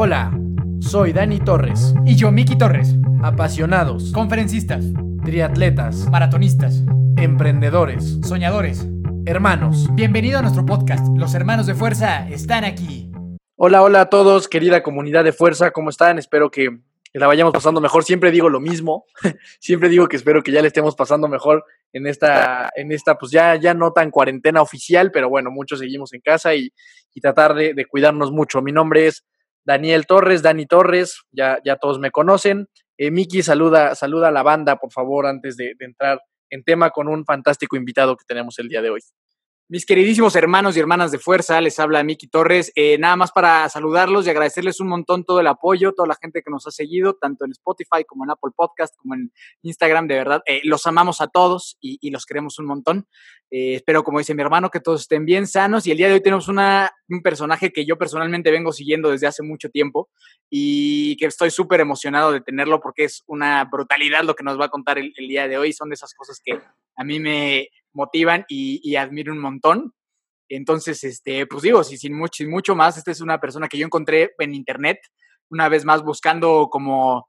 Hola, 0.00 0.30
soy 0.78 1.12
Dani 1.12 1.40
Torres. 1.40 1.92
Y 2.06 2.14
yo, 2.14 2.30
Miki 2.30 2.56
Torres. 2.56 2.94
Apasionados, 3.20 4.12
Conferencistas, 4.12 4.84
triatletas, 5.24 6.08
maratonistas, 6.08 6.84
emprendedores, 7.16 8.20
soñadores. 8.22 8.86
hermanos. 9.26 9.88
Bienvenido 9.96 10.38
a 10.38 10.42
nuestro 10.42 10.64
podcast. 10.64 11.04
Los 11.16 11.34
hermanos 11.34 11.66
de 11.66 11.74
fuerza 11.74 12.28
están 12.28 12.62
aquí. 12.62 13.10
Hola, 13.56 13.82
hola 13.82 14.02
a 14.02 14.08
todos, 14.08 14.46
querida 14.46 14.84
comunidad 14.84 15.24
de 15.24 15.32
fuerza, 15.32 15.72
¿cómo 15.72 15.90
están? 15.90 16.16
Espero 16.16 16.48
que 16.48 16.78
la 17.12 17.26
vayamos 17.26 17.52
pasando 17.52 17.80
mejor. 17.80 18.04
Siempre 18.04 18.30
digo 18.30 18.48
lo 18.48 18.60
mismo. 18.60 19.04
Siempre 19.58 19.88
digo 19.88 20.06
que 20.08 20.14
espero 20.14 20.44
que 20.44 20.52
ya 20.52 20.62
le 20.62 20.68
estemos 20.68 20.94
pasando 20.94 21.26
mejor 21.26 21.64
en 21.92 22.06
esta, 22.06 22.70
en 22.76 22.92
esta, 22.92 23.18
pues 23.18 23.32
ya, 23.32 23.56
ya 23.56 23.74
no 23.74 23.92
tan 23.92 24.12
cuarentena 24.12 24.62
oficial, 24.62 25.10
pero 25.10 25.28
bueno, 25.28 25.50
muchos 25.50 25.80
seguimos 25.80 26.12
en 26.12 26.20
casa 26.20 26.54
y, 26.54 26.72
y 27.14 27.20
tratar 27.20 27.54
de, 27.54 27.74
de 27.74 27.84
cuidarnos 27.84 28.30
mucho. 28.30 28.62
Mi 28.62 28.70
nombre 28.70 29.08
es 29.08 29.24
Daniel 29.68 30.06
Torres, 30.06 30.40
Dani 30.40 30.64
Torres, 30.64 31.20
ya, 31.30 31.58
ya 31.62 31.76
todos 31.76 31.98
me 31.98 32.10
conocen. 32.10 32.68
Eh, 32.96 33.10
Miki, 33.10 33.42
saluda, 33.42 33.94
saluda 33.94 34.28
a 34.28 34.30
la 34.30 34.42
banda, 34.42 34.76
por 34.76 34.90
favor, 34.90 35.26
antes 35.26 35.58
de, 35.58 35.74
de 35.78 35.84
entrar 35.84 36.20
en 36.48 36.64
tema 36.64 36.88
con 36.88 37.06
un 37.06 37.26
fantástico 37.26 37.76
invitado 37.76 38.16
que 38.16 38.24
tenemos 38.26 38.58
el 38.58 38.68
día 38.68 38.80
de 38.80 38.88
hoy. 38.88 39.00
Mis 39.70 39.84
queridísimos 39.84 40.34
hermanos 40.34 40.74
y 40.74 40.80
hermanas 40.80 41.12
de 41.12 41.18
fuerza, 41.18 41.60
les 41.60 41.78
habla 41.78 42.02
Miki 42.02 42.26
Torres. 42.26 42.72
Eh, 42.74 42.96
nada 42.96 43.16
más 43.16 43.32
para 43.32 43.68
saludarlos 43.68 44.26
y 44.26 44.30
agradecerles 44.30 44.80
un 44.80 44.88
montón 44.88 45.24
todo 45.24 45.40
el 45.40 45.46
apoyo, 45.46 45.92
toda 45.92 46.08
la 46.08 46.14
gente 46.14 46.40
que 46.40 46.50
nos 46.50 46.66
ha 46.66 46.70
seguido, 46.70 47.18
tanto 47.20 47.44
en 47.44 47.50
Spotify 47.50 48.02
como 48.06 48.24
en 48.24 48.30
Apple 48.30 48.52
Podcast, 48.56 48.96
como 48.96 49.14
en 49.14 49.30
Instagram. 49.60 50.08
De 50.08 50.14
verdad, 50.14 50.42
eh, 50.46 50.62
los 50.64 50.86
amamos 50.86 51.20
a 51.20 51.26
todos 51.26 51.76
y, 51.82 52.10
los 52.10 52.24
queremos 52.24 52.58
un 52.58 52.64
montón. 52.64 53.08
Eh, 53.50 53.74
espero, 53.74 54.04
como 54.04 54.20
dice 54.20 54.34
mi 54.34 54.40
hermano, 54.40 54.70
que 54.70 54.80
todos 54.80 55.02
estén 55.02 55.26
bien 55.26 55.46
sanos. 55.46 55.86
Y 55.86 55.90
el 55.90 55.98
día 55.98 56.08
de 56.08 56.14
hoy 56.14 56.22
tenemos 56.22 56.48
un 56.48 57.22
personaje 57.22 57.70
que 57.70 57.84
yo 57.84 57.98
personalmente 57.98 58.50
vengo 58.50 58.72
siguiendo 58.72 59.10
desde 59.10 59.26
hace 59.26 59.42
mucho 59.42 59.68
tiempo 59.68 60.08
y 60.48 61.14
que 61.18 61.26
estoy 61.26 61.50
súper 61.50 61.80
emocionado 61.80 62.32
de 62.32 62.40
tenerlo 62.40 62.80
porque 62.80 63.04
es 63.04 63.22
una 63.26 63.66
brutalidad 63.66 64.24
lo 64.24 64.34
que 64.34 64.44
nos 64.44 64.58
va 64.58 64.64
a 64.64 64.70
contar 64.70 64.96
el, 64.96 65.12
el 65.14 65.28
día 65.28 65.46
de 65.46 65.58
hoy. 65.58 65.74
Son 65.74 65.90
de 65.90 65.94
esas 65.94 66.14
cosas 66.14 66.40
que 66.42 66.58
a 66.96 67.04
mí 67.04 67.20
me 67.20 67.68
motivan 67.92 68.44
y, 68.48 68.80
y, 68.82 68.96
admiro 68.96 69.32
un 69.32 69.40
montón. 69.40 69.92
Entonces, 70.48 71.04
este, 71.04 71.46
pues 71.46 71.62
digo, 71.62 71.84
si, 71.84 71.98
sin, 71.98 72.16
mucho, 72.16 72.38
sin 72.38 72.50
mucho 72.50 72.74
más, 72.74 72.96
esta 72.96 73.10
es 73.10 73.20
una 73.20 73.40
persona 73.40 73.68
que 73.68 73.78
yo 73.78 73.86
encontré 73.86 74.32
en 74.38 74.54
internet, 74.54 74.98
una 75.50 75.68
vez 75.68 75.84
más 75.84 76.02
buscando 76.02 76.68
como 76.70 77.28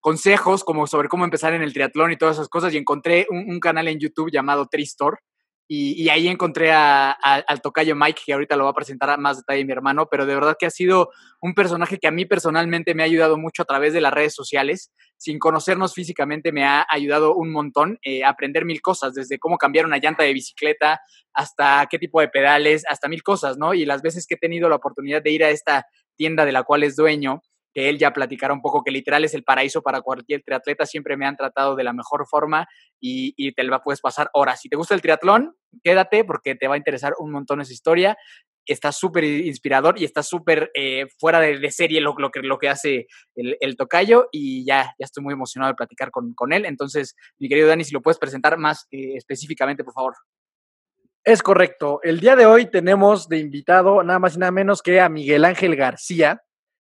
consejos 0.00 0.64
como 0.64 0.86
sobre 0.86 1.08
cómo 1.08 1.24
empezar 1.24 1.54
en 1.54 1.62
el 1.62 1.72
triatlón 1.72 2.12
y 2.12 2.18
todas 2.18 2.36
esas 2.36 2.50
cosas 2.50 2.74
y 2.74 2.76
encontré 2.76 3.26
un, 3.30 3.50
un 3.50 3.58
canal 3.58 3.88
en 3.88 3.98
YouTube 3.98 4.30
llamado 4.30 4.66
Tristor 4.70 5.18
y, 5.66 6.08
ahí 6.10 6.28
encontré 6.28 6.72
a, 6.72 7.10
a, 7.10 7.34
al 7.36 7.60
tocayo 7.62 7.96
Mike, 7.96 8.22
que 8.26 8.32
ahorita 8.34 8.56
lo 8.56 8.64
va 8.64 8.70
a 8.70 8.74
presentar 8.74 9.08
a 9.08 9.16
más 9.16 9.38
detalle 9.38 9.64
mi 9.64 9.72
hermano, 9.72 10.06
pero 10.10 10.26
de 10.26 10.34
verdad 10.34 10.56
que 10.58 10.66
ha 10.66 10.70
sido 10.70 11.10
un 11.40 11.54
personaje 11.54 11.98
que 11.98 12.06
a 12.06 12.10
mí 12.10 12.26
personalmente 12.26 12.94
me 12.94 13.02
ha 13.02 13.06
ayudado 13.06 13.38
mucho 13.38 13.62
a 13.62 13.64
través 13.64 13.94
de 13.94 14.02
las 14.02 14.12
redes 14.12 14.34
sociales. 14.34 14.92
Sin 15.16 15.38
conocernos 15.38 15.94
físicamente 15.94 16.52
me 16.52 16.64
ha 16.64 16.86
ayudado 16.90 17.34
un 17.34 17.50
montón 17.50 17.98
eh, 18.02 18.24
a 18.24 18.30
aprender 18.30 18.66
mil 18.66 18.82
cosas, 18.82 19.14
desde 19.14 19.38
cómo 19.38 19.56
cambiar 19.56 19.86
una 19.86 19.98
llanta 19.98 20.22
de 20.22 20.34
bicicleta 20.34 21.00
hasta 21.32 21.86
qué 21.90 21.98
tipo 21.98 22.20
de 22.20 22.28
pedales, 22.28 22.84
hasta 22.88 23.08
mil 23.08 23.22
cosas, 23.22 23.56
¿no? 23.56 23.72
Y 23.72 23.86
las 23.86 24.02
veces 24.02 24.26
que 24.26 24.34
he 24.34 24.38
tenido 24.38 24.68
la 24.68 24.76
oportunidad 24.76 25.22
de 25.22 25.30
ir 25.30 25.44
a 25.44 25.50
esta 25.50 25.86
tienda 26.16 26.44
de 26.44 26.52
la 26.52 26.62
cual 26.62 26.82
es 26.82 26.94
dueño, 26.94 27.40
que 27.74 27.88
él 27.88 27.98
ya 27.98 28.12
platicará 28.12 28.54
un 28.54 28.62
poco, 28.62 28.82
que 28.84 28.92
literal 28.92 29.24
es 29.24 29.34
el 29.34 29.42
paraíso 29.42 29.82
para 29.82 30.00
cualquier 30.00 30.42
triatleta, 30.42 30.86
siempre 30.86 31.16
me 31.16 31.26
han 31.26 31.36
tratado 31.36 31.74
de 31.74 31.84
la 31.84 31.92
mejor 31.92 32.26
forma 32.28 32.66
y, 33.00 33.34
y 33.36 33.52
te 33.52 33.64
la 33.64 33.82
puedes 33.82 34.00
pasar 34.00 34.30
horas. 34.32 34.60
Si 34.60 34.68
te 34.68 34.76
gusta 34.76 34.94
el 34.94 35.02
triatlón, 35.02 35.54
quédate 35.82 36.24
porque 36.24 36.54
te 36.54 36.68
va 36.68 36.74
a 36.74 36.78
interesar 36.78 37.14
un 37.18 37.32
montón 37.32 37.60
esa 37.60 37.72
historia. 37.72 38.16
Está 38.66 38.92
súper 38.92 39.24
inspirador 39.24 39.98
y 39.98 40.04
está 40.04 40.22
súper 40.22 40.70
eh, 40.74 41.06
fuera 41.18 41.40
de, 41.40 41.70
serie 41.70 42.00
lo, 42.00 42.14
que, 42.14 42.40
lo 42.40 42.58
que 42.58 42.68
hace 42.70 43.06
el, 43.34 43.58
el, 43.60 43.76
tocayo 43.76 44.28
y 44.32 44.64
ya, 44.64 44.94
ya 44.98 45.04
estoy 45.04 45.22
muy 45.22 45.34
emocionado 45.34 45.72
de 45.72 45.76
platicar 45.76 46.10
con, 46.10 46.32
con 46.32 46.52
él. 46.52 46.64
Entonces, 46.64 47.14
mi 47.38 47.48
querido 47.48 47.68
Dani, 47.68 47.84
si 47.84 47.92
lo 47.92 48.00
puedes 48.00 48.18
presentar 48.18 48.56
más 48.56 48.86
eh, 48.90 49.16
específicamente, 49.16 49.84
por 49.84 49.92
favor. 49.92 50.14
Es 51.24 51.42
correcto. 51.42 52.00
El 52.02 52.20
día 52.20 52.36
de 52.36 52.46
hoy 52.46 52.70
tenemos 52.70 53.28
de 53.28 53.38
invitado 53.38 54.02
nada 54.02 54.18
más 54.18 54.36
y 54.36 54.38
nada 54.38 54.52
menos 54.52 54.82
que 54.82 55.00
a 55.00 55.08
Miguel 55.08 55.44
Ángel 55.44 55.74
García. 55.74 56.42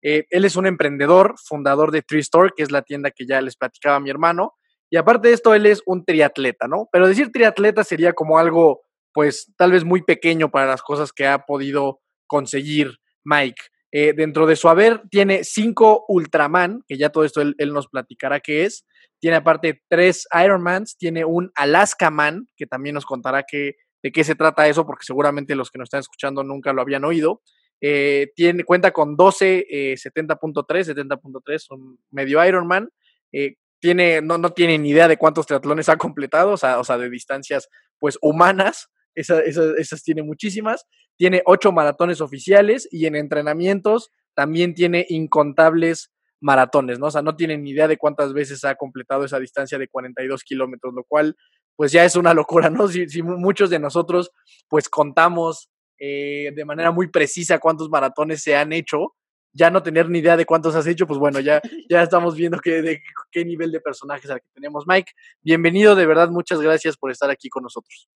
Eh, 0.05 0.27
él 0.29 0.45
es 0.45 0.55
un 0.55 0.67
emprendedor, 0.67 1.35
fundador 1.43 1.91
de 1.91 2.03
Tree 2.03 2.21
Store, 2.21 2.51
que 2.55 2.63
es 2.63 2.71
la 2.71 2.83
tienda 2.83 3.11
que 3.11 3.27
ya 3.27 3.41
les 3.41 3.57
platicaba 3.57 3.99
mi 4.01 4.11
hermano. 4.11 4.53
Y 4.91 4.97
aparte 4.97 5.29
de 5.29 5.35
esto, 5.35 5.55
él 5.55 5.65
es 5.65 5.83
un 5.87 6.05
triatleta, 6.05 6.69
¿no? 6.69 6.89
Pero 6.93 7.09
decir 7.09 7.33
triatleta 7.33 7.83
sería 7.83 8.13
como 8.13 8.39
algo, 8.39 8.83
pues, 9.13 9.53
tal 9.57 9.73
vez 9.73 9.83
muy 9.83 10.03
pequeño 10.03 10.51
para 10.51 10.67
las 10.67 10.83
cosas 10.83 11.11
que 11.11 11.27
ha 11.27 11.47
podido 11.47 12.01
conseguir 12.27 12.99
Mike. 13.25 13.63
Eh, 13.93 14.13
dentro 14.13 14.47
de 14.47 14.57
su 14.57 14.69
haber 14.69 15.03
tiene 15.09 15.43
cinco 15.45 16.05
Ultraman, 16.09 16.83
que 16.87 16.99
ya 16.99 17.11
todo 17.11 17.25
esto 17.25 17.41
él, 17.41 17.55
nos 17.73 17.87
platicará 17.89 18.41
qué 18.41 18.65
es. 18.65 18.85
Tiene 19.21 19.37
aparte 19.37 19.83
tres 19.89 20.27
Ironmans, 20.35 20.99
tiene 20.99 21.25
un 21.25 21.51
Alaska 21.55 22.11
Man, 22.11 22.49
que 22.57 22.67
también 22.67 22.95
nos 22.95 23.07
contará 23.07 23.45
qué, 23.49 23.77
de 24.03 24.13
qué 24.13 24.23
se 24.23 24.35
trata 24.35 24.69
eso, 24.69 24.85
porque 24.85 25.07
seguramente 25.07 25.55
los 25.55 25.71
que 25.71 25.79
nos 25.79 25.87
están 25.87 26.01
escuchando 26.01 26.43
nunca 26.43 26.73
lo 26.73 26.83
habían 26.83 27.05
oído. 27.05 27.41
Eh, 27.81 28.33
tiene, 28.35 28.65
cuenta 28.65 28.93
con 28.93 29.17
12 29.17 29.67
eh, 29.69 29.95
70.3, 29.95 30.95
70.3 30.95 31.59
son 31.59 31.99
medio 32.11 32.45
Ironman. 32.45 32.89
Eh, 33.33 33.57
tiene, 33.81 34.23
no, 34.23 34.39
no 34.39 34.51
tiene 34.51 34.79
ni 34.79 34.91
idea 34.91 35.09
de 35.09 35.19
cuántos 35.19 35.47
triatlones 35.47 35.89
ha 35.89 35.99
completado, 35.99 36.53
o 36.53 36.57
sea, 36.57 36.99
de 36.99 37.11
distancias 37.11 37.69
pues 37.99 38.17
humanas, 38.23 38.89
esa, 39.15 39.41
esa, 39.41 39.63
esas 39.77 40.03
tiene 40.03 40.23
muchísimas. 40.23 40.87
Tiene 41.17 41.43
ocho 41.45 41.71
maratones 41.71 42.21
oficiales 42.21 42.89
y 42.91 43.07
en 43.07 43.15
entrenamientos 43.15 44.11
también 44.35 44.75
tiene 44.75 45.07
incontables 45.09 46.11
maratones, 46.41 46.99
¿no? 46.99 47.07
O 47.07 47.11
sea, 47.11 47.23
no 47.23 47.37
tiene 47.37 47.57
ni 47.57 47.71
idea 47.71 47.89
de 47.89 47.97
cuántas 47.97 48.33
veces 48.33 48.65
ha 48.65 48.75
completado 48.75 49.25
esa 49.25 49.39
distancia 49.39 49.79
de 49.79 49.89
42 49.89 50.43
kilómetros, 50.45 50.93
lo 50.95 51.05
cual 51.05 51.37
pues 51.77 51.91
ya 51.91 52.05
es 52.05 52.17
una 52.17 52.35
locura, 52.35 52.71
¿no? 52.71 52.89
Si, 52.89 53.09
si 53.09 53.23
muchos 53.23 53.71
de 53.71 53.79
nosotros 53.79 54.31
pues 54.69 54.89
contamos 54.89 55.71
eh, 55.99 56.53
de 56.55 56.65
manera 56.65 56.91
muy 56.91 57.09
precisa 57.09 57.59
cuántos 57.59 57.89
maratones 57.89 58.43
se 58.43 58.57
han 58.57 58.73
hecho, 58.73 59.15
ya 59.55 59.71
no 59.71 59.83
tener 59.83 60.11
ni 60.11 60.19
idea 60.19 60.37
de 60.37 60.45
cuántos 60.45 60.75
has 60.75 60.87
hecho, 60.87 61.07
pues 61.07 61.19
bueno, 61.19 61.41
ya, 61.41 61.63
ya 61.89 62.03
estamos 62.03 62.37
viendo 62.37 62.59
qué, 62.59 62.83
de, 62.83 63.03
qué 63.31 63.45
nivel 63.45 63.71
de 63.71 63.81
personajes 63.81 64.31
al 64.31 64.41
que 64.41 64.49
tenemos. 64.55 64.85
Mike, 64.87 65.13
bienvenido, 65.43 65.95
de 65.95 66.07
verdad, 66.07 66.29
muchas 66.29 66.61
gracias 66.61 66.97
por 66.97 67.11
estar 67.11 67.31
aquí 67.31 67.49
con 67.49 67.63
nosotros. 67.63 68.09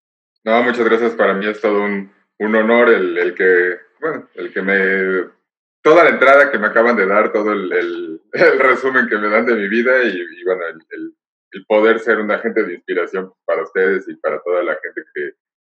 No, 0.44 0.62
muchas 0.62 0.84
gracias, 0.84 1.12
para 1.12 1.34
mí 1.34 1.46
es 1.46 1.60
todo 1.60 1.82
un, 1.82 2.12
un 2.38 2.54
honor 2.54 2.88
el, 2.88 3.16
el, 3.16 3.34
que, 3.34 3.76
bueno, 4.00 4.28
el 4.34 4.52
que 4.52 4.62
me, 4.62 5.30
toda 5.82 6.04
la 6.04 6.10
entrada 6.10 6.50
que 6.50 6.58
me 6.58 6.66
acaban 6.66 6.96
de 6.96 7.06
dar, 7.06 7.32
todo 7.32 7.52
el, 7.52 7.72
el, 7.72 8.22
el 8.32 8.58
resumen 8.58 9.08
que 9.08 9.18
me 9.18 9.28
dan 9.28 9.46
de 9.46 9.54
mi 9.54 9.68
vida 9.68 10.02
y, 10.04 10.08
y 10.10 10.44
bueno, 10.44 10.66
el, 10.66 10.78
el, 10.90 11.14
poder 11.66 11.98
ser 11.98 12.18
un 12.18 12.30
agente 12.30 12.62
de 12.62 12.74
inspiración 12.74 13.32
para 13.44 13.62
ustedes 13.62 14.08
y 14.08 14.14
para 14.16 14.40
toda 14.42 14.62
la 14.62 14.78
gente 14.82 15.02
que, 15.14 15.32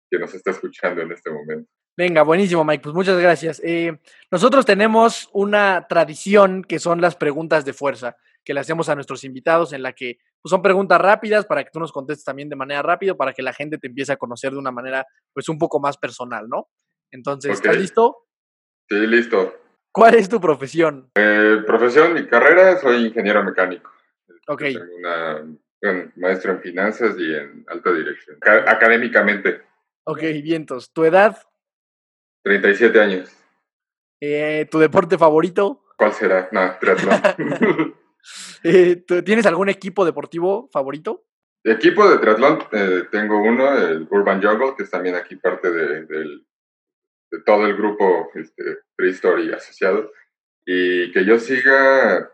que 0.09 0.19
nos 0.19 0.33
está 0.33 0.51
escuchando 0.51 1.01
en 1.01 1.11
este 1.11 1.29
momento. 1.29 1.69
Venga, 1.95 2.23
buenísimo, 2.23 2.63
Mike. 2.63 2.81
Pues 2.81 2.95
muchas 2.95 3.19
gracias. 3.19 3.61
Eh, 3.63 3.99
nosotros 4.31 4.65
tenemos 4.65 5.29
una 5.31 5.87
tradición 5.87 6.63
que 6.63 6.79
son 6.79 7.01
las 7.01 7.15
preguntas 7.15 7.65
de 7.65 7.73
fuerza 7.73 8.17
que 8.43 8.53
le 8.53 8.59
hacemos 8.59 8.89
a 8.89 8.95
nuestros 8.95 9.23
invitados, 9.23 9.73
en 9.73 9.83
la 9.83 9.93
que 9.93 10.17
pues, 10.41 10.49
son 10.49 10.61
preguntas 10.61 10.99
rápidas 10.99 11.45
para 11.45 11.63
que 11.63 11.69
tú 11.71 11.79
nos 11.79 11.91
contestes 11.91 12.25
también 12.25 12.49
de 12.49 12.55
manera 12.55 12.81
rápida, 12.81 13.15
para 13.15 13.33
que 13.33 13.41
la 13.41 13.53
gente 13.53 13.77
te 13.77 13.87
empiece 13.87 14.11
a 14.11 14.17
conocer 14.17 14.51
de 14.51 14.57
una 14.57 14.71
manera 14.71 15.05
pues 15.33 15.47
un 15.49 15.57
poco 15.57 15.79
más 15.79 15.97
personal, 15.97 16.49
¿no? 16.49 16.67
Entonces, 17.11 17.57
okay. 17.57 17.69
¿estás 17.69 17.77
listo? 17.81 18.25
Sí, 18.89 19.07
listo. 19.07 19.53
¿Cuál 19.91 20.15
es 20.15 20.27
tu 20.27 20.41
profesión? 20.41 21.11
Eh, 21.15 21.61
profesión, 21.65 22.13
mi 22.13 22.25
carrera, 22.27 22.79
soy 22.81 23.05
ingeniero 23.05 23.43
mecánico. 23.43 23.91
Ok. 24.47 24.63
Una, 24.97 25.45
bueno, 25.81 26.11
maestro 26.15 26.53
en 26.53 26.61
finanzas 26.61 27.15
y 27.17 27.33
en 27.33 27.63
alta 27.67 27.93
dirección, 27.93 28.37
académicamente. 28.41 29.61
Ok, 30.05 30.21
vientos. 30.41 30.91
¿Tu 30.91 31.05
edad? 31.05 31.37
37 32.43 32.99
años. 32.99 33.35
Eh, 34.21 34.67
¿Tu 34.69 34.79
deporte 34.79 35.17
favorito? 35.17 35.83
¿Cuál 35.97 36.13
será? 36.13 36.49
No, 36.51 36.77
triatlón. 36.79 37.95
eh, 38.63 39.03
¿Tienes 39.25 39.45
algún 39.45 39.69
equipo 39.69 40.05
deportivo 40.05 40.69
favorito? 40.71 41.25
Equipo 41.63 42.09
de 42.09 42.17
triatlón, 42.17 42.59
eh, 42.73 43.03
tengo 43.11 43.41
uno, 43.41 43.77
el 43.77 44.07
Urban 44.09 44.41
Jungle, 44.43 44.75
que 44.75 44.83
es 44.83 44.89
también 44.89 45.15
aquí 45.15 45.37
parte 45.37 45.71
de, 45.71 46.05
de, 46.05 46.41
de 47.31 47.41
todo 47.45 47.65
el 47.65 47.75
grupo 47.75 48.29
este, 48.35 48.79
Prehistory 48.95 49.53
asociado. 49.53 50.11
Y 50.65 51.11
que 51.11 51.25
yo 51.25 51.39
siga, 51.39 52.31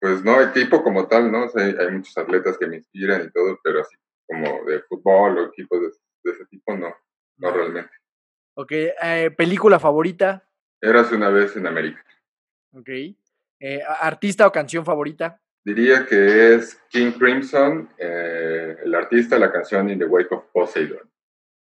pues 0.00 0.24
no 0.24 0.40
equipo 0.40 0.82
como 0.82 1.08
tal, 1.08 1.30
¿no? 1.30 1.46
O 1.46 1.48
sea, 1.48 1.64
hay, 1.64 1.74
hay, 1.78 1.90
muchos 1.90 2.16
atletas 2.16 2.56
que 2.58 2.66
me 2.66 2.76
inspiran 2.76 3.24
y 3.26 3.30
todo, 3.30 3.58
pero 3.62 3.80
así 3.80 3.96
como 4.26 4.64
de 4.64 4.80
fútbol 4.82 5.38
o 5.38 5.46
equipos 5.46 5.80
de, 5.80 5.88
de 6.24 6.36
ese 6.36 6.46
tipo, 6.46 6.76
no, 6.76 6.94
no 7.38 7.50
realmente. 7.50 8.01
Ok, 8.54 8.72
eh, 8.72 9.30
¿película 9.36 9.78
favorita? 9.78 10.46
Eras 10.80 11.10
una 11.12 11.30
vez 11.30 11.56
en 11.56 11.66
América. 11.66 12.04
Ok. 12.74 12.88
Eh, 12.88 13.80
¿Artista 14.00 14.46
o 14.46 14.52
canción 14.52 14.84
favorita? 14.84 15.40
Diría 15.64 16.04
que 16.06 16.54
es 16.54 16.74
King 16.90 17.12
Crimson, 17.12 17.88
eh, 17.96 18.76
el 18.84 18.94
artista, 18.94 19.38
la 19.38 19.52
canción 19.52 19.88
In 19.88 20.00
the 20.00 20.04
Wake 20.04 20.32
of 20.32 20.44
Poseidon. 20.52 21.08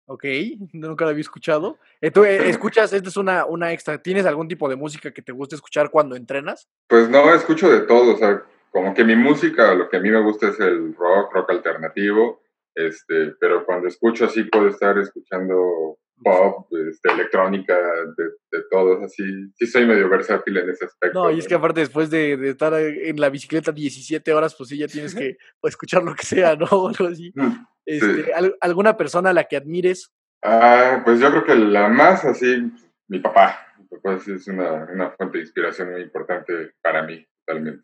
Ok, 0.05 0.23
nunca 0.73 1.05
la 1.05 1.11
había 1.11 1.21
escuchado. 1.21 1.79
Eh, 1.99 2.11
¿Tú 2.11 2.23
escuchas, 2.25 2.93
esta 2.93 3.09
es 3.09 3.17
una, 3.17 3.45
una 3.45 3.73
extra, 3.73 4.01
¿tienes 4.01 4.25
algún 4.25 4.47
tipo 4.47 4.69
de 4.69 4.75
música 4.75 5.11
que 5.11 5.21
te 5.21 5.31
guste 5.31 5.55
escuchar 5.55 5.89
cuando 5.89 6.15
entrenas? 6.15 6.69
Pues 6.87 7.09
no, 7.09 7.33
escucho 7.33 7.69
de 7.69 7.81
todo, 7.81 8.13
o 8.13 8.17
sea, 8.17 8.43
como 8.71 8.93
que 8.93 9.03
mi 9.03 9.15
música, 9.15 9.73
lo 9.73 9.89
que 9.89 9.97
a 9.97 10.01
mí 10.01 10.11
me 10.11 10.21
gusta 10.21 10.49
es 10.49 10.59
el 10.59 10.95
rock, 10.95 11.33
rock 11.33 11.49
alternativo, 11.49 12.41
este, 12.75 13.33
pero 13.39 13.65
cuando 13.65 13.87
escucho 13.87 14.25
así 14.25 14.43
puedo 14.43 14.67
estar 14.67 14.97
escuchando 14.97 15.97
pop, 16.24 16.68
este, 16.89 17.12
electrónica, 17.12 17.75
de, 18.18 18.24
de 18.51 18.63
todos, 18.69 19.04
así, 19.04 19.24
sí 19.56 19.66
soy 19.68 19.86
medio 19.86 20.10
versátil 20.10 20.57
en 20.57 20.69
ese 20.69 20.86
aspecto. 20.86 21.24
No, 21.24 21.31
y 21.31 21.39
es 21.39 21.48
que 21.48 21.56
aparte 21.56 21.80
después 21.81 22.10
de, 22.10 22.38
de 22.38 22.50
estar 22.50 22.74
en 22.74 23.19
la 23.19 23.30
bicicleta 23.30 23.71
17 23.71 24.33
horas, 24.33 24.56
pues 24.56 24.69
sí, 24.69 24.77
ya 24.77 24.88
tienes 24.88 25.16
que 25.16 25.38
pues, 25.62 25.74
escuchar 25.74 26.04
lo 26.04 26.13
que 26.16 26.25
sea, 26.25 26.56
¿no? 26.56 26.66
O 26.71 26.89
algo 26.89 27.07
así. 27.07 27.31
Mm, 27.36 27.66
Este, 27.86 28.24
Sí. 28.25 28.31
¿al- 28.33 28.56
¿Alguna 28.62 28.95
persona 28.98 29.30
a 29.31 29.33
la 29.33 29.45
que 29.45 29.57
admires? 29.57 30.12
Ah, 30.44 31.01
pues 31.04 31.19
yo 31.19 31.30
creo 31.31 31.44
que 31.44 31.56
la 31.56 31.89
más 31.89 32.24
así, 32.25 32.71
mi 33.07 33.19
papá. 33.19 33.60
Mi 33.77 33.86
papá 33.88 34.19
sí 34.19 34.31
es 34.33 34.48
una, 34.48 34.88
una 34.94 35.10
fuente 35.12 35.38
de 35.39 35.44
inspiración 35.44 35.92
muy 35.92 36.01
importante 36.01 36.71
para 36.81 37.04
mí, 37.04 37.25
totalmente. 37.45 37.83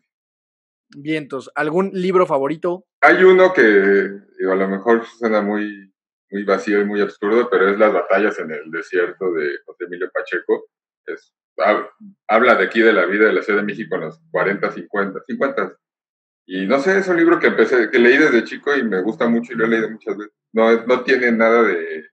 Vientos. 0.96 1.50
¿Algún 1.54 1.90
libro 1.92 2.26
favorito? 2.26 2.86
Hay 3.02 3.22
uno 3.24 3.52
que 3.52 3.62
digo, 4.38 4.52
a 4.52 4.56
lo 4.56 4.68
mejor 4.68 5.04
suena 5.04 5.42
muy, 5.42 5.92
muy 6.30 6.44
vacío 6.44 6.80
y 6.80 6.84
muy 6.84 7.00
absurdo, 7.00 7.48
pero 7.50 7.68
es 7.70 7.78
Las 7.78 7.92
batallas 7.92 8.38
en 8.38 8.50
el 8.50 8.70
desierto 8.70 9.32
de 9.32 9.58
José 9.64 9.84
Emilio 9.84 10.10
Pacheco. 10.12 10.68
Es, 11.06 11.32
hab- 11.56 11.90
habla 12.28 12.54
de 12.56 12.64
aquí 12.64 12.80
de 12.80 12.92
la 12.92 13.06
vida 13.06 13.26
de 13.26 13.32
la 13.32 13.42
Ciudad 13.42 13.60
de 13.60 13.66
México 13.66 13.94
en 13.96 14.02
los 14.02 14.20
40, 14.30 14.70
50, 14.72 15.20
50. 15.26 15.76
Y 16.48 16.66
no 16.66 16.78
sé, 16.80 16.98
es 16.98 17.08
un 17.08 17.16
libro 17.16 17.38
que 17.40 17.48
empecé, 17.48 17.90
que 17.90 17.98
leí 17.98 18.16
desde 18.18 18.44
chico 18.44 18.74
y 18.76 18.82
me 18.84 19.02
gusta 19.02 19.28
mucho 19.28 19.52
y 19.52 19.56
lo 19.56 19.64
he 19.64 19.68
leído 19.68 19.90
muchas 19.90 20.16
veces. 20.16 20.32
No, 20.52 20.84
no 20.86 21.02
tiene 21.02 21.32
nada 21.32 21.62
de, 21.62 22.08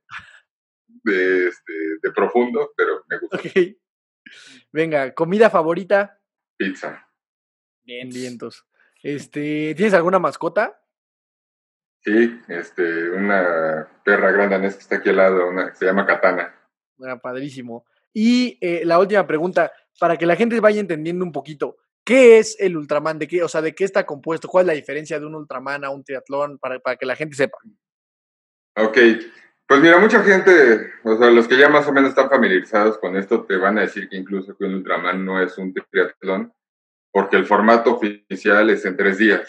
de, 0.88 1.48
este, 1.48 1.74
de 2.02 2.12
profundo, 2.12 2.72
pero 2.76 3.04
me 3.10 3.18
gusta. 3.20 3.38
Ok. 3.38 3.46
Venga, 4.72 5.14
¿comida 5.14 5.50
favorita? 5.50 6.20
Pizza. 6.58 7.08
Bien. 7.84 8.10
Vientos. 8.10 8.66
Este, 9.02 9.74
¿Tienes 9.76 9.94
alguna 9.94 10.18
mascota? 10.20 10.82
Sí, 12.04 12.42
este, 12.50 13.12
una 13.12 13.88
perra 14.04 14.32
grande 14.32 14.60
que 14.60 14.68
está 14.68 14.98
aquí 14.98 15.10
al 15.10 15.18
lado, 15.18 15.50
una 15.50 15.70
que 15.70 15.76
se 15.76 15.86
llama 15.86 16.06
Katana. 16.06 16.54
Ah, 17.02 17.18
padrísimo. 17.18 17.86
Y 18.12 18.58
eh, 18.60 18.84
la 18.86 19.00
última 19.00 19.26
pregunta, 19.26 19.72
para 20.00 20.18
que 20.18 20.26
la 20.26 20.36
gente 20.36 20.60
vaya 20.60 20.82
entendiendo 20.82 21.24
un 21.24 21.32
poquito, 21.32 21.78
¿qué 22.04 22.40
es 22.40 22.58
el 22.60 22.76
Ultraman? 22.76 23.20
¿De 23.20 23.28
qué, 23.28 23.42
o 23.42 23.48
sea, 23.48 23.62
de 23.62 23.74
qué 23.74 23.86
está 23.86 24.06
compuesto? 24.06 24.50
¿Cuál 24.50 24.64
es 24.64 24.68
la 24.68 24.74
diferencia 24.74 25.18
de 25.18 25.26
un 25.26 25.36
Ultraman 25.36 25.86
a 25.86 25.90
un 25.92 26.04
triatlón? 26.04 26.60
Para, 26.60 26.80
para 26.80 26.98
que 26.98 27.06
la 27.06 27.16
gente 27.16 27.38
sepa. 27.38 27.58
Ok, 28.76 28.98
pues 29.66 29.82
mira, 29.82 29.98
mucha 29.98 30.22
gente, 30.24 30.92
o 31.04 31.18
sea, 31.18 31.32
los 31.32 31.48
que 31.48 31.58
ya 31.58 31.70
más 31.70 31.88
o 31.88 31.94
menos 31.94 32.10
están 32.10 32.30
familiarizados 32.30 32.98
con 32.98 33.16
esto, 33.16 33.46
te 33.46 33.56
van 33.56 33.78
a 33.78 33.82
decir 33.82 34.10
que 34.10 34.18
incluso 34.18 34.58
que 34.58 34.66
un 34.66 34.76
Ultraman 34.76 35.24
no 35.24 35.42
es 35.42 35.58
un 35.58 35.74
triatlón, 35.74 36.54
porque 37.12 37.38
el 37.38 37.46
formato 37.46 37.96
oficial 37.96 38.70
es 38.72 38.84
en 38.86 38.98
tres 38.98 39.20
días. 39.20 39.48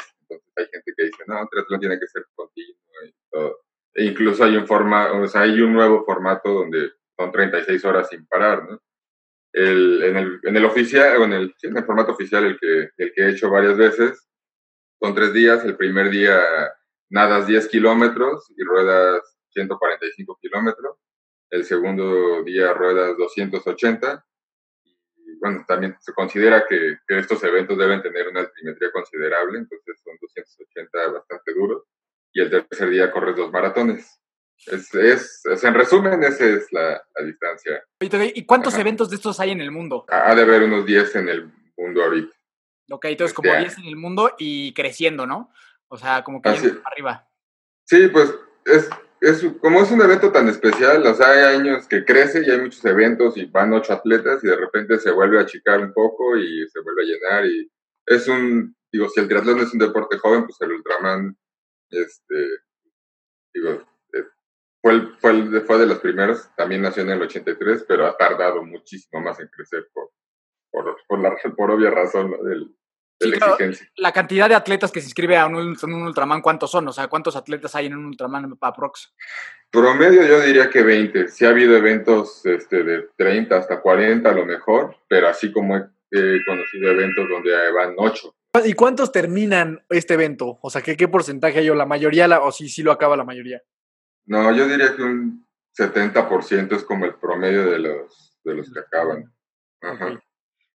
Hay 0.56 0.66
gente 0.66 0.92
que 0.96 1.04
dice, 1.04 1.24
no, 1.26 1.46
triatlón 1.50 1.80
tiene 1.80 1.98
que 1.98 2.06
ser 2.06 2.24
continuo 2.34 2.76
y 3.06 3.14
todo. 3.30 3.58
E 3.94 4.04
incluso 4.04 4.44
hay 4.44 4.56
un 4.56 4.66
forma, 4.66 5.12
o 5.12 5.26
sea, 5.28 5.42
hay 5.42 5.60
un 5.60 5.72
nuevo 5.72 6.04
formato 6.04 6.52
donde 6.52 6.92
son 7.16 7.30
36 7.30 7.84
horas 7.84 8.08
sin 8.08 8.26
parar, 8.26 8.68
¿no? 8.68 8.80
El, 9.52 10.02
en, 10.02 10.16
el, 10.16 10.40
en 10.42 10.56
el 10.56 10.64
oficial, 10.64 11.22
en 11.22 11.32
el, 11.32 11.54
en 11.62 11.76
el 11.76 11.84
formato 11.84 12.12
oficial, 12.12 12.44
el 12.44 12.58
que, 12.58 12.90
el 12.96 13.12
que 13.12 13.22
he 13.22 13.30
hecho 13.30 13.50
varias 13.50 13.76
veces, 13.76 14.28
son 15.00 15.14
tres 15.14 15.32
días. 15.32 15.64
El 15.64 15.76
primer 15.76 16.10
día 16.10 16.40
nadas 17.10 17.46
10 17.46 17.68
kilómetros 17.68 18.50
y 18.56 18.64
ruedas 18.64 19.36
145 19.50 20.38
kilómetros. 20.40 20.96
El 21.50 21.64
segundo 21.64 22.42
día 22.42 22.72
ruedas 22.72 23.16
280. 23.16 24.24
Y 25.34 25.38
bueno, 25.40 25.64
también 25.66 25.96
se 26.00 26.12
considera 26.12 26.64
que, 26.68 26.98
que 27.06 27.18
estos 27.18 27.42
eventos 27.44 27.76
deben 27.78 28.02
tener 28.02 28.28
una 28.28 28.40
altimetría 28.40 28.90
considerable, 28.92 29.58
entonces 29.58 30.00
son 30.02 30.14
280 30.20 31.08
bastante 31.12 31.52
duros. 31.54 31.82
Y 32.32 32.40
el 32.40 32.50
tercer 32.50 32.90
día 32.90 33.10
corres 33.10 33.36
dos 33.36 33.50
maratones. 33.50 34.20
Es, 34.66 34.94
es, 34.94 35.40
es- 35.44 35.64
en 35.64 35.74
resumen, 35.74 36.22
esa 36.22 36.44
es 36.44 36.72
la, 36.72 37.02
la 37.14 37.24
distancia. 37.26 37.82
¿Y 38.34 38.46
cuántos 38.46 38.74
Ajá. 38.74 38.82
eventos 38.82 39.10
de 39.10 39.16
estos 39.16 39.40
hay 39.40 39.50
en 39.50 39.60
el 39.60 39.70
mundo? 39.70 40.04
Ha 40.08 40.34
de 40.34 40.42
haber 40.42 40.62
unos 40.62 40.86
10 40.86 41.16
en 41.16 41.28
el 41.28 41.52
mundo 41.76 42.02
ahorita. 42.04 42.34
Ok, 42.90 43.04
entonces 43.06 43.32
Este 43.32 43.42
como 43.42 43.52
año. 43.52 43.64
10 43.66 43.78
en 43.78 43.84
el 43.86 43.96
mundo 43.96 44.30
y 44.38 44.72
creciendo, 44.74 45.26
¿no? 45.26 45.50
O 45.88 45.96
sea, 45.96 46.22
como 46.22 46.40
que 46.42 46.48
Así 46.50 46.68
para 46.68 46.88
arriba. 46.92 47.28
Sí, 47.84 48.08
pues 48.08 48.34
es, 48.66 48.88
es 49.24 49.44
como 49.60 49.82
es 49.82 49.90
un 49.90 50.02
evento 50.02 50.30
tan 50.32 50.48
especial, 50.48 51.06
o 51.06 51.14
sea, 51.14 51.30
hay 51.30 51.56
años 51.56 51.86
que 51.88 52.04
crece 52.04 52.42
y 52.46 52.50
hay 52.50 52.60
muchos 52.60 52.84
eventos 52.84 53.36
y 53.36 53.46
van 53.46 53.72
ocho 53.72 53.92
atletas 53.94 54.42
y 54.44 54.48
de 54.48 54.56
repente 54.56 54.98
se 54.98 55.10
vuelve 55.10 55.38
a 55.38 55.42
achicar 55.42 55.80
un 55.80 55.92
poco 55.92 56.36
y 56.36 56.68
se 56.68 56.80
vuelve 56.80 57.02
a 57.02 57.06
llenar 57.06 57.46
y 57.46 57.70
es 58.06 58.28
un, 58.28 58.76
digo, 58.92 59.08
si 59.08 59.20
el 59.20 59.28
triatlón 59.28 59.60
es 59.60 59.72
un 59.72 59.78
deporte 59.80 60.18
joven, 60.18 60.44
pues 60.44 60.60
el 60.60 60.72
Ultraman, 60.72 61.36
este, 61.90 62.48
digo, 63.54 63.70
eh, 64.12 64.24
fue, 64.82 64.92
el- 64.92 65.16
fue, 65.18 65.30
el- 65.32 65.62
fue 65.62 65.78
de 65.78 65.86
los 65.86 65.98
primeros, 66.00 66.48
también 66.56 66.82
nació 66.82 67.02
en 67.02 67.10
el 67.10 67.22
83, 67.22 67.84
pero 67.88 68.06
ha 68.06 68.16
tardado 68.16 68.62
muchísimo 68.64 69.22
más 69.22 69.40
en 69.40 69.48
crecer 69.48 69.88
por, 69.92 70.10
por, 70.70 70.96
por, 71.08 71.18
la, 71.20 71.34
por 71.56 71.70
obvia 71.70 71.90
razón 71.90 72.32
del, 72.44 72.68
de 72.68 72.74
Sí, 73.20 73.30
la 73.30 73.36
claro. 73.36 73.52
exigencia. 73.54 73.88
La 73.96 74.12
cantidad 74.12 74.48
de 74.48 74.54
atletas 74.54 74.90
que 74.90 75.00
se 75.00 75.06
inscribe 75.06 75.36
a 75.36 75.46
un, 75.46 75.56
un 75.56 75.94
Ultraman, 76.02 76.42
¿cuántos 76.42 76.70
son? 76.70 76.88
O 76.88 76.92
sea, 76.92 77.08
¿cuántos 77.08 77.36
atletas 77.36 77.74
hay 77.74 77.86
en 77.86 77.96
un 77.96 78.06
Ultraman 78.06 78.56
aprox? 78.60 79.14
Promedio 79.70 80.24
yo 80.26 80.40
diría 80.40 80.70
que 80.70 80.82
20. 80.82 81.28
Sí 81.28 81.44
ha 81.44 81.48
habido 81.48 81.76
eventos 81.76 82.44
este, 82.46 82.84
de 82.84 83.08
30 83.16 83.56
hasta 83.56 83.80
40 83.80 84.28
a 84.28 84.32
lo 84.32 84.46
mejor, 84.46 84.96
pero 85.08 85.28
así 85.28 85.52
como 85.52 85.76
he, 85.76 86.44
conocido 86.46 86.90
eventos 86.90 87.28
donde 87.28 87.50
van 87.72 87.94
8. 87.96 88.34
¿Y 88.64 88.74
cuántos 88.74 89.10
terminan 89.10 89.84
este 89.88 90.14
evento? 90.14 90.58
O 90.62 90.70
sea, 90.70 90.80
¿qué, 90.80 90.96
qué 90.96 91.08
porcentaje 91.08 91.58
hay? 91.58 91.70
¿O 91.70 91.74
la 91.74 91.86
mayoría, 91.86 92.28
la, 92.28 92.40
o 92.40 92.52
si 92.52 92.68
sí 92.68 92.84
lo 92.84 92.92
acaba 92.92 93.16
la 93.16 93.24
mayoría? 93.24 93.60
No, 94.26 94.52
yo 94.52 94.68
diría 94.68 94.94
que 94.94 95.02
un 95.02 95.44
70% 95.76 96.76
es 96.76 96.84
como 96.84 97.04
el 97.04 97.14
promedio 97.16 97.68
de 97.68 97.80
los, 97.80 98.38
de 98.44 98.54
los 98.54 98.72
que 98.72 98.78
acaban. 98.78 99.32
Ajá. 99.80 100.22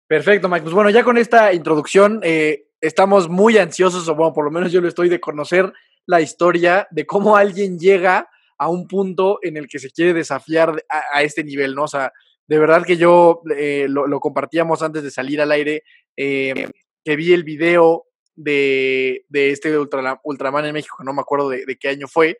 Perfecto, 0.09 0.49
Mike. 0.49 0.63
Pues 0.63 0.73
bueno, 0.73 0.89
ya 0.89 1.03
con 1.03 1.19
esta 1.19 1.53
introducción 1.53 2.19
eh, 2.23 2.65
estamos 2.81 3.29
muy 3.29 3.59
ansiosos, 3.59 4.07
o 4.07 4.15
bueno, 4.15 4.33
por 4.33 4.43
lo 4.43 4.49
menos 4.49 4.71
yo 4.71 4.81
lo 4.81 4.87
estoy, 4.87 5.07
de 5.07 5.19
conocer 5.19 5.71
la 6.07 6.19
historia 6.19 6.87
de 6.89 7.05
cómo 7.05 7.37
alguien 7.37 7.77
llega 7.77 8.27
a 8.57 8.69
un 8.69 8.87
punto 8.87 9.37
en 9.43 9.55
el 9.55 9.67
que 9.67 9.77
se 9.77 9.91
quiere 9.91 10.15
desafiar 10.15 10.83
a, 10.89 11.21
este 11.21 11.43
nivel, 11.43 11.75
¿no? 11.75 11.83
O 11.83 11.87
sea, 11.87 12.11
de 12.47 12.57
verdad 12.57 12.83
que 12.83 12.97
yo 12.97 13.43
eh, 13.55 13.85
lo, 13.87 14.07
lo 14.07 14.19
compartíamos 14.19 14.81
antes 14.81 15.03
de 15.03 15.11
salir 15.11 15.41
al 15.41 15.51
aire, 15.51 15.83
eh, 16.17 16.67
que 17.05 17.15
vi 17.15 17.31
el 17.31 17.43
video 17.43 18.07
de, 18.41 19.25
de 19.27 19.51
este 19.51 19.77
Ultra- 19.77 20.19
Ultraman 20.23 20.65
en 20.65 20.73
México, 20.73 21.03
no 21.03 21.13
me 21.13 21.21
acuerdo 21.21 21.49
de, 21.49 21.65
de 21.65 21.77
qué 21.77 21.89
año 21.89 22.07
fue, 22.07 22.37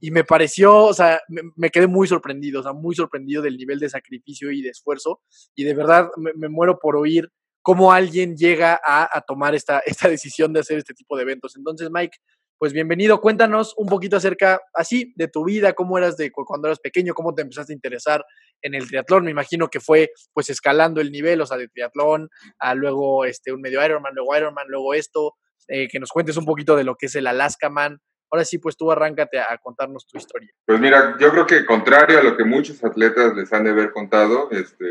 y 0.00 0.10
me 0.10 0.24
pareció, 0.24 0.84
o 0.86 0.94
sea, 0.94 1.20
me, 1.28 1.42
me 1.56 1.70
quedé 1.70 1.86
muy 1.86 2.08
sorprendido, 2.08 2.60
o 2.60 2.62
sea, 2.62 2.72
muy 2.72 2.94
sorprendido 2.94 3.42
del 3.42 3.56
nivel 3.56 3.78
de 3.78 3.90
sacrificio 3.90 4.50
y 4.50 4.62
de 4.62 4.70
esfuerzo, 4.70 5.20
y 5.54 5.64
de 5.64 5.74
verdad 5.74 6.08
me, 6.16 6.32
me 6.34 6.48
muero 6.48 6.78
por 6.78 6.96
oír 6.96 7.28
cómo 7.60 7.92
alguien 7.92 8.34
llega 8.36 8.80
a, 8.84 9.08
a 9.16 9.20
tomar 9.20 9.54
esta, 9.54 9.78
esta 9.86 10.08
decisión 10.08 10.52
de 10.52 10.60
hacer 10.60 10.78
este 10.78 10.94
tipo 10.94 11.16
de 11.16 11.22
eventos. 11.22 11.54
Entonces, 11.56 11.90
Mike, 11.92 12.16
pues 12.58 12.72
bienvenido, 12.72 13.20
cuéntanos 13.20 13.74
un 13.76 13.88
poquito 13.88 14.16
acerca, 14.16 14.60
así, 14.72 15.12
de 15.16 15.28
tu 15.28 15.44
vida, 15.44 15.72
cómo 15.72 15.98
eras 15.98 16.16
de 16.16 16.30
cu- 16.30 16.44
cuando 16.44 16.68
eras 16.68 16.78
pequeño, 16.80 17.12
cómo 17.12 17.34
te 17.34 17.42
empezaste 17.42 17.72
a 17.72 17.74
interesar 17.74 18.24
en 18.62 18.74
el 18.74 18.88
triatlón. 18.88 19.24
Me 19.24 19.30
imagino 19.30 19.68
que 19.68 19.80
fue, 19.80 20.10
pues, 20.32 20.50
escalando 20.50 21.00
el 21.00 21.12
nivel, 21.12 21.40
o 21.40 21.46
sea, 21.46 21.58
de 21.58 21.68
triatlón, 21.68 22.30
a 22.58 22.74
luego 22.74 23.24
este, 23.24 23.52
un 23.52 23.60
medio 23.60 23.84
Ironman, 23.84 24.14
luego 24.14 24.36
Ironman, 24.36 24.66
luego 24.68 24.94
esto, 24.94 25.34
eh, 25.68 25.88
que 25.88 26.00
nos 26.00 26.10
cuentes 26.10 26.36
un 26.36 26.44
poquito 26.44 26.76
de 26.76 26.84
lo 26.84 26.96
que 26.96 27.06
es 27.06 27.14
el 27.14 27.26
Alaska 27.26 27.68
Man. 27.68 27.98
Ahora 28.30 28.44
sí, 28.44 28.58
pues 28.58 28.76
tú 28.76 28.90
arráncate 28.90 29.38
a, 29.38 29.58
contarnos 29.58 30.06
tu 30.06 30.16
historia. 30.16 30.48
Pues 30.66 30.80
mira, 30.80 31.16
yo 31.20 31.30
creo 31.30 31.46
que 31.46 31.66
contrario 31.66 32.18
a 32.18 32.22
lo 32.22 32.36
que 32.36 32.44
muchos 32.44 32.82
atletas 32.82 33.36
les 33.36 33.52
han 33.52 33.64
de 33.64 33.70
haber 33.70 33.92
contado, 33.92 34.50
este, 34.50 34.86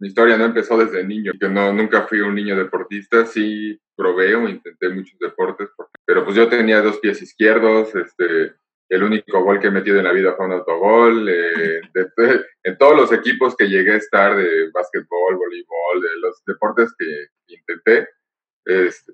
mi 0.00 0.08
historia 0.08 0.36
no 0.36 0.46
empezó 0.46 0.76
desde 0.76 1.04
niño, 1.04 1.32
que 1.40 1.48
no, 1.48 1.72
nunca 1.72 2.08
fui 2.08 2.20
un 2.20 2.34
niño 2.34 2.56
deportista, 2.56 3.24
sí 3.24 3.80
probé 3.94 4.34
o 4.34 4.48
intenté 4.48 4.88
muchos 4.88 5.16
deportes, 5.20 5.68
pero 6.04 6.24
pues 6.24 6.34
yo 6.34 6.48
tenía 6.48 6.82
dos 6.82 6.98
pies 6.98 7.22
izquierdos, 7.22 7.94
este, 7.94 8.54
el 8.92 9.02
único 9.02 9.42
gol 9.42 9.58
que 9.58 9.68
he 9.68 9.70
metido 9.70 9.98
en 9.98 10.04
la 10.04 10.12
vida 10.12 10.34
fue 10.36 10.46
un 10.46 10.52
autogol, 10.52 11.26
eh, 11.28 11.80
de- 11.94 12.10
de- 12.16 12.44
en 12.62 12.76
todos 12.76 12.94
los 12.94 13.12
equipos 13.12 13.56
que 13.56 13.68
llegué 13.68 13.92
a 13.92 13.96
estar 13.96 14.36
de 14.36 14.70
básquetbol, 14.70 15.36
voleibol, 15.36 16.02
de 16.02 16.20
los 16.20 16.42
deportes 16.44 16.94
que 16.98 17.26
intenté, 17.54 18.08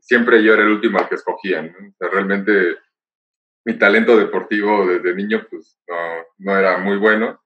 siempre 0.01 0.43
yo 0.43 0.55
era 0.55 0.63
el 0.63 0.71
último 0.71 0.99
al 0.99 1.09
que 1.09 1.15
escogían, 1.15 1.75
realmente 2.01 2.77
mi 3.65 3.79
talento 3.79 4.17
deportivo 4.17 4.87
desde 4.87 5.15
niño 5.15 5.47
pues 5.49 5.79
no, 5.89 5.97
no 6.39 6.59
era 6.59 6.79
muy 6.79 6.97
bueno, 6.97 7.41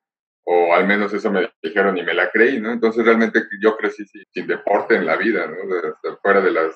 o 0.44 0.74
al 0.74 0.86
menos 0.86 1.12
eso 1.12 1.30
me 1.30 1.52
dijeron 1.62 1.96
y 1.98 2.02
me 2.02 2.14
la 2.14 2.30
creí, 2.30 2.60
¿no? 2.60 2.72
Entonces 2.72 3.04
realmente 3.04 3.44
yo 3.60 3.76
crecí 3.76 4.04
sin, 4.06 4.46
deporte 4.46 4.96
en 4.96 5.06
la 5.06 5.16
vida, 5.16 5.48
fuera 6.22 6.40
de 6.40 6.50
las 6.50 6.74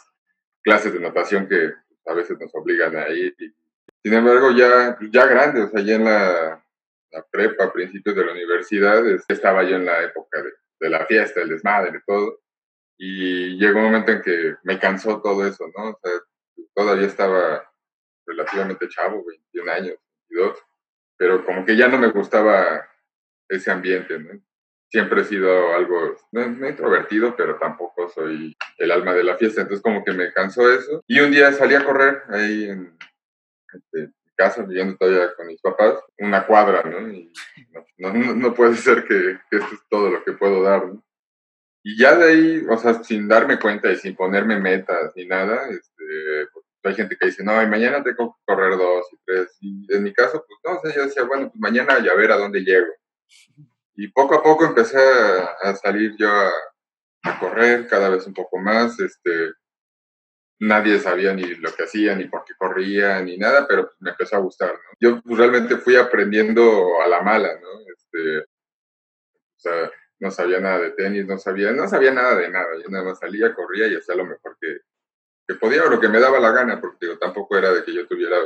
clases 0.63 0.93
de 0.93 1.01
natación 1.01 1.49
que 1.49 1.73
a 2.07 2.15
veces 2.15 2.39
nos 2.39 2.55
obligan 2.55 2.95
a 2.97 3.09
ir. 3.09 3.35
Y, 3.39 3.53
sin 4.07 4.15
embargo, 4.15 4.53
ya, 4.53 4.97
ya 5.11 5.27
grande, 5.27 5.63
o 5.63 5.69
sea, 5.69 5.83
ya 5.83 5.97
en 5.97 6.05
la 6.05 6.63
la 7.11 7.25
prepa, 7.29 7.65
a 7.65 7.73
principios 7.73 8.15
de 8.15 8.25
la 8.25 8.33
universidad, 8.33 9.03
estaba 9.27 9.65
yo 9.65 9.77
en 9.77 9.87
la 9.87 10.03
época 10.05 10.43
de, 10.43 10.53
de 10.81 10.91
la 10.91 11.07
fiesta, 11.07 11.41
el 11.41 11.49
desmadre, 11.49 12.03
todo. 12.07 12.41
Y 12.99 13.59
llegó 13.59 13.79
un 13.79 13.87
momento 13.87 14.13
en 14.13 14.23
que 14.23 14.55
me 14.63 14.79
cansó 14.79 15.21
todo 15.21 15.45
eso, 15.45 15.67
¿no? 15.77 15.91
O 15.91 16.01
sea, 16.03 16.13
todavía 16.73 17.07
estaba 17.07 17.69
relativamente 18.27 18.89
chavo, 18.89 19.25
21 19.25 19.73
años, 19.73 19.97
22, 20.31 20.59
pero 21.17 21.45
como 21.45 21.65
que 21.65 21.77
ya 21.77 21.89
no 21.89 21.99
me 21.99 22.09
gustaba 22.09 22.87
ese 23.49 23.73
ambiente, 23.73 24.21
¿no? 24.21 24.41
Siempre 24.89 25.23
he 25.23 25.25
sido 25.25 25.75
algo, 25.75 26.17
no, 26.31 26.69
introvertido, 26.69 27.35
pero 27.35 27.59
tampoco 27.59 28.09
soy 28.09 28.57
el 28.79 28.91
alma 28.93 29.15
de 29.15 29.25
la 29.25 29.37
fiesta, 29.37 29.63
entonces 29.63 29.83
como 29.83 30.05
que 30.05 30.13
me 30.13 30.33
cansó 30.33 30.71
eso. 30.71 31.03
Y 31.09 31.19
un 31.19 31.33
día 31.33 31.53
salí 31.53 31.75
a 31.75 31.85
correr 31.85 32.23
ahí 32.29 32.71
en 32.71 32.97
este, 33.73 34.13
casa, 34.37 34.63
viviendo 34.63 34.97
todavía 34.97 35.35
con 35.35 35.47
mis 35.47 35.61
papás, 35.61 35.99
una 36.19 36.47
cuadra, 36.47 36.83
¿no? 36.83 37.09
Y 37.09 37.33
no, 37.99 38.13
no, 38.13 38.55
puede 38.55 38.77
ser 38.77 39.05
que, 39.05 39.39
que, 39.51 39.57
esto 39.57 39.75
es 39.75 39.81
todo 39.89 40.11
lo 40.11 40.25
que 40.25 40.33
puedo 40.33 40.63
dar, 40.63 40.87
¿no? 40.87 41.03
Y 41.83 41.97
ya 41.99 42.17
de 42.17 42.33
ahí, 42.33 42.67
o 42.69 42.77
sea, 42.77 43.03
sin 43.05 43.29
darme 43.29 43.59
cuenta 43.59 43.91
y 43.91 43.97
sin 43.97 44.17
ponerme 44.17 44.59
metas 44.59 45.13
ni 45.15 45.27
nada, 45.27 45.69
este, 45.69 46.49
hay 46.87 46.95
gente 46.95 47.17
que 47.17 47.27
dice, 47.27 47.45
no, 47.45 47.61
y 47.63 47.67
mañana 47.67 48.03
tengo 48.03 48.35
que 48.35 48.43
correr 48.45 48.77
dos 48.77 49.07
y 49.13 49.17
tres. 49.25 49.57
Y 49.61 49.95
en 49.95 50.03
mi 50.03 50.13
caso, 50.13 50.45
pues 50.47 50.59
no, 50.65 50.79
o 50.79 50.83
sea, 50.83 50.95
yo 50.95 51.07
decía, 51.07 51.25
bueno, 51.25 51.49
pues 51.49 51.61
mañana 51.61 52.03
ya 52.03 52.15
ver 52.15 52.33
a 52.33 52.37
dónde 52.37 52.61
llego. 52.61 52.93
Y 53.95 54.09
poco 54.09 54.35
a 54.35 54.43
poco 54.43 54.65
empecé 54.65 54.99
a, 54.99 55.75
salir 55.77 56.15
yo 56.19 56.29
a, 56.29 56.53
correr 57.41 57.87
cada 57.89 58.09
vez 58.09 58.27
un 58.27 58.35
poco 58.35 58.59
más. 58.59 58.99
Este, 59.01 59.53
nadie 60.59 60.99
sabía 60.99 61.35
ni 61.35 61.43
lo 61.57 61.75
que 61.75 61.85
hacía, 61.85 62.15
ni 62.15 62.25
por 62.29 62.45
qué 62.45 62.55
corría, 62.57 63.21
ni 63.21 63.37
nada, 63.37 63.67
pero 63.67 63.87
pues, 63.87 63.97
me 64.01 64.11
empezó 64.11 64.37
a 64.37 64.41
gustar, 64.41 64.73
¿no? 64.73 64.91
Yo 65.01 65.21
pues, 65.23 65.39
realmente 65.39 65.77
fui 65.77 65.97
aprendiendo 65.97 67.01
a 67.03 67.07
la 67.09 67.23
mala, 67.23 67.59
¿no? 67.61 67.69
Este, 67.81 68.41
o 68.41 69.59
sea, 69.59 69.91
no 70.19 70.31
sabía 70.31 70.61
nada 70.61 70.79
de 70.79 70.91
tenis, 70.93 71.27
no 71.27 71.39
sabía, 71.39 71.73
no 71.73 71.89
sabía 71.89 72.13
nada 72.13 72.37
de 72.37 72.49
nada. 72.49 72.69
Yo 72.83 72.89
nada 72.89 73.05
más 73.05 73.19
salía, 73.19 73.55
corría 73.55 73.87
y 73.87 73.97
hacía 73.97 74.15
lo 74.15 74.25
mejor 74.25 74.57
que, 74.61 74.79
que 75.47 75.55
podía 75.55 75.85
o 75.85 75.91
lo 75.91 76.01
que 76.01 76.09
me 76.09 76.21
daba 76.21 76.41
la 76.41 76.53
gana, 76.53 76.81
porque 76.81 77.07
digo, 77.07 77.19
tampoco 77.19 77.57
era 77.57 77.73
de 77.73 77.85
que 77.85 77.95
yo 77.95 78.07
tuviera 78.07 78.37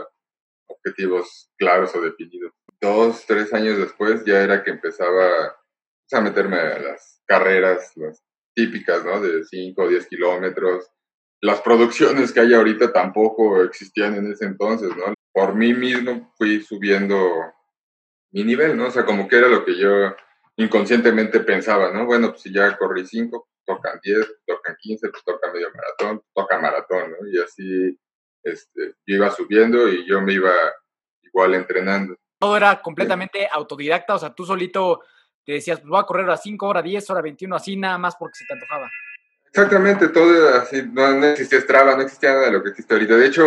objetivos 0.67 1.51
claros 1.57 1.95
o 1.95 2.01
definidos. 2.01 2.53
Dos, 2.81 3.25
tres 3.27 3.53
años 3.53 3.79
después 3.79 4.25
ya 4.25 4.43
era 4.43 4.63
que 4.65 4.71
empezaba 4.71 5.57
a 6.13 6.21
meterme 6.21 6.59
a 6.59 6.79
las 6.79 7.23
carreras, 7.27 7.93
las 7.97 8.23
típicas, 8.55 9.05
¿no? 9.05 9.21
De 9.21 9.45
5 9.45 9.83
o 9.83 9.89
10 9.89 10.07
kilómetros. 10.09 10.91
Las 11.43 11.61
producciones 11.63 12.33
que 12.33 12.41
hay 12.41 12.55
ahorita 12.55 12.93
tampoco 12.93 13.63
existían 13.63 14.15
en 14.15 14.31
ese 14.31 14.45
entonces, 14.45 14.91
¿no? 14.97 15.15
Por 15.33 15.55
mí 15.55 15.73
mismo 15.73 16.33
fui 16.37 16.61
subiendo 16.61 17.17
mi 18.33 18.45
nivel, 18.45 18.77
¿no? 18.77 18.89
O 18.89 18.91
sea, 18.91 19.05
como 19.05 19.27
que 19.27 19.37
era 19.37 19.49
lo 19.49 19.65
que 19.65 19.77
yo 19.79 20.15
inconscientemente 20.57 21.41
pensaba, 21.41 21.91
¿no? 21.93 22.05
Bueno, 22.05 22.31
pues 22.31 22.43
si 22.43 22.53
ya 22.53 22.77
corrí 22.77 23.07
5, 23.07 23.49
tocan 23.65 23.99
10, 24.03 24.41
tocan 24.47 24.77
15, 24.79 25.09
pues 25.09 25.25
toca 25.25 25.53
medio 25.53 25.69
maratón, 25.75 26.23
toca 26.35 26.59
maratón, 26.59 27.13
¿no? 27.13 27.29
Y 27.29 27.39
así 27.39 27.99
este, 28.43 28.95
yo 29.07 29.17
iba 29.17 29.31
subiendo 29.31 29.89
y 29.89 30.07
yo 30.07 30.21
me 30.21 30.35
iba 30.35 30.53
igual 31.23 31.55
entrenando. 31.55 32.17
Todo 32.39 32.57
era 32.57 32.81
completamente 32.81 33.49
autodidacta, 33.51 34.15
o 34.15 34.19
sea, 34.19 34.35
tú 34.35 34.45
solito 34.45 35.01
te 35.45 35.53
decías, 35.53 35.81
pues 35.81 35.89
voy 35.89 36.01
a 36.01 36.05
correr 36.05 36.29
a 36.31 36.37
5, 36.37 36.67
horas 36.67 36.85
10, 36.85 37.11
hora 37.11 37.23
21, 37.23 37.57
así 37.57 37.77
nada 37.77 37.99
más 37.99 38.17
porque 38.17 38.39
se 38.39 38.45
te 38.47 38.53
antojaba. 38.53 38.91
Exactamente, 39.53 40.09
todo 40.09 40.55
así, 40.55 40.83
no, 40.93 41.13
no 41.15 41.27
existía 41.27 41.61
Strava, 41.61 41.97
no 41.97 42.03
existía 42.03 42.31
nada 42.31 42.47
de 42.47 42.53
lo 42.53 42.63
que 42.63 42.71
existe 42.71 42.95
ahorita. 42.95 43.17
De 43.17 43.27
hecho, 43.27 43.45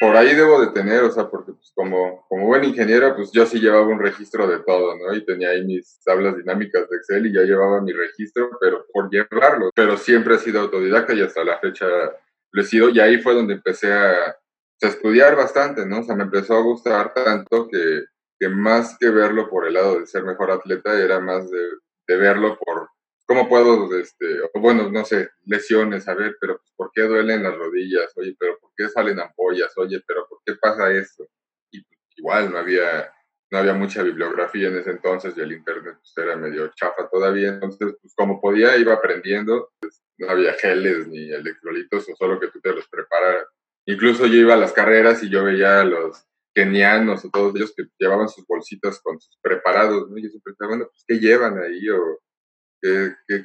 por 0.00 0.16
ahí 0.16 0.34
debo 0.34 0.60
de 0.60 0.72
tener, 0.72 1.04
o 1.04 1.12
sea, 1.12 1.30
porque 1.30 1.52
pues, 1.52 1.70
como, 1.76 2.26
como 2.28 2.46
buen 2.46 2.64
ingeniero, 2.64 3.14
pues 3.14 3.30
yo 3.30 3.46
sí 3.46 3.60
llevaba 3.60 3.86
un 3.86 4.00
registro 4.00 4.48
de 4.48 4.58
todo, 4.58 4.96
¿no? 4.98 5.14
Y 5.14 5.24
tenía 5.24 5.50
ahí 5.50 5.64
mis 5.64 6.00
tablas 6.04 6.36
dinámicas 6.36 6.90
de 6.90 6.96
Excel 6.96 7.26
y 7.26 7.32
ya 7.32 7.42
llevaba 7.42 7.80
mi 7.80 7.92
registro, 7.92 8.50
pero 8.60 8.84
por 8.92 9.10
llevarlo. 9.10 9.70
Pero 9.76 9.96
siempre 9.96 10.34
he 10.34 10.38
sido 10.38 10.60
autodidacta 10.60 11.14
y 11.14 11.22
hasta 11.22 11.44
la 11.44 11.60
fecha 11.60 11.86
lo 11.86 12.62
he 12.62 12.64
sido. 12.64 12.88
Y 12.88 12.98
ahí 12.98 13.18
fue 13.18 13.34
donde 13.34 13.54
empecé 13.54 13.92
a, 13.92 14.12
a 14.26 14.86
estudiar 14.88 15.36
bastante, 15.36 15.86
¿no? 15.86 16.00
O 16.00 16.02
sea, 16.02 16.16
me 16.16 16.24
empezó 16.24 16.56
a 16.56 16.62
gustar 16.62 17.14
tanto 17.14 17.68
que, 17.68 18.02
que 18.40 18.48
más 18.48 18.96
que 18.98 19.08
verlo 19.08 19.48
por 19.48 19.68
el 19.68 19.74
lado 19.74 20.00
de 20.00 20.06
ser 20.06 20.24
mejor 20.24 20.50
atleta, 20.50 21.00
era 21.00 21.20
más 21.20 21.48
de, 21.48 21.62
de 22.08 22.16
verlo 22.16 22.58
por 22.58 22.88
¿Cómo 23.26 23.48
puedo, 23.48 23.96
este, 23.98 24.40
bueno, 24.54 24.90
no 24.90 25.04
sé, 25.04 25.30
lesiones, 25.46 26.08
a 26.08 26.14
ver, 26.14 26.36
pero 26.40 26.58
pues, 26.58 26.72
¿por 26.76 26.90
qué 26.92 27.02
duelen 27.02 27.42
las 27.42 27.56
rodillas? 27.56 28.12
Oye, 28.16 28.36
pero 28.38 28.58
¿por 28.58 28.70
qué 28.76 28.88
salen 28.88 29.20
ampollas? 29.20 29.72
Oye, 29.76 30.02
pero 30.06 30.26
¿por 30.28 30.40
qué 30.44 30.54
pasa 30.60 30.92
esto? 30.92 31.26
Y 31.70 31.82
pues, 31.84 32.00
igual 32.16 32.50
no 32.50 32.58
había, 32.58 33.12
no 33.50 33.58
había 33.58 33.74
mucha 33.74 34.02
bibliografía 34.02 34.68
en 34.68 34.78
ese 34.78 34.90
entonces 34.90 35.36
y 35.36 35.40
el 35.40 35.52
internet 35.52 35.96
pues, 35.98 36.12
era 36.16 36.36
medio 36.36 36.68
chafa 36.74 37.08
todavía, 37.10 37.48
entonces 37.50 37.96
pues 38.00 38.12
como 38.16 38.40
podía 38.40 38.76
iba 38.76 38.94
aprendiendo, 38.94 39.70
pues, 39.80 40.02
no 40.18 40.28
había 40.28 40.54
geles 40.54 41.06
ni 41.08 41.30
electrolitos 41.32 42.08
o 42.08 42.16
solo 42.16 42.40
que 42.40 42.48
tú 42.48 42.60
te 42.60 42.72
los 42.72 42.88
prepararas. 42.88 43.46
Incluso 43.86 44.26
yo 44.26 44.34
iba 44.36 44.54
a 44.54 44.58
las 44.58 44.72
carreras 44.72 45.22
y 45.22 45.30
yo 45.30 45.44
veía 45.44 45.80
a 45.80 45.84
los 45.84 46.24
kenianos 46.54 47.24
o 47.24 47.30
todos 47.30 47.54
ellos 47.56 47.72
que 47.76 47.84
llevaban 47.98 48.28
sus 48.28 48.46
bolsitas 48.46 49.00
con 49.00 49.18
sus 49.20 49.38
preparados, 49.40 50.10
¿no? 50.10 50.18
Y 50.18 50.24
yo 50.24 50.28
siempre 50.28 50.52
pensaba, 50.52 50.68
bueno, 50.70 50.86
pues 50.90 51.04
¿qué 51.06 51.18
llevan 51.18 51.58
ahí? 51.58 51.88
O 51.88 52.20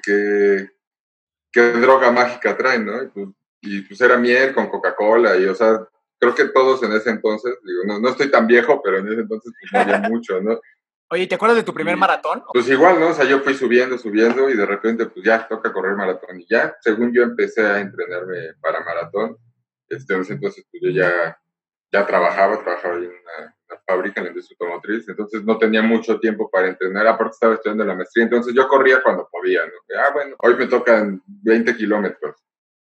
qué, 0.03 0.69
droga 1.53 2.11
mágica 2.11 2.57
traen, 2.57 2.85
¿no? 2.85 3.03
Y 3.03 3.07
pues, 3.07 3.27
y 3.61 3.81
pues, 3.81 4.01
era 4.01 4.17
miel 4.17 4.53
con 4.53 4.69
Coca-Cola 4.69 5.37
y, 5.37 5.45
o 5.45 5.55
sea, 5.55 5.87
creo 6.19 6.35
que 6.35 6.45
todos 6.45 6.83
en 6.83 6.93
ese 6.93 7.09
entonces, 7.09 7.55
digo, 7.63 7.81
no, 7.85 7.99
no 7.99 8.09
estoy 8.09 8.29
tan 8.29 8.47
viejo, 8.47 8.81
pero 8.83 8.99
en 8.99 9.07
ese 9.07 9.21
entonces 9.21 9.53
pues 9.59 9.71
no 9.73 9.79
había 9.79 10.09
mucho, 10.09 10.41
¿no? 10.41 10.59
Oye, 11.09 11.25
¿te 11.25 11.35
acuerdas 11.35 11.55
de 11.55 11.63
tu 11.63 11.73
primer 11.73 11.95
maratón? 11.95 12.43
Pues 12.51 12.67
igual, 12.67 12.99
¿no? 12.99 13.07
O 13.09 13.13
sea, 13.13 13.23
yo 13.23 13.39
fui 13.39 13.53
subiendo, 13.53 13.97
subiendo 13.97 14.49
y 14.49 14.57
de 14.57 14.65
repente, 14.65 15.05
pues 15.05 15.25
ya 15.25 15.47
toca 15.47 15.71
correr 15.71 15.95
maratón. 15.95 16.41
Y 16.41 16.45
ya, 16.49 16.75
según 16.81 17.13
yo 17.13 17.23
empecé 17.23 17.65
a 17.65 17.79
entrenarme 17.79 18.55
para 18.59 18.83
maratón, 18.83 19.37
este, 19.87 20.15
en 20.15 20.21
ese 20.21 20.33
entonces, 20.33 20.65
pues 20.69 20.83
yo 20.83 20.89
ya, 20.89 21.39
ya 21.93 22.05
trabajaba, 22.05 22.61
trabajaba 22.61 22.95
en 22.95 23.05
una, 23.05 23.56
fábrica 23.85 24.19
en 24.19 24.25
la 24.25 24.29
industria 24.31 24.57
automotriz, 24.59 25.07
entonces 25.07 25.43
no 25.43 25.57
tenía 25.57 25.81
mucho 25.81 26.19
tiempo 26.19 26.49
para 26.49 26.67
entrenar, 26.67 27.07
aparte 27.07 27.33
estaba 27.33 27.53
estudiando 27.55 27.85
la 27.85 27.95
maestría, 27.95 28.25
entonces 28.25 28.53
yo 28.53 28.67
corría 28.67 29.01
cuando 29.01 29.27
podía, 29.31 29.65
¿no? 29.65 29.73
Ah, 29.99 30.11
bueno, 30.13 30.35
hoy 30.39 30.55
me 30.55 30.67
tocan 30.67 31.21
20 31.25 31.75
kilómetros, 31.75 32.35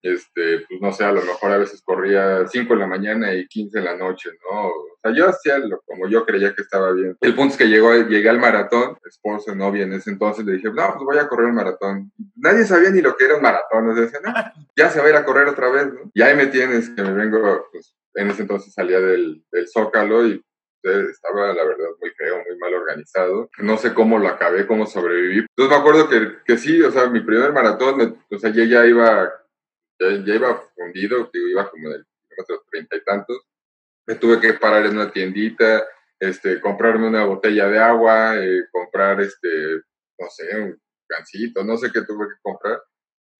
este, 0.02 0.64
pues 0.68 0.80
no 0.80 0.92
sé, 0.92 1.04
a 1.04 1.12
lo 1.12 1.22
mejor 1.22 1.52
a 1.52 1.58
veces 1.58 1.82
corría 1.82 2.46
5 2.46 2.72
en 2.72 2.78
la 2.78 2.86
mañana 2.86 3.34
y 3.34 3.46
15 3.46 3.78
en 3.78 3.84
la 3.84 3.96
noche, 3.96 4.30
¿no? 4.50 4.68
O 4.68 4.98
sea, 5.02 5.12
yo 5.12 5.28
hacía 5.28 5.58
lo 5.58 5.80
como 5.82 6.08
yo 6.08 6.24
creía 6.24 6.54
que 6.54 6.62
estaba 6.62 6.92
bien. 6.92 7.16
El 7.20 7.34
punto 7.34 7.52
es 7.52 7.58
que 7.58 7.68
llegó, 7.68 7.94
llegué 7.94 8.28
al 8.28 8.38
maratón, 8.38 8.96
esposo, 9.04 9.54
novia 9.54 9.84
en 9.84 9.92
ese 9.92 10.10
entonces, 10.10 10.44
le 10.44 10.52
dije, 10.52 10.68
no, 10.68 10.94
pues 10.94 11.04
voy 11.04 11.18
a 11.18 11.28
correr 11.28 11.46
un 11.46 11.54
maratón. 11.54 12.12
Nadie 12.36 12.64
sabía 12.64 12.90
ni 12.90 13.02
lo 13.02 13.16
que 13.16 13.26
era 13.26 13.36
un 13.36 13.42
maratón, 13.42 13.90
o 13.90 13.94
sea, 13.94 14.02
decía, 14.02 14.20
no, 14.24 14.32
ya 14.76 14.88
se 14.88 15.00
va 15.00 15.06
a 15.06 15.10
ir 15.10 15.16
a 15.16 15.24
correr 15.24 15.48
otra 15.48 15.68
vez, 15.70 15.86
¿no? 15.92 16.10
Y 16.14 16.22
ahí 16.22 16.34
me 16.34 16.46
tienes, 16.46 16.90
que 16.90 17.02
me 17.02 17.12
vengo, 17.12 17.66
pues 17.70 17.94
en 18.14 18.30
ese 18.30 18.42
entonces 18.42 18.72
salía 18.72 19.00
del, 19.00 19.44
del 19.52 19.68
Zócalo 19.68 20.26
y 20.26 20.42
estaba, 20.82 21.52
la 21.52 21.64
verdad, 21.64 21.88
muy 22.00 22.10
feo, 22.10 22.36
muy 22.36 22.58
mal 22.58 22.74
organizado. 22.74 23.50
No 23.58 23.76
sé 23.76 23.94
cómo 23.94 24.18
lo 24.18 24.28
acabé, 24.28 24.66
cómo 24.66 24.86
sobreviví. 24.86 25.46
Entonces 25.56 25.76
me 25.76 25.80
acuerdo 25.80 26.08
que, 26.08 26.38
que 26.44 26.58
sí, 26.58 26.80
o 26.82 26.90
sea, 26.90 27.08
mi 27.08 27.20
primer 27.20 27.52
maratón, 27.52 28.18
o 28.30 28.38
sea, 28.38 28.50
yo 28.50 28.64
ya 28.64 28.86
iba, 28.86 29.32
ya, 29.98 30.34
iba 30.34 30.62
fundido, 30.74 31.30
digo, 31.32 31.48
iba 31.48 31.70
como 31.70 31.88
en 31.88 31.94
el 31.94 32.06
kilómetro 32.28 32.64
treinta 32.70 32.96
y 32.96 33.04
tantos. 33.04 33.42
Me 34.06 34.14
tuve 34.14 34.40
que 34.40 34.54
parar 34.54 34.86
en 34.86 34.96
una 34.96 35.12
tiendita, 35.12 35.84
este, 36.18 36.60
comprarme 36.60 37.08
una 37.08 37.24
botella 37.24 37.68
de 37.68 37.78
agua, 37.78 38.36
eh, 38.38 38.64
comprar, 38.72 39.20
este, 39.20 39.48
no 40.18 40.28
sé, 40.30 40.56
un 40.60 40.80
gancito, 41.08 41.64
no 41.64 41.76
sé 41.76 41.90
qué 41.92 42.02
tuve 42.02 42.26
que 42.28 42.40
comprar. 42.42 42.82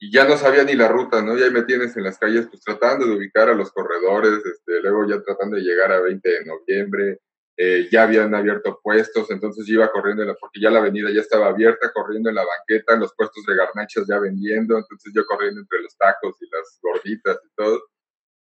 Y 0.03 0.11
ya 0.11 0.25
no 0.25 0.37
sabía 0.39 0.65
ni 0.65 0.75
la 0.75 0.89
ruta, 0.89 1.21
¿no? 1.21 1.37
Y 1.37 1.43
ahí 1.43 1.51
me 1.51 1.65
tienes 1.65 1.95
en 1.97 2.05
las 2.05 2.19
calles, 2.19 2.47
pues 2.49 2.63
tratando 2.63 3.07
de 3.07 3.17
ubicar 3.17 3.51
a 3.51 3.55
los 3.55 3.71
corredores, 3.71 4.41
este, 4.47 4.81
luego 4.81 5.07
ya 5.07 5.21
tratando 5.23 5.57
de 5.57 5.63
llegar 5.63 5.93
a 5.93 6.01
20 6.01 6.27
de 6.27 6.45
noviembre, 6.47 7.21
eh, 7.63 7.91
ya 7.93 8.05
habían 8.05 8.35
abierto 8.35 8.81
puestos, 8.83 9.31
entonces 9.31 9.67
yo 9.67 9.75
iba 9.75 9.93
corriendo, 9.93 10.25
porque 10.41 10.61
ya 10.63 10.71
la 10.71 10.79
avenida 10.79 11.11
ya 11.11 11.21
estaba 11.21 11.49
abierta, 11.49 11.93
corriendo 11.93 12.31
en 12.31 12.37
la 12.37 12.43
banqueta, 12.43 12.95
en 12.95 13.01
los 13.01 13.15
puestos 13.15 13.45
de 13.45 13.55
garnachas 13.55 14.07
ya 14.09 14.19
vendiendo, 14.19 14.79
entonces 14.79 15.13
yo 15.15 15.27
corriendo 15.27 15.61
entre 15.61 15.83
los 15.83 15.95
tacos 15.99 16.41
y 16.41 16.47
las 16.51 16.79
gorditas 16.81 17.39
y 17.45 17.55
todo. 17.55 17.83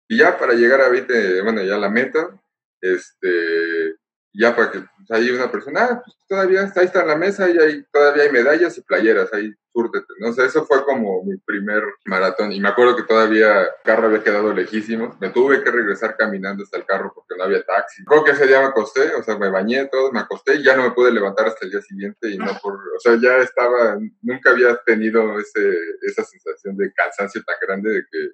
Y 0.09 0.17
ya 0.17 0.39
para 0.39 0.55
llegar 0.55 0.81
a 0.81 0.89
20, 0.89 1.43
bueno, 1.43 1.63
ya 1.63 1.77
la 1.77 1.91
meta, 1.91 2.41
este, 2.81 3.82
ya 4.35 4.57
para 4.57 4.71
que 4.71 4.81
pues, 4.81 5.11
ahí 5.11 5.31
una 5.31 5.51
persona, 5.51 5.85
ah, 5.85 6.03
pues 6.05 6.17
todavía 6.29 6.63
está, 6.63 6.81
ahí 6.81 6.87
está 6.87 7.03
en 7.03 7.09
la 7.09 7.17
mesa 7.17 7.51
y 7.51 7.59
ahí 7.59 7.85
todavía 7.93 8.25
hay 8.25 8.33
medallas 8.33 8.77
y 8.79 8.83
playeras, 8.83 9.33
ahí 9.33 9.53
súrtete, 9.73 10.07
¿no? 10.19 10.33
sé, 10.33 10.45
eso 10.45 10.65
fue 10.65 10.85
como 10.85 11.23
mi 11.25 11.37
primer 11.39 11.83
maratón 12.05 12.53
y 12.53 12.61
me 12.61 12.69
acuerdo 12.69 12.97
que 12.97 13.05
todavía 13.05 13.63
el 13.63 13.69
carro 13.85 14.07
había 14.07 14.23
quedado 14.23 14.53
lejísimo, 14.53 15.17
me 15.21 15.31
tuve 15.31 15.63
que 15.63 15.71
regresar 15.71 16.17
caminando 16.17 16.63
hasta 16.63 16.77
el 16.77 16.85
carro 16.85 17.13
porque 17.15 17.37
no 17.37 17.45
había 17.45 17.63
taxi. 17.65 18.05
Creo 18.05 18.25
que 18.25 18.33
ese 18.33 18.47
día 18.47 18.61
me 18.61 18.67
acosté, 18.67 19.15
o 19.15 19.23
sea, 19.23 19.39
me 19.39 19.51
bañé 19.51 19.87
todo, 19.87 20.13
me 20.13 20.21
acosté 20.21 20.57
y 20.57 20.65
ya 20.65 20.77
no 20.77 20.85
me 20.85 20.91
pude 20.91 21.11
levantar 21.11 21.47
hasta 21.47 21.65
el 21.65 21.71
día 21.71 21.81
siguiente 21.81 22.31
y 22.31 22.39
no 22.39 22.59
por, 22.63 22.75
o 22.75 23.01
sea, 23.01 23.17
ya 23.21 23.39
estaba, 23.39 23.99
nunca 24.21 24.51
había 24.51 24.77
tenido 24.85 25.39
ese, 25.39 25.75
esa 26.03 26.25
sensación 26.25 26.77
de 26.77 26.93
cansancio 26.93 27.43
tan 27.43 27.57
grande 27.61 27.93
de 27.93 28.03
que 28.11 28.29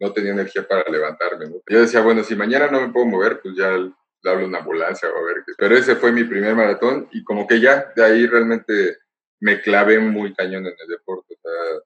no 0.00 0.12
tenía 0.12 0.32
energía 0.32 0.66
para 0.66 0.88
levantarme, 0.88 1.46
¿no? 1.46 1.56
Yo 1.68 1.80
decía, 1.80 2.00
bueno, 2.02 2.22
si 2.22 2.36
mañana 2.36 2.68
no 2.70 2.80
me 2.80 2.92
puedo 2.92 3.06
mover, 3.06 3.40
pues 3.40 3.56
ya 3.56 3.76
le 4.22 4.30
hablo 4.30 4.46
una 4.46 4.58
ambulancia 4.58 5.08
o 5.08 5.18
a 5.18 5.26
ver 5.26 5.42
qué. 5.46 5.52
Pero 5.56 5.76
ese 5.76 5.96
fue 5.96 6.12
mi 6.12 6.24
primer 6.24 6.54
maratón 6.54 7.08
y 7.12 7.22
como 7.24 7.46
que 7.46 7.60
ya 7.60 7.92
de 7.94 8.04
ahí 8.04 8.26
realmente 8.26 8.98
me 9.40 9.60
clavé 9.60 9.98
muy 9.98 10.34
cañón 10.34 10.66
en 10.66 10.74
el 10.78 10.88
deporte. 10.88 11.34
O 11.34 11.38
sea, 11.40 11.80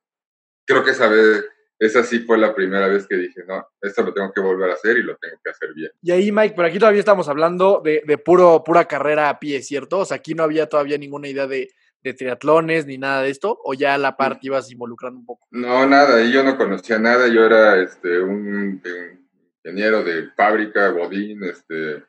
creo 0.67 0.85
que 0.85 0.93
esa 0.93 1.09
vez, 1.09 1.45
esa 1.79 2.03
sí 2.03 2.21
fue 2.21 2.39
la 2.39 2.55
primera 2.55 2.89
vez 2.89 3.07
que 3.07 3.17
dije, 3.17 3.43
no, 3.47 3.67
esto 3.81 4.03
lo 4.03 4.15
tengo 4.15 4.33
que 4.33 4.41
volver 4.41 4.71
a 4.71 4.75
hacer 4.75 4.97
y 4.97 5.03
lo 5.03 5.17
tengo 5.17 5.37
que 5.45 5.51
hacer 5.51 5.75
bien. 5.75 5.91
Y 6.01 6.11
ahí, 6.11 6.33
Mike, 6.33 6.55
por 6.55 6.65
aquí 6.65 6.79
todavía 6.79 7.01
estamos 7.01 7.29
hablando 7.29 7.83
de, 7.85 8.03
de 8.07 8.19
puro, 8.19 8.63
pura 8.65 8.87
carrera 8.87 9.29
a 9.29 9.39
pie, 9.39 9.63
¿cierto? 9.63 10.01
O 10.01 10.05
sea, 10.05 10.17
aquí 10.17 10.35
no 10.35 10.45
había 10.45 10.69
todavía 10.69 10.97
ninguna 10.97 11.29
idea 11.29 11.47
de, 11.47 11.71
de 12.03 12.15
triatlones 12.15 12.87
ni 12.87 12.99
nada 12.99 13.23
de 13.23 13.31
esto, 13.31 13.59
o 13.65 13.75
ya 13.75 13.95
a 13.95 13.99
la 13.99 14.17
parte 14.17 14.47
ibas 14.47 14.71
involucrando 14.71 15.21
un 15.21 15.27
poco. 15.27 15.47
No, 15.51 15.87
nada, 15.87 16.23
y 16.23 16.33
yo 16.33 16.43
no 16.43 16.57
conocía 16.57 16.99
nada, 16.99 17.29
yo 17.29 17.45
era 17.45 17.81
este, 17.81 18.21
un, 18.21 18.81
un 18.85 19.29
ingeniero 19.65 20.03
de 20.03 20.31
fábrica, 20.31 20.91
bodín, 20.91 21.45
este, 21.45 22.05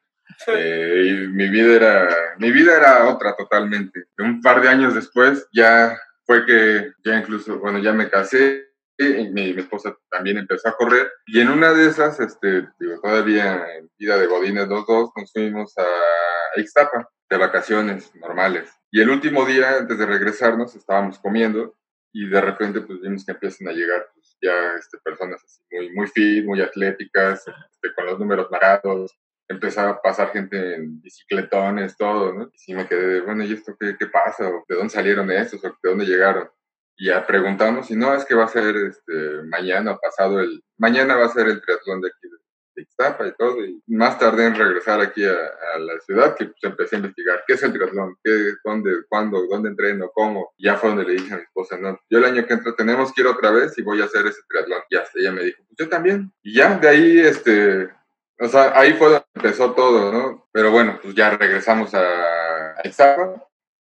eh, 0.47 1.03
y 1.05 1.27
mi 1.27 1.49
vida 1.49 1.75
era, 1.75 2.35
mi 2.37 2.51
vida 2.51 2.77
era 2.77 3.07
otra 3.07 3.35
totalmente. 3.35 4.05
Un 4.17 4.41
par 4.41 4.61
de 4.61 4.69
años 4.69 4.93
después 4.93 5.47
ya 5.53 5.97
fue 6.25 6.45
que 6.45 6.91
ya 7.03 7.17
incluso, 7.17 7.59
bueno, 7.59 7.79
ya 7.79 7.93
me 7.93 8.09
casé 8.09 8.67
y 8.97 9.29
mi, 9.29 9.53
mi 9.53 9.61
esposa 9.61 9.95
también 10.09 10.37
empezó 10.37 10.69
a 10.69 10.77
correr 10.77 11.11
y 11.25 11.39
en 11.39 11.49
una 11.49 11.73
de 11.73 11.87
esas, 11.87 12.19
este, 12.19 12.67
digo, 12.79 13.01
todavía 13.01 13.65
en 13.77 13.89
vida 13.97 14.17
de 14.17 14.27
Godines 14.27 14.67
los 14.67 14.85
dos, 14.85 15.11
nos 15.15 15.31
fuimos 15.31 15.73
a 15.77 16.59
Ixtapa 16.59 17.09
de 17.29 17.37
vacaciones 17.37 18.13
normales. 18.15 18.71
Y 18.91 19.01
el 19.01 19.09
último 19.09 19.45
día, 19.45 19.77
antes 19.77 19.97
de 19.97 20.05
regresarnos, 20.05 20.75
estábamos 20.75 21.17
comiendo 21.19 21.75
y 22.13 22.29
de 22.29 22.39
repente 22.39 22.81
pues 22.81 23.01
vimos 23.01 23.25
que 23.25 23.31
empiezan 23.31 23.67
a 23.67 23.71
llegar 23.71 24.07
pues, 24.13 24.37
ya 24.39 24.75
este, 24.75 24.99
personas 24.99 25.41
así 25.43 25.61
muy, 25.71 25.91
muy 25.95 26.07
fit, 26.07 26.45
muy 26.45 26.61
atléticas, 26.61 27.43
este, 27.47 27.93
con 27.95 28.05
los 28.05 28.19
números 28.19 28.49
marcados, 28.51 29.17
empezaba 29.47 29.91
a 29.91 30.01
pasar 30.01 30.31
gente 30.31 30.75
en 30.75 31.01
bicicletones, 31.01 31.97
todo, 31.97 32.33
¿no? 32.33 32.51
Y 32.67 32.73
me 32.73 32.87
quedé 32.87 33.07
de, 33.07 33.21
bueno, 33.21 33.43
¿y 33.43 33.53
esto 33.53 33.75
qué, 33.79 33.95
qué 33.97 34.07
pasa? 34.07 34.47
¿O 34.47 34.63
¿De 34.67 34.75
dónde 34.75 34.93
salieron 34.93 35.29
estos? 35.31 35.63
¿O 35.63 35.69
de 35.69 35.89
dónde 35.89 36.05
llegaron? 36.05 36.49
Y 36.95 37.07
ya 37.07 37.25
preguntamos, 37.25 37.89
y 37.89 37.95
no, 37.95 38.13
es 38.13 38.23
que 38.25 38.35
va 38.35 38.45
a 38.45 38.47
ser 38.47 38.75
este, 38.75 39.41
mañana, 39.43 39.97
pasado 39.97 40.39
el, 40.39 40.63
mañana 40.77 41.15
va 41.15 41.25
a 41.25 41.29
ser 41.29 41.47
el 41.47 41.59
triatlón 41.61 42.01
de 42.01 42.09
aquí 42.09 42.29
de, 42.29 42.37
Ixtapa 42.75 43.27
y 43.27 43.33
todo, 43.35 43.63
y 43.63 43.83
más 43.85 44.17
tardé 44.17 44.47
en 44.47 44.55
regresar 44.55 44.99
aquí 44.99 45.23
a, 45.23 45.35
a 45.75 45.79
la 45.79 45.99
ciudad 45.99 46.35
que 46.35 46.45
pues, 46.45 46.63
empecé 46.63 46.95
a 46.95 46.99
investigar, 46.99 47.43
¿qué 47.45 47.53
es 47.53 47.61
el 47.61 47.71
triatlón? 47.71 48.15
¿Qué, 48.23 48.53
¿Dónde, 48.63 49.03
cuándo, 49.07 49.45
dónde 49.47 49.69
entreno, 49.69 50.09
cómo? 50.11 50.53
Y 50.57 50.65
ya 50.65 50.77
fue 50.77 50.89
donde 50.89 51.05
le 51.05 51.13
dije 51.13 51.33
a 51.33 51.37
mi 51.37 51.43
esposa, 51.43 51.77
no, 51.77 51.99
yo 52.09 52.17
el 52.17 52.25
año 52.25 52.47
que 52.47 52.53
entra 52.53 52.75
tenemos 52.75 53.13
que 53.13 53.21
ir 53.21 53.27
otra 53.27 53.51
vez 53.51 53.77
y 53.77 53.83
voy 53.83 54.01
a 54.01 54.05
hacer 54.05 54.25
ese 54.25 54.41
triatlón. 54.49 54.81
Y 54.89 54.95
hasta 54.95 55.19
ella 55.19 55.31
me 55.31 55.43
dijo, 55.43 55.63
pues 55.67 55.77
yo 55.77 55.89
también. 55.89 56.31
Y 56.41 56.55
ya, 56.55 56.77
de 56.79 56.89
ahí, 56.89 57.19
este, 57.19 57.91
o 58.39 58.47
sea, 58.47 58.77
ahí 58.77 58.93
fue 58.93 59.09
donde 59.09 59.25
empezó 59.35 59.73
todo, 59.73 60.11
¿no? 60.11 60.49
Pero 60.51 60.71
bueno, 60.71 60.99
pues 61.01 61.15
ya 61.15 61.37
regresamos 61.37 61.93
a, 61.93 62.75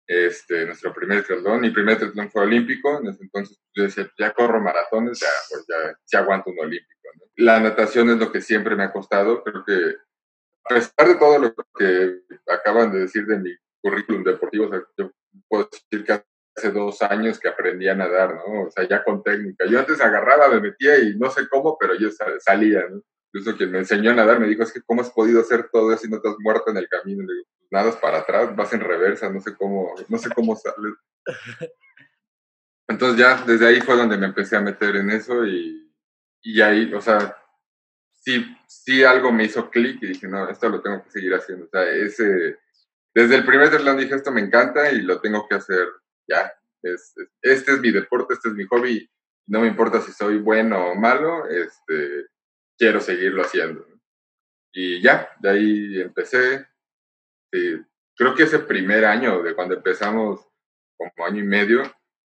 este, 0.07 0.65
nuestro 0.65 0.93
primer 0.93 1.23
triatlón. 1.23 1.61
Mi 1.61 1.69
primer 1.69 1.97
triatlón 1.97 2.31
fue 2.31 2.43
olímpico, 2.43 2.99
entonces 2.99 3.59
yo 3.75 3.83
decía, 3.83 4.09
ya 4.17 4.33
corro 4.33 4.59
maratones, 4.59 5.19
ya, 5.19 5.27
pues 5.49 5.65
ya, 5.67 5.97
ya 6.11 6.19
aguanto 6.19 6.49
un 6.49 6.59
olímpico. 6.59 6.99
La 7.35 7.59
natación 7.59 8.09
es 8.09 8.17
lo 8.17 8.31
que 8.31 8.41
siempre 8.41 8.75
me 8.75 8.83
ha 8.83 8.91
costado, 8.91 9.43
creo 9.43 9.63
que 9.63 9.95
a 10.65 10.75
pesar 10.75 11.07
de 11.07 11.15
todo 11.15 11.39
lo 11.39 11.53
que 11.77 12.21
acaban 12.47 12.91
de 12.91 12.99
decir 12.99 13.25
de 13.25 13.37
mi 13.37 13.55
currículum 13.81 14.23
deportivo, 14.23 14.69
yo 14.97 15.11
puedo 15.47 15.69
decir 15.71 16.05
que 16.05 16.23
hace 16.55 16.71
dos 16.71 17.01
años 17.01 17.39
que 17.39 17.47
aprendí 17.47 17.87
a 17.87 17.95
nadar, 17.95 18.35
¿no? 18.35 18.63
O 18.63 18.71
sea, 18.71 18.87
ya 18.87 19.03
con 19.03 19.23
técnica. 19.23 19.65
Yo 19.65 19.79
antes 19.79 20.01
agarraba, 20.01 20.49
me 20.49 20.59
metía 20.59 20.99
y 20.99 21.15
no 21.15 21.29
sé 21.29 21.47
cómo, 21.47 21.77
pero 21.79 21.95
yo 21.95 22.09
salía, 22.39 22.87
¿no? 22.89 23.01
Incluso 23.31 23.57
quien 23.57 23.71
me 23.71 23.79
enseñó 23.79 24.11
a 24.11 24.15
nadar 24.15 24.39
me 24.39 24.47
dijo, 24.47 24.63
es 24.63 24.73
que 24.73 24.81
¿cómo 24.81 25.01
has 25.01 25.11
podido 25.11 25.41
hacer 25.41 25.69
todo 25.71 25.93
eso 25.93 26.07
y 26.07 26.09
no 26.09 26.19
te 26.19 26.29
has 26.29 26.35
muerto 26.39 26.71
en 26.71 26.77
el 26.77 26.87
camino? 26.87 27.21
Le 27.21 27.33
digo, 27.33 27.47
pues 27.59 27.67
nadas 27.71 27.95
para 27.97 28.19
atrás, 28.19 28.55
vas 28.55 28.73
en 28.73 28.81
reversa, 28.81 29.29
no 29.29 29.39
sé 29.39 29.55
cómo, 29.55 29.93
no 30.07 30.17
sé 30.17 30.29
cómo 30.31 30.55
sales. 30.55 30.95
Entonces 32.87 33.19
ya 33.19 33.43
desde 33.45 33.67
ahí 33.67 33.81
fue 33.81 33.95
donde 33.95 34.17
me 34.17 34.25
empecé 34.25 34.55
a 34.55 34.61
meter 34.61 34.95
en 34.95 35.11
eso 35.11 35.45
y, 35.45 35.93
y 36.41 36.61
ahí, 36.61 36.91
o 36.91 37.01
sea, 37.01 37.37
sí, 38.13 38.45
sí 38.67 39.03
algo 39.03 39.31
me 39.31 39.45
hizo 39.45 39.69
clic 39.69 40.01
y 40.01 40.07
dije, 40.07 40.27
no, 40.27 40.49
esto 40.49 40.67
lo 40.69 40.81
tengo 40.81 41.03
que 41.03 41.11
seguir 41.11 41.35
haciendo. 41.35 41.65
O 41.65 41.69
sea, 41.69 41.87
ese, 41.87 42.57
desde 43.13 43.35
el 43.35 43.45
primer 43.45 43.69
triatlón 43.69 43.97
dije, 43.97 44.15
esto 44.15 44.31
me 44.31 44.41
encanta 44.41 44.91
y 44.91 45.03
lo 45.03 45.21
tengo 45.21 45.47
que 45.47 45.55
hacer 45.55 45.87
ya. 46.27 46.51
Es, 46.81 47.13
es, 47.17 47.29
este 47.41 47.73
es 47.73 47.79
mi 47.79 47.91
deporte, 47.91 48.33
este 48.33 48.49
es 48.49 48.55
mi 48.55 48.65
hobby. 48.65 49.07
No 49.45 49.61
me 49.61 49.67
importa 49.67 50.01
si 50.01 50.11
soy 50.11 50.39
bueno 50.39 50.91
o 50.91 50.95
malo, 50.95 51.47
este, 51.47 52.25
quiero 52.79 53.01
seguirlo 53.01 53.43
haciendo. 53.43 53.85
Y 54.73 55.01
ya, 55.01 55.29
de 55.39 55.49
ahí 55.49 56.01
empecé. 56.01 56.65
Creo 58.15 58.33
que 58.33 58.43
ese 58.43 58.59
primer 58.59 59.05
año 59.05 59.43
de 59.43 59.53
cuando 59.53 59.75
empezamos, 59.75 60.47
como 60.97 61.25
año 61.25 61.39
y 61.43 61.47
medio, 61.47 61.83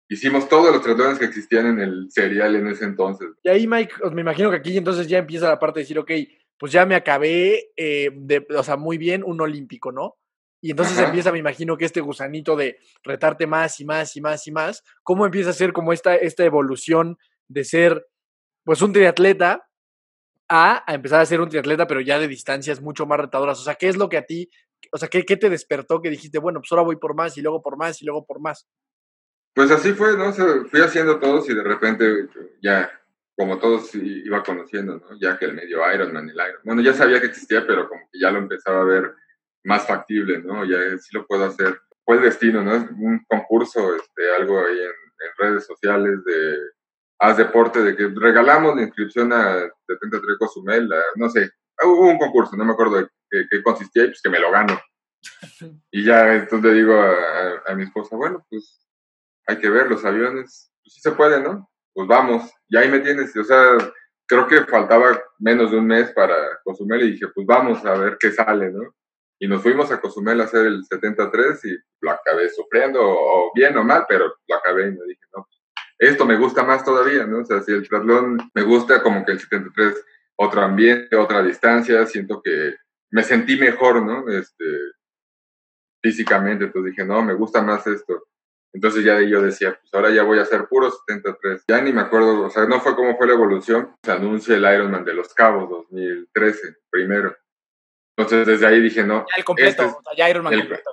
hicimos 0.10 0.50
todos 0.50 0.74
los 0.74 0.84
triatlones 0.84 1.20
que 1.20 1.26
existían 1.26 1.68
en 1.68 1.80
el 1.80 2.12
serial 2.12 2.56
en 2.56 2.68
ese 2.68 2.84
entonces. 2.84 3.30
Y 3.44 3.50
ahí, 3.50 3.66
Mike, 3.66 3.96
me 4.12 4.22
imagino 4.22 4.50
que 4.50 4.58
aquí 4.58 4.78
entonces 4.78 5.08
ya 5.08 5.20
empieza 5.20 5.48
la 5.48 5.60
parte 5.60 5.80
de 5.80 5.84
decir, 5.84 6.00
ok, 6.00 6.12
pues 6.58 6.72
ya 6.72 6.86
me 6.86 6.96
acabé, 6.96 7.72
eh, 7.76 8.12
de, 8.14 8.46
o 8.56 8.64
sea, 8.64 8.76
muy 8.76 8.98
bien, 8.98 9.24
un 9.24 9.40
olímpico, 9.42 9.92
¿no? 9.92 10.18
Y 10.62 10.72
entonces 10.72 10.98
Ajá. 10.98 11.08
empieza, 11.08 11.32
me 11.32 11.40
imagino 11.40 11.76
que 11.76 11.86
este 11.86 12.02
gusanito 12.02 12.56
de 12.56 12.78
retarte 13.04 13.48
más 13.48 13.80
y 13.80 13.86
más 13.86 14.16
y 14.16 14.22
más 14.22 14.46
y 14.46 14.52
más, 14.52 14.84
¿cómo 15.02 15.26
empieza 15.26 15.50
a 15.50 15.54
ser 15.54 15.74
como 15.74 15.92
esta, 15.92 16.16
esta 16.16 16.44
evolución 16.46 17.18
de 17.48 17.64
ser, 17.64 18.06
pues, 18.64 18.82
un 18.82 18.94
triatleta 18.94 19.68
a, 20.54 20.84
a 20.86 20.94
empezar 20.94 21.22
a 21.22 21.26
ser 21.26 21.40
un 21.40 21.48
triatleta, 21.48 21.88
pero 21.88 22.02
ya 22.02 22.20
de 22.20 22.28
distancias 22.28 22.82
mucho 22.82 23.06
más 23.06 23.22
retadoras? 23.22 23.58
O 23.58 23.64
sea, 23.64 23.76
¿qué 23.76 23.88
es 23.88 23.96
lo 23.96 24.10
que 24.10 24.18
a 24.18 24.26
ti, 24.26 24.50
o 24.92 24.98
sea, 24.98 25.08
qué, 25.08 25.24
qué 25.24 25.38
te 25.38 25.50
despertó 25.50 26.02
que 26.02 26.10
dijiste, 26.10 26.40
bueno, 26.40 26.60
pues 26.60 26.70
ahora 26.74 26.84
voy 26.84 26.98
por 26.98 27.16
más 27.16 27.38
y 27.38 27.42
luego 27.42 27.62
por 27.62 27.78
más 27.78 28.02
y 28.02 28.06
luego 28.06 28.26
por 28.26 28.42
más? 28.42 28.68
Pues 29.54 29.72
así 29.72 29.94
fue, 29.94 30.18
¿no? 30.18 30.34
Fui 30.34 30.82
haciendo 30.82 31.20
todos 31.20 31.50
y 31.50 31.56
de 31.56 31.64
repente 31.64 32.28
ya, 32.62 32.92
como 33.38 33.60
todos 33.60 33.96
iba 33.96 34.44
conociendo, 34.44 34.98
¿no? 34.98 35.18
Ya 35.20 35.38
que 35.38 35.46
el 35.46 35.54
medio 35.54 35.80
Ironman, 35.94 36.30
el 36.30 36.36
Iron. 36.36 36.62
Bueno, 36.66 36.82
ya 36.82 36.94
sabía 36.94 37.22
que 37.22 37.28
existía, 37.28 37.66
pero 37.66 37.88
como 37.88 38.02
que 38.12 38.20
ya 38.20 38.30
lo 38.30 38.40
empezaba 38.40 38.82
a 38.82 38.86
ver 38.86 39.14
más 39.64 39.88
factible, 39.88 40.40
¿no? 40.40 40.66
Ya 40.66 40.98
sí 40.98 41.16
lo 41.16 41.26
puedo 41.26 41.46
hacer. 41.46 41.80
Fue 42.04 42.18
el 42.18 42.24
destino, 42.24 42.62
¿no? 42.62 42.74
Un 42.76 43.24
concurso, 43.26 43.96
este, 43.96 44.36
algo 44.38 44.60
ahí 44.60 44.80
en 44.80 45.32
redes 45.38 45.66
sociales 45.66 46.24
de 46.26 46.58
Haz 47.22 47.38
Deporte, 47.38 47.84
de 47.84 47.96
que 47.96 48.08
regalamos 48.16 48.76
la 48.76 48.82
inscripción 48.82 49.32
a 49.32 49.70
73 49.86 50.38
Cozumel, 50.40 50.90
no 51.16 51.30
sé, 51.30 51.52
hubo 51.84 52.10
un 52.10 52.18
concurso, 52.18 52.58
no 52.58 52.66
me 52.66 52.74
acuerdo 52.74 52.98
de 52.98 53.08
qué, 53.30 53.46
qué 53.50 53.62
consistía, 53.62 54.06
y 54.06 54.08
pues 54.08 54.22
que 54.22 54.30
me 54.30 54.40
lo 54.40 54.52
gano. 54.52 54.80
Y 55.92 56.04
ya 56.04 56.34
entonces 56.34 56.72
le 56.72 56.78
digo 56.80 56.96
a, 56.96 57.12
a, 57.12 57.62
a 57.68 57.76
mi 57.76 57.84
esposa, 57.84 58.16
bueno, 58.16 58.44
pues 58.50 58.88
hay 59.46 59.60
que 59.60 59.70
ver 59.70 59.88
los 59.88 60.04
aviones, 60.04 60.72
pues 60.84 60.96
sí 60.96 61.02
se 61.02 61.12
puede, 61.12 61.40
¿no? 61.42 61.70
Pues 61.94 62.08
vamos, 62.08 62.52
y 62.68 62.78
ahí 62.78 62.90
me 62.90 63.00
tienes, 63.00 63.36
o 63.38 63.44
sea, 63.44 63.78
creo 64.26 64.48
que 64.48 64.64
faltaba 64.66 65.22
menos 65.38 65.70
de 65.70 65.78
un 65.78 65.86
mes 65.86 66.12
para 66.14 66.34
Cozumel 66.64 67.04
y 67.04 67.12
dije, 67.12 67.28
pues 67.36 67.46
vamos 67.46 67.86
a 67.86 67.94
ver 67.94 68.18
qué 68.20 68.32
sale, 68.32 68.72
¿no? 68.72 68.96
Y 69.40 69.48
nos 69.48 69.62
fuimos 69.62 69.92
a 69.92 70.02
Cozumel 70.02 70.42
a 70.42 70.46
hacer 70.46 70.66
el 70.66 70.84
73 70.86 71.66
y 71.66 71.78
lo 72.00 72.12
acabé 72.12 72.50
sufriendo, 72.50 73.00
o 73.04 73.52
bien 73.54 73.78
o 73.78 73.84
mal, 73.84 74.06
pero 74.08 74.34
lo 74.48 74.56
acabé 74.56 74.88
y 74.88 74.92
me 74.92 75.06
dije, 75.06 75.22
no, 75.36 75.48
esto 76.02 76.26
me 76.26 76.36
gusta 76.36 76.64
más 76.64 76.84
todavía, 76.84 77.28
¿no? 77.28 77.42
O 77.42 77.46
sea, 77.46 77.62
si 77.62 77.72
el 77.72 77.88
triatlón 77.88 78.50
me 78.56 78.64
gusta 78.64 79.04
como 79.04 79.24
que 79.24 79.34
el 79.34 79.40
73, 79.40 80.04
otro 80.36 80.62
ambiente, 80.62 81.16
otra 81.16 81.44
distancia, 81.44 82.08
siento 82.08 82.42
que 82.42 82.76
me 83.12 83.22
sentí 83.22 83.56
mejor, 83.56 84.02
¿no? 84.02 84.28
Este, 84.28 84.66
físicamente, 86.02 86.66
entonces 86.66 86.94
dije, 86.94 87.06
no, 87.06 87.22
me 87.22 87.36
gusta 87.36 87.62
más 87.62 87.86
esto. 87.86 88.24
Entonces 88.74 89.04
ya 89.04 89.22
yo 89.22 89.44
decía, 89.44 89.78
pues 89.80 89.94
ahora 89.94 90.10
ya 90.10 90.24
voy 90.24 90.40
a 90.40 90.42
hacer 90.42 90.66
puro 90.68 90.90
73. 90.90 91.66
Ya 91.68 91.80
ni 91.82 91.94
me 91.94 92.02
acuerdo, 92.02 92.46
o 92.46 92.50
sea, 92.50 92.66
no 92.66 92.80
fue 92.80 92.96
cómo 92.96 93.16
fue 93.16 93.28
la 93.28 93.34
evolución. 93.34 93.96
Se 94.02 94.12
anuncia 94.12 94.56
el 94.56 94.64
Ironman 94.64 95.06
de 95.06 95.14
Los 95.14 95.36
Cabos 95.36 95.70
2013, 95.70 96.78
primero. 96.90 97.38
Entonces 98.18 98.48
desde 98.48 98.66
ahí 98.66 98.82
dije, 98.82 99.04
no. 99.04 99.28
Ya 99.30 99.36
el 99.38 99.44
completo, 99.44 99.84
este 99.84 99.86
es, 99.86 100.18
ya 100.18 100.30
Ironman 100.32 100.54
el, 100.54 100.60
completo. 100.62 100.90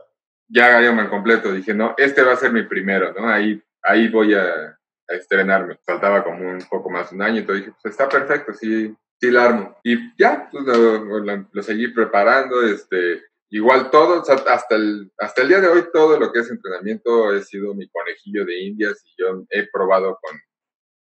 Ya 0.49 0.83
Ironman 0.83 1.09
completo. 1.09 1.51
Dije, 1.51 1.73
no, 1.73 1.95
este 1.97 2.23
va 2.23 2.33
a 2.33 2.37
ser 2.37 2.53
mi 2.53 2.65
primero, 2.65 3.15
¿no? 3.15 3.27
Ahí, 3.27 3.63
ahí 3.83 4.09
voy 4.09 4.35
a, 4.35 4.78
a 5.09 5.15
estrenarme. 5.15 5.79
Faltaba 5.85 6.23
como 6.23 6.51
un 6.51 6.65
poco 6.69 6.91
más 6.91 7.11
de 7.11 7.17
un 7.17 7.23
año, 7.23 7.39
entonces 7.39 7.67
dije, 7.67 7.77
pues 7.83 7.93
está 7.93 8.09
perfecto, 8.09 8.53
sí, 8.53 8.95
sí 9.21 9.31
la 9.31 9.45
armo. 9.45 9.77
Y 9.83 9.97
ya, 10.17 10.49
pues 10.51 10.65
lo, 10.65 11.05
lo, 11.05 11.47
lo 11.51 11.63
seguí 11.63 11.89
preparando, 11.89 12.63
este, 12.63 13.23
igual 13.51 13.91
todo, 13.91 14.23
hasta 14.23 14.75
el, 14.75 15.11
hasta 15.19 15.43
el 15.43 15.49
día 15.49 15.61
de 15.61 15.69
hoy, 15.69 15.85
todo 15.93 16.19
lo 16.19 16.33
que 16.33 16.41
es 16.41 16.51
entrenamiento 16.51 17.33
he 17.33 17.43
sido 17.43 17.75
mi 17.75 17.89
conejillo 17.89 18.45
de 18.45 18.61
indias 18.61 19.03
y 19.05 19.23
yo 19.23 19.45
he 19.51 19.67
probado 19.73 20.19
con, 20.21 20.39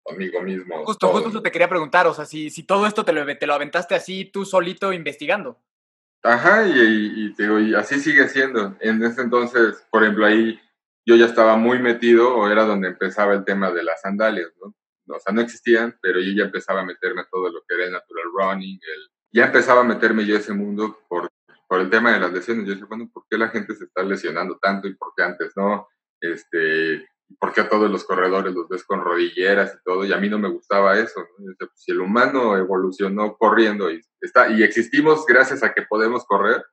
conmigo 0.03 0.41
mismo. 0.41 0.85
Justo, 0.85 1.07
todo. 1.07 1.13
justo 1.13 1.29
eso 1.29 1.41
te 1.41 1.51
quería 1.51 1.69
preguntar, 1.69 2.07
o 2.07 2.13
sea, 2.13 2.25
si, 2.25 2.49
si 2.49 2.63
todo 2.63 2.87
esto 2.87 3.03
te 3.03 3.13
lo, 3.13 3.25
te 3.37 3.47
lo 3.47 3.53
aventaste 3.53 3.95
así 3.95 4.25
tú 4.25 4.45
solito 4.45 4.93
investigando. 4.93 5.59
Ajá, 6.23 6.67
y, 6.67 6.71
y, 6.71 7.35
y, 7.37 7.69
y 7.69 7.75
así 7.75 7.99
sigue 7.99 8.27
siendo. 8.27 8.75
En 8.79 9.03
ese 9.03 9.21
entonces, 9.21 9.85
por 9.91 10.03
ejemplo, 10.03 10.25
ahí 10.25 10.59
yo 11.07 11.15
ya 11.15 11.25
estaba 11.25 11.55
muy 11.55 11.79
metido 11.79 12.35
o 12.35 12.49
era 12.49 12.65
donde 12.65 12.89
empezaba 12.89 13.33
el 13.33 13.45
tema 13.45 13.71
de 13.71 13.83
las 13.83 14.01
sandalias, 14.01 14.51
¿no? 14.61 14.75
O 15.15 15.19
sea, 15.19 15.33
no 15.33 15.41
existían, 15.41 15.97
pero 16.01 16.19
yo 16.19 16.33
ya 16.33 16.43
empezaba 16.43 16.81
a 16.81 16.85
meterme 16.85 17.23
todo 17.31 17.49
lo 17.49 17.61
que 17.67 17.75
era 17.75 17.85
el 17.85 17.93
natural 17.93 18.25
running, 18.37 18.77
el, 18.81 19.09
ya 19.31 19.45
empezaba 19.45 19.81
a 19.81 19.85
meterme 19.85 20.25
yo 20.25 20.35
ese 20.35 20.53
mundo 20.53 20.99
por 21.07 21.31
por 21.67 21.81
el 21.81 21.89
tema 21.89 22.13
de 22.13 22.19
las 22.19 22.31
lesiones. 22.31 22.65
Yo 22.65 22.71
decía, 22.71 22.87
bueno, 22.87 23.09
¿por 23.13 23.25
qué 23.29 23.37
la 23.37 23.49
gente 23.49 23.75
se 23.75 23.85
está 23.85 24.03
lesionando 24.03 24.57
tanto 24.61 24.87
y 24.87 24.95
por 24.95 25.13
qué 25.15 25.23
antes 25.23 25.51
no? 25.55 25.87
Este, 26.21 27.07
¿Por 27.39 27.53
qué 27.53 27.61
a 27.61 27.69
todos 27.69 27.91
los 27.91 28.05
corredores 28.05 28.53
los 28.53 28.69
ves 28.69 28.83
con 28.85 29.01
rodilleras 29.01 29.75
y 29.75 29.83
todo? 29.83 30.05
Y 30.05 30.13
a 30.13 30.17
mí 30.17 30.29
no 30.29 30.39
me 30.39 30.49
gustaba 30.49 30.97
eso. 30.97 31.19
¿no? 31.19 31.49
Decía, 31.49 31.67
pues, 31.67 31.81
si 31.81 31.91
el 31.91 31.99
humano 31.99 32.57
evolucionó 32.57 33.37
corriendo 33.37 33.91
y, 33.91 34.01
está, 34.21 34.49
y 34.49 34.63
existimos 34.63 35.25
gracias 35.25 35.61
a 35.63 35.73
que 35.73 35.81
podemos 35.83 36.25
correr, 36.25 36.65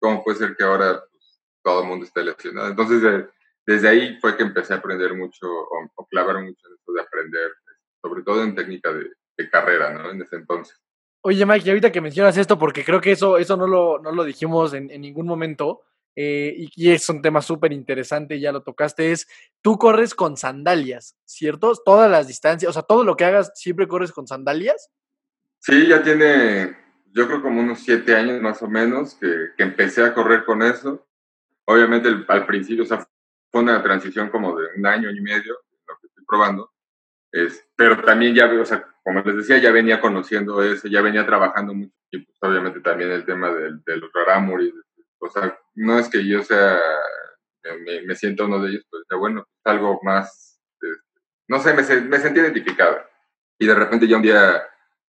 ¿cómo 0.00 0.24
puede 0.24 0.38
ser 0.38 0.56
que 0.56 0.64
ahora 0.64 1.02
pues, 1.10 1.42
todo 1.62 1.82
el 1.82 1.88
mundo 1.88 2.06
esté 2.06 2.24
lesionado? 2.24 2.68
Entonces, 2.68 3.26
desde 3.70 3.88
ahí 3.88 4.18
fue 4.20 4.36
que 4.36 4.42
empecé 4.42 4.74
a 4.74 4.78
aprender 4.78 5.14
mucho 5.14 5.46
o, 5.46 5.90
o 5.94 6.06
clavar 6.06 6.42
mucho 6.42 6.66
en 6.66 6.74
esto 6.74 6.92
de 6.92 7.02
aprender, 7.02 7.50
sobre 8.02 8.22
todo 8.22 8.42
en 8.42 8.54
técnica 8.56 8.92
de, 8.92 9.10
de 9.36 9.50
carrera, 9.50 9.92
¿no? 9.92 10.10
En 10.10 10.20
ese 10.20 10.36
entonces. 10.36 10.76
Oye, 11.22 11.46
Mike, 11.46 11.66
y 11.66 11.70
ahorita 11.70 11.92
que 11.92 12.00
mencionas 12.00 12.36
esto, 12.36 12.58
porque 12.58 12.84
creo 12.84 13.00
que 13.00 13.12
eso, 13.12 13.38
eso 13.38 13.56
no, 13.56 13.68
lo, 13.68 14.00
no 14.00 14.10
lo 14.10 14.24
dijimos 14.24 14.74
en, 14.74 14.90
en 14.90 15.02
ningún 15.02 15.26
momento, 15.26 15.82
eh, 16.16 16.52
y, 16.56 16.70
y, 16.74 16.90
es 16.90 17.08
un 17.08 17.22
tema 17.22 17.42
súper 17.42 17.72
interesante, 17.72 18.40
ya 18.40 18.50
lo 18.50 18.62
tocaste, 18.64 19.12
es, 19.12 19.28
tú 19.62 19.78
corres 19.78 20.16
con 20.16 20.36
sandalias, 20.36 21.16
¿cierto? 21.24 21.72
Todas 21.84 22.10
las 22.10 22.26
distancias, 22.26 22.70
o 22.70 22.72
sea, 22.72 22.82
todo 22.82 23.04
lo 23.04 23.16
que 23.16 23.24
hagas, 23.24 23.52
¿siempre 23.54 23.86
corres 23.86 24.10
con 24.10 24.26
sandalias? 24.26 24.90
Sí, 25.60 25.86
ya 25.86 26.02
tiene, 26.02 26.76
yo 27.12 27.28
creo 27.28 27.40
como 27.40 27.60
unos 27.60 27.80
siete 27.80 28.16
años 28.16 28.40
más 28.40 28.62
o 28.62 28.68
menos 28.68 29.14
que, 29.14 29.50
que 29.56 29.62
empecé 29.62 30.02
a 30.02 30.12
correr 30.12 30.44
con 30.44 30.62
eso. 30.62 31.06
Obviamente 31.66 32.08
el, 32.08 32.24
al 32.26 32.46
principio, 32.46 32.82
o 32.82 32.86
sea, 32.86 33.06
fue 33.50 33.62
una 33.62 33.82
transición 33.82 34.30
como 34.30 34.58
de 34.58 34.68
un 34.76 34.86
año 34.86 35.10
y 35.10 35.20
medio, 35.20 35.54
lo 35.86 35.98
que 36.00 36.06
estoy 36.06 36.24
probando, 36.26 36.72
es, 37.32 37.66
pero 37.76 38.02
también 38.02 38.34
ya, 38.34 38.46
o 38.46 38.64
sea, 38.64 38.86
como 39.02 39.20
les 39.20 39.36
decía, 39.36 39.58
ya 39.58 39.72
venía 39.72 40.00
conociendo 40.00 40.62
eso, 40.62 40.88
ya 40.88 41.00
venía 41.00 41.26
trabajando 41.26 41.74
mucho, 41.74 41.92
y 42.10 42.18
pues 42.18 42.36
obviamente 42.42 42.80
también 42.80 43.10
el 43.10 43.24
tema 43.24 43.50
del, 43.52 43.82
de 43.84 43.96
los 43.96 44.12
rarámuris, 44.12 44.74
o 45.18 45.28
sea, 45.28 45.58
no 45.74 45.98
es 45.98 46.08
que 46.08 46.26
yo 46.26 46.42
sea, 46.42 46.78
me, 47.84 48.02
me 48.02 48.14
sienta 48.14 48.44
uno 48.44 48.60
de 48.60 48.70
ellos, 48.70 48.86
pues 48.90 49.02
bueno, 49.18 49.46
algo 49.64 50.00
más, 50.02 50.60
este, 50.80 51.00
no 51.48 51.60
sé, 51.60 51.74
me, 51.74 51.82
me 52.02 52.18
sentí 52.18 52.40
identificado. 52.40 53.04
Y 53.58 53.66
de 53.66 53.74
repente 53.74 54.08
ya 54.08 54.16
un 54.16 54.22
día, 54.22 54.62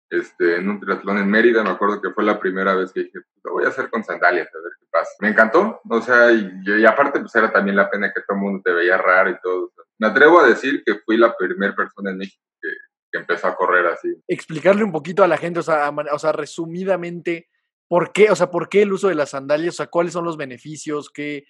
este, 0.10 0.58
en 0.58 0.70
un 0.70 0.80
triatlón 0.80 1.20
en 1.20 1.30
Mérida, 1.30 1.64
me 1.64 1.70
acuerdo 1.70 2.02
que 2.02 2.12
fue 2.12 2.26
la 2.26 2.40
primera 2.40 2.76
vez 2.76 2.92
que 2.92 3.04
dije, 3.04 3.20
lo 3.44 3.54
voy 3.54 3.66
a 3.66 3.70
hacer 3.70 3.90
con 3.90 4.04
sandalias, 4.04 4.50
a 4.54 4.58
ver 4.62 4.81
pasa. 4.92 5.12
Me 5.20 5.30
encantó, 5.30 5.82
o 5.90 6.02
sea, 6.02 6.32
y, 6.32 6.52
y 6.66 6.86
aparte 6.86 7.20
pues 7.20 7.34
era 7.36 7.52
también 7.52 7.76
la 7.76 7.90
pena 7.90 8.12
que 8.14 8.22
todo 8.22 8.38
el 8.38 8.44
mundo 8.44 8.62
te 8.64 8.72
veía 8.72 8.98
raro 8.98 9.30
y 9.30 9.40
todo. 9.42 9.72
Me 9.98 10.08
atrevo 10.08 10.40
a 10.40 10.48
decir 10.48 10.84
que 10.86 10.96
fui 11.06 11.18
la 11.18 11.36
primera 11.36 11.76
persona 11.76 12.12
en 12.12 12.18
México 12.18 12.44
que, 12.62 12.70
que 13.12 13.20
empezó 13.20 13.48
a 13.48 13.56
correr 13.56 13.86
así. 13.88 14.10
Explicarle 14.28 14.84
un 14.84 14.92
poquito 14.92 15.24
a 15.24 15.28
la 15.28 15.38
gente, 15.38 15.60
o 15.60 15.64
sea, 15.64 16.32
resumidamente, 16.32 17.50
¿por 17.88 18.12
qué? 18.12 18.32
O 18.32 18.36
sea, 18.36 18.50
¿por 18.50 18.70
qué 18.70 18.84
el 18.84 18.94
uso 18.94 19.10
de 19.10 19.16
las 19.16 19.32
sandalias? 19.32 19.76
O 19.76 19.78
sea, 19.78 19.88
¿cuáles 19.88 20.14
son 20.14 20.26
los 20.26 20.38
beneficios? 20.38 21.10
¿Qué? 21.10 21.46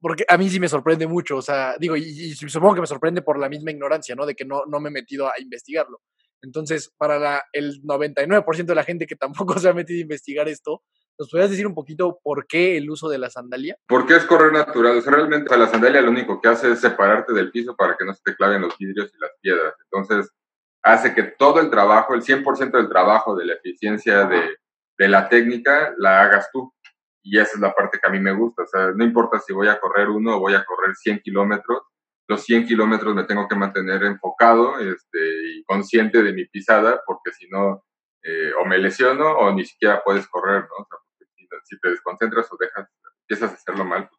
Porque 0.00 0.24
a 0.28 0.36
mí 0.36 0.48
sí 0.48 0.60
me 0.60 0.68
sorprende 0.68 1.06
mucho, 1.08 1.36
o 1.36 1.42
sea, 1.42 1.76
digo, 1.78 1.96
y, 1.96 2.34
supongo 2.34 2.74
que 2.74 2.82
me 2.82 2.86
sorprende 2.86 3.22
por 3.22 3.38
la 3.38 3.48
misma 3.48 3.72
ignorancia, 3.72 4.14
¿no? 4.14 4.26
De 4.26 4.36
que 4.36 4.44
no, 4.44 4.64
no 4.66 4.78
me 4.78 4.90
he 4.90 4.92
metido 4.92 5.26
a 5.26 5.32
investigarlo. 5.40 6.00
Entonces, 6.40 6.94
para 6.96 7.18
la, 7.18 7.42
el 7.52 7.82
99% 7.82 8.64
de 8.64 8.74
la 8.74 8.84
gente 8.84 9.06
que 9.06 9.16
tampoco 9.16 9.58
se 9.58 9.68
ha 9.68 9.72
metido 9.72 9.98
a 9.98 10.02
investigar 10.02 10.48
esto, 10.48 10.82
¿nos 11.18 11.30
podrías 11.30 11.50
decir 11.50 11.66
un 11.66 11.74
poquito 11.74 12.20
por 12.22 12.46
qué 12.46 12.76
el 12.76 12.90
uso 12.90 13.08
de 13.08 13.18
la 13.18 13.30
sandalia? 13.30 13.76
Porque 13.86 14.16
es 14.16 14.24
correr 14.24 14.52
natural. 14.52 14.98
O 14.98 15.00
sea, 15.00 15.12
realmente 15.12 15.46
o 15.46 15.48
sea, 15.48 15.58
la 15.58 15.70
sandalia 15.70 16.00
lo 16.00 16.10
único 16.10 16.40
que 16.40 16.48
hace 16.48 16.72
es 16.72 16.80
separarte 16.80 17.32
del 17.32 17.50
piso 17.50 17.74
para 17.76 17.96
que 17.96 18.04
no 18.04 18.14
se 18.14 18.22
te 18.22 18.36
claven 18.36 18.62
los 18.62 18.76
vidrios 18.78 19.12
y 19.14 19.20
las 19.20 19.32
piedras. 19.40 19.74
Entonces, 19.84 20.30
hace 20.82 21.14
que 21.14 21.24
todo 21.24 21.60
el 21.60 21.70
trabajo, 21.70 22.14
el 22.14 22.22
100% 22.22 22.70
del 22.70 22.88
trabajo 22.88 23.34
de 23.34 23.46
la 23.46 23.54
eficiencia 23.54 24.24
de, 24.26 24.56
de 24.96 25.08
la 25.08 25.28
técnica, 25.28 25.94
la 25.98 26.22
hagas 26.22 26.50
tú. 26.52 26.72
Y 27.22 27.38
esa 27.38 27.54
es 27.54 27.60
la 27.60 27.74
parte 27.74 27.98
que 28.00 28.08
a 28.08 28.12
mí 28.12 28.20
me 28.20 28.32
gusta. 28.32 28.62
O 28.62 28.66
sea, 28.66 28.92
no 28.94 29.04
importa 29.04 29.40
si 29.40 29.52
voy 29.52 29.68
a 29.68 29.80
correr 29.80 30.08
uno 30.08 30.36
o 30.36 30.40
voy 30.40 30.54
a 30.54 30.64
correr 30.64 30.94
100 30.94 31.20
kilómetros, 31.20 31.82
los 32.28 32.44
100 32.44 32.66
kilómetros 32.66 33.14
me 33.14 33.24
tengo 33.24 33.48
que 33.48 33.56
mantener 33.56 34.04
enfocado 34.04 34.78
este, 34.78 35.18
y 35.56 35.64
consciente 35.64 36.22
de 36.22 36.34
mi 36.34 36.44
pisada, 36.44 37.00
porque 37.06 37.32
si 37.32 37.48
no, 37.48 37.84
eh, 38.22 38.52
o 38.60 38.66
me 38.66 38.78
lesiono 38.78 39.30
o 39.38 39.52
ni 39.52 39.64
siquiera 39.64 40.02
puedes 40.04 40.28
correr, 40.28 40.62
¿no? 40.62 40.76
O 40.76 40.86
sea, 40.86 40.98
si, 41.68 41.78
te 41.78 41.90
desconcentras 41.90 42.50
o 42.52 42.56
dejas, 42.58 42.88
empiezas 43.22 43.50
a 43.50 43.54
hacerlo 43.54 43.84
mal, 43.84 44.10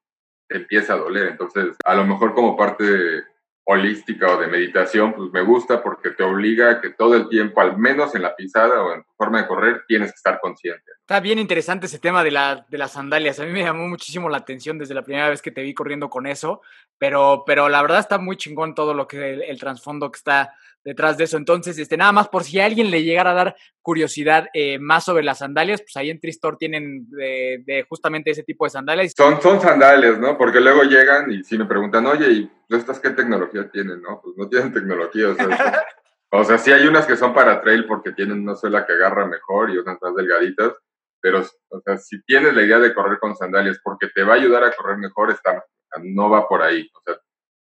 te 0.48 0.58
empieza 0.58 0.94
a 0.94 0.98
doler. 0.98 1.30
Entonces, 1.30 1.76
a 1.84 1.96
lo 1.96 2.06
mejor 2.06 2.34
como 2.34 2.56
parte 2.56 3.24
holística 3.65 4.36
o 4.36 4.39
de 4.39 4.48
meditación, 4.48 5.13
pues 5.13 5.32
me 5.32 5.41
gusta 5.41 5.84
porque 5.84 6.10
te 6.10 6.24
obliga 6.24 6.72
a 6.72 6.82
que 6.82 6.89
todo 6.89 7.15
el 7.15 7.30
tiempo, 7.30 7.62
al 7.62 7.78
menos 7.78 8.15
en 8.15 8.24
la 8.24 8.36
pisada 8.36 8.84
o 8.84 8.93
en 8.93 9.04
tu 9.04 9.12
forma 9.15 9.41
de 9.41 9.48
correr, 9.48 9.84
tienes 9.88 10.12
que 10.12 10.15
estar 10.15 10.39
consciente. 10.39 10.84
Está 11.02 11.19
bien 11.19 11.38
interesante 11.38 11.86
ese 11.86 12.00
tema 12.00 12.24
de, 12.24 12.32
la, 12.32 12.65
de 12.67 12.78
las 12.78 12.93
sandalias. 12.93 13.39
A 13.39 13.45
mí 13.45 13.52
me 13.52 13.63
llamó 13.63 13.88
muchísimo 13.88 14.28
la 14.28 14.38
atención 14.38 14.80
desde 14.80 14.95
la 14.95 15.04
primera 15.04 15.30
vez 15.30 15.41
que 15.41 15.52
te 15.52 15.62
vi 15.62 15.74
corriendo 15.74 16.10
con 16.10 16.26
eso, 16.26 16.62
pero, 16.98 17.43
pero 17.45 17.69
la 17.69 17.82
verdad 17.82 18.00
está 18.00 18.17
muy 18.17 18.38
chingón 18.38 18.74
todo 18.74 18.95
lo 18.95 19.08
que 19.08 19.34
el, 19.34 19.43
el 19.43 19.60
trasfondo 19.60 20.12
que 20.12 20.17
está 20.17 20.56
detrás 20.84 21.17
de 21.17 21.26
eso. 21.26 21.38
Entonces, 21.38 21.78
este, 21.78 21.98
nada 21.98 22.12
más 22.12 22.28
por 22.28 22.43
si 22.43 22.60
a 22.60 22.65
alguien 22.65 22.89
le 22.89 23.04
llegara 23.04 23.32
a 23.32 23.36
dar 23.36 23.56
curiosidad 23.82 24.48
eh, 24.54 24.80
más 24.80 25.06
sobre 25.06 25.24
las 25.24 25.39
sandalias, 25.39 25.82
pues 25.82 25.95
ahí 25.98 26.10
en 26.10 26.19
Tristor 26.19 26.58
tienen 26.58 27.10
de, 27.10 27.62
de, 27.65 27.86
justamente 27.88 28.32
ese 28.32 28.43
tipo 28.43 28.65
de 28.65 28.72
sandalias. 28.72 29.13
Son, 29.15 29.41
son 29.41 29.62
sandalias, 29.62 30.19
¿no? 30.19 30.38
Porque 30.38 30.60
luego 30.60 30.84
llegan 30.84 31.32
y 31.32 31.43
si 31.43 31.58
me 31.58 31.65
preguntan, 31.65 32.06
oye, 32.06 32.32
¿y 32.32 32.52
estas 32.77 32.99
qué 32.99 33.10
tecnología 33.12 33.69
tienen? 33.69 34.01
No, 34.01 34.21
pues 34.21 34.38
no 34.38 34.47
tienen 34.47 34.73
tecnología. 34.73 35.29
O 35.29 35.36
sea, 35.36 35.47
o 36.32 36.43
sea, 36.43 36.58
sí 36.58 36.71
hay 36.71 36.88
unas 36.88 37.05
que 37.05 37.17
son 37.17 37.34
para 37.34 37.62
trail 37.62 37.86
porque 37.88 38.12
tienen 38.12 38.41
una 38.41 38.55
suela 38.55 38.86
que 38.86 38.93
agarra 38.93 39.25
mejor 39.25 39.69
y 39.69 39.77
otras 39.77 39.97
más 40.01 40.15
delgaditas, 40.15 40.73
pero, 41.21 41.41
o 41.69 41.82
sea, 41.82 41.97
si 41.97 42.21
tienes 42.23 42.55
la 42.55 42.62
idea 42.62 42.79
de 42.79 42.93
correr 42.93 43.19
con 43.19 43.36
sandalias 43.36 43.79
porque 43.84 44.08
te 44.08 44.23
va 44.23 44.34
a 44.34 44.38
ayudar 44.38 44.63
a 44.63 44.71
correr 44.71 44.97
mejor, 44.97 45.32
está, 45.32 45.65
no 46.01 46.29
va 46.29 46.47
por 46.47 46.62
ahí. 46.62 46.89
O 46.93 47.01
sea, 47.03 47.19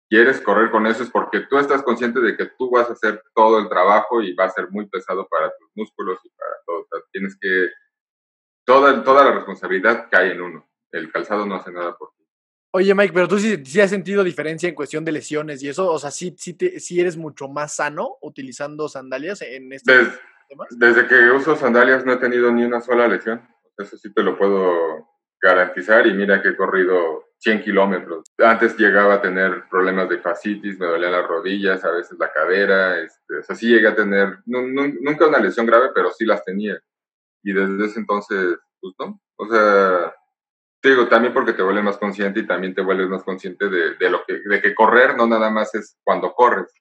quieres 0.10 0.42
correr 0.42 0.70
con 0.72 0.86
eso 0.86 1.04
es 1.04 1.10
porque 1.10 1.42
tú 1.42 1.58
estás 1.58 1.84
consciente 1.84 2.20
de 2.20 2.36
que 2.36 2.48
tú 2.58 2.70
vas 2.70 2.90
a 2.90 2.94
hacer 2.94 3.22
todo 3.34 3.60
el 3.60 3.70
trabajo 3.70 4.22
y 4.22 4.34
va 4.34 4.46
a 4.46 4.50
ser 4.50 4.70
muy 4.70 4.88
pesado 4.88 5.28
para 5.28 5.50
tus 5.58 5.70
músculos 5.76 6.20
y 6.24 6.30
para 6.30 6.52
todo. 6.66 6.86
Tienes 7.12 7.38
que, 7.40 7.70
toda, 8.66 9.04
toda 9.04 9.24
la 9.24 9.32
responsabilidad 9.32 10.08
cae 10.12 10.34
en 10.34 10.42
uno. 10.42 10.70
El 10.92 11.12
calzado 11.12 11.46
no 11.46 11.56
hace 11.56 11.72
nada 11.72 11.98
por 11.98 12.12
ti. 12.18 12.27
Oye, 12.72 12.94
Mike, 12.94 13.14
pero 13.14 13.28
tú 13.28 13.40
sí, 13.40 13.64
sí, 13.66 13.80
has 13.80 13.90
sentido 13.90 14.24
diferencia 14.24 14.68
en 14.68 14.76
cuestión 14.76 15.06
de 15.06 15.12
lesiones 15.12 15.64
y 15.64 15.70
eso, 15.70 15.90
o 15.90 15.98
sea, 16.00 16.12
sí, 16.12 16.36
sí, 16.38 16.54
te, 16.54 16.80
sí 16.80 17.00
eres 17.00 17.18
mucho 17.18 17.48
más 17.48 17.76
sano 17.76 18.18
utilizando 18.22 18.90
sandalias 18.90 19.42
en 19.42 19.72
este 19.72 19.98
Des, 19.98 20.10
temas? 20.50 20.68
Desde 20.72 21.08
que 21.08 21.32
uso 21.32 21.56
sandalias 21.56 22.06
no 22.06 22.14
he 22.14 22.18
tenido 22.18 22.52
ni 22.52 22.64
una 22.64 22.82
sola 22.82 23.08
lesión. 23.08 23.42
Eso 23.78 23.98
sí 23.98 24.14
te 24.14 24.24
lo 24.24 24.38
puedo 24.38 25.08
garantizar 25.42 26.06
y 26.08 26.14
mira 26.14 26.42
que 26.42 26.50
he 26.50 26.56
corrido 26.58 27.28
100 27.40 27.64
kilómetros. 27.64 28.24
Antes 28.40 28.78
llegaba 28.78 29.16
a 29.16 29.22
tener 29.22 29.66
problemas 29.70 30.10
de 30.10 30.20
fascitis, 30.20 30.80
me 30.80 30.88
dolían 30.88 31.12
las 31.12 31.28
rodillas, 31.28 31.84
a 31.86 31.92
veces 31.92 32.18
la 32.20 32.32
cadera, 32.32 33.00
este, 33.00 33.38
o 33.40 33.44
sea, 33.44 33.56
sí 33.56 33.68
llegué 33.68 33.88
a 33.88 33.96
tener, 33.96 34.40
no, 34.46 34.64
no, 34.64 34.88
nunca 35.02 35.28
una 35.28 35.40
lesión 35.40 35.66
grave, 35.66 35.90
pero 35.94 36.10
sí 36.12 36.26
las 36.26 36.44
tenía. 36.44 36.80
Y 37.44 37.54
desde 37.54 37.86
ese 37.86 38.00
entonces, 38.00 38.58
pues 38.80 38.94
no, 39.00 39.22
o 39.38 39.48
sea, 39.48 40.14
te 40.82 40.90
digo, 40.90 41.08
también 41.08 41.34
porque 41.34 41.54
te 41.54 41.64
vuelves 41.64 41.84
más 41.84 41.98
consciente 41.98 42.42
y 42.42 42.48
también 42.48 42.76
te 42.76 42.82
vuelves 42.82 43.10
más 43.10 43.24
consciente 43.24 43.68
de, 43.70 43.96
de, 43.96 44.10
lo 44.10 44.24
que, 44.26 44.40
de 44.40 44.62
que 44.62 44.76
correr 44.76 45.16
no 45.18 45.28
nada 45.28 45.50
más 45.50 45.74
es 45.76 45.98
cuando 46.04 46.34
corres. 46.34 46.74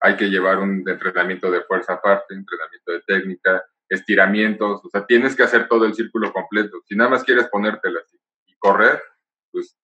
Hay 0.00 0.16
que 0.16 0.30
llevar 0.30 0.58
un 0.58 0.88
entrenamiento 0.88 1.50
de 1.50 1.62
fuerza 1.62 1.94
aparte, 1.94 2.34
entrenamiento 2.34 2.92
de 2.92 3.00
técnica, 3.02 3.64
estiramientos, 3.88 4.84
o 4.84 4.88
sea, 4.88 5.04
tienes 5.04 5.36
que 5.36 5.42
hacer 5.42 5.68
todo 5.68 5.84
el 5.84 5.94
círculo 5.94 6.32
completo. 6.32 6.78
Si 6.86 6.94
nada 6.94 7.10
más 7.10 7.24
quieres 7.24 7.48
ponértela 7.48 8.00
y 8.46 8.56
correr, 8.56 9.02
pues 9.50 9.76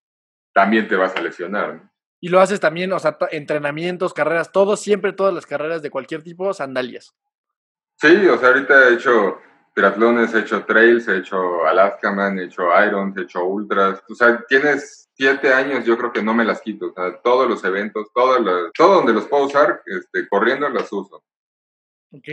también 0.55 0.89
te 0.89 0.97
vas 0.97 1.15
a 1.17 1.21
lesionar. 1.21 1.75
¿no? 1.75 1.91
Y 2.21 2.29
lo 2.29 2.41
haces 2.41 2.61
también, 2.61 2.93
o 2.93 2.99
sea, 2.99 3.19
entrenamientos, 3.31 4.15
carreras, 4.15 4.53
todo, 4.53 4.77
siempre 4.77 5.13
todas 5.13 5.35
las 5.35 5.45
carreras 5.45 5.83
de 5.83 5.91
cualquier 5.91 6.23
tipo, 6.23 6.53
sandalias. 6.55 7.15
Sí, 7.97 8.27
o 8.29 8.39
sea, 8.39 8.49
ahorita 8.49 8.89
he 8.89 8.95
hecho 8.95 9.41
triatlones, 9.77 10.35
he 10.35 10.41
hecho 10.41 10.65
trails, 10.65 11.07
he 11.07 11.19
hecho 11.19 11.67
Alaskaman, 11.67 12.39
he 12.39 12.45
hecho 12.45 12.63
Irons, 12.83 13.15
he 13.17 13.23
hecho 13.23 13.45
ultras. 13.45 14.03
O 14.09 14.15
sea, 14.15 14.43
tienes 14.49 15.11
siete 15.13 15.53
años, 15.53 15.85
yo 15.85 15.99
creo 15.99 16.13
que 16.13 16.23
no 16.23 16.33
me 16.33 16.45
las 16.45 16.63
quito. 16.63 16.87
O 16.87 16.93
sea, 16.95 17.21
todos 17.23 17.47
los 17.49 17.63
eventos, 17.63 18.09
todo, 18.15 18.39
los, 18.39 18.73
todo 18.73 18.95
donde 18.95 19.13
los 19.13 19.27
puedo 19.27 19.45
usar, 19.45 19.83
este, 19.85 20.27
corriendo 20.29 20.69
las 20.71 20.91
uso. 20.91 21.23
Ok, 22.11 22.25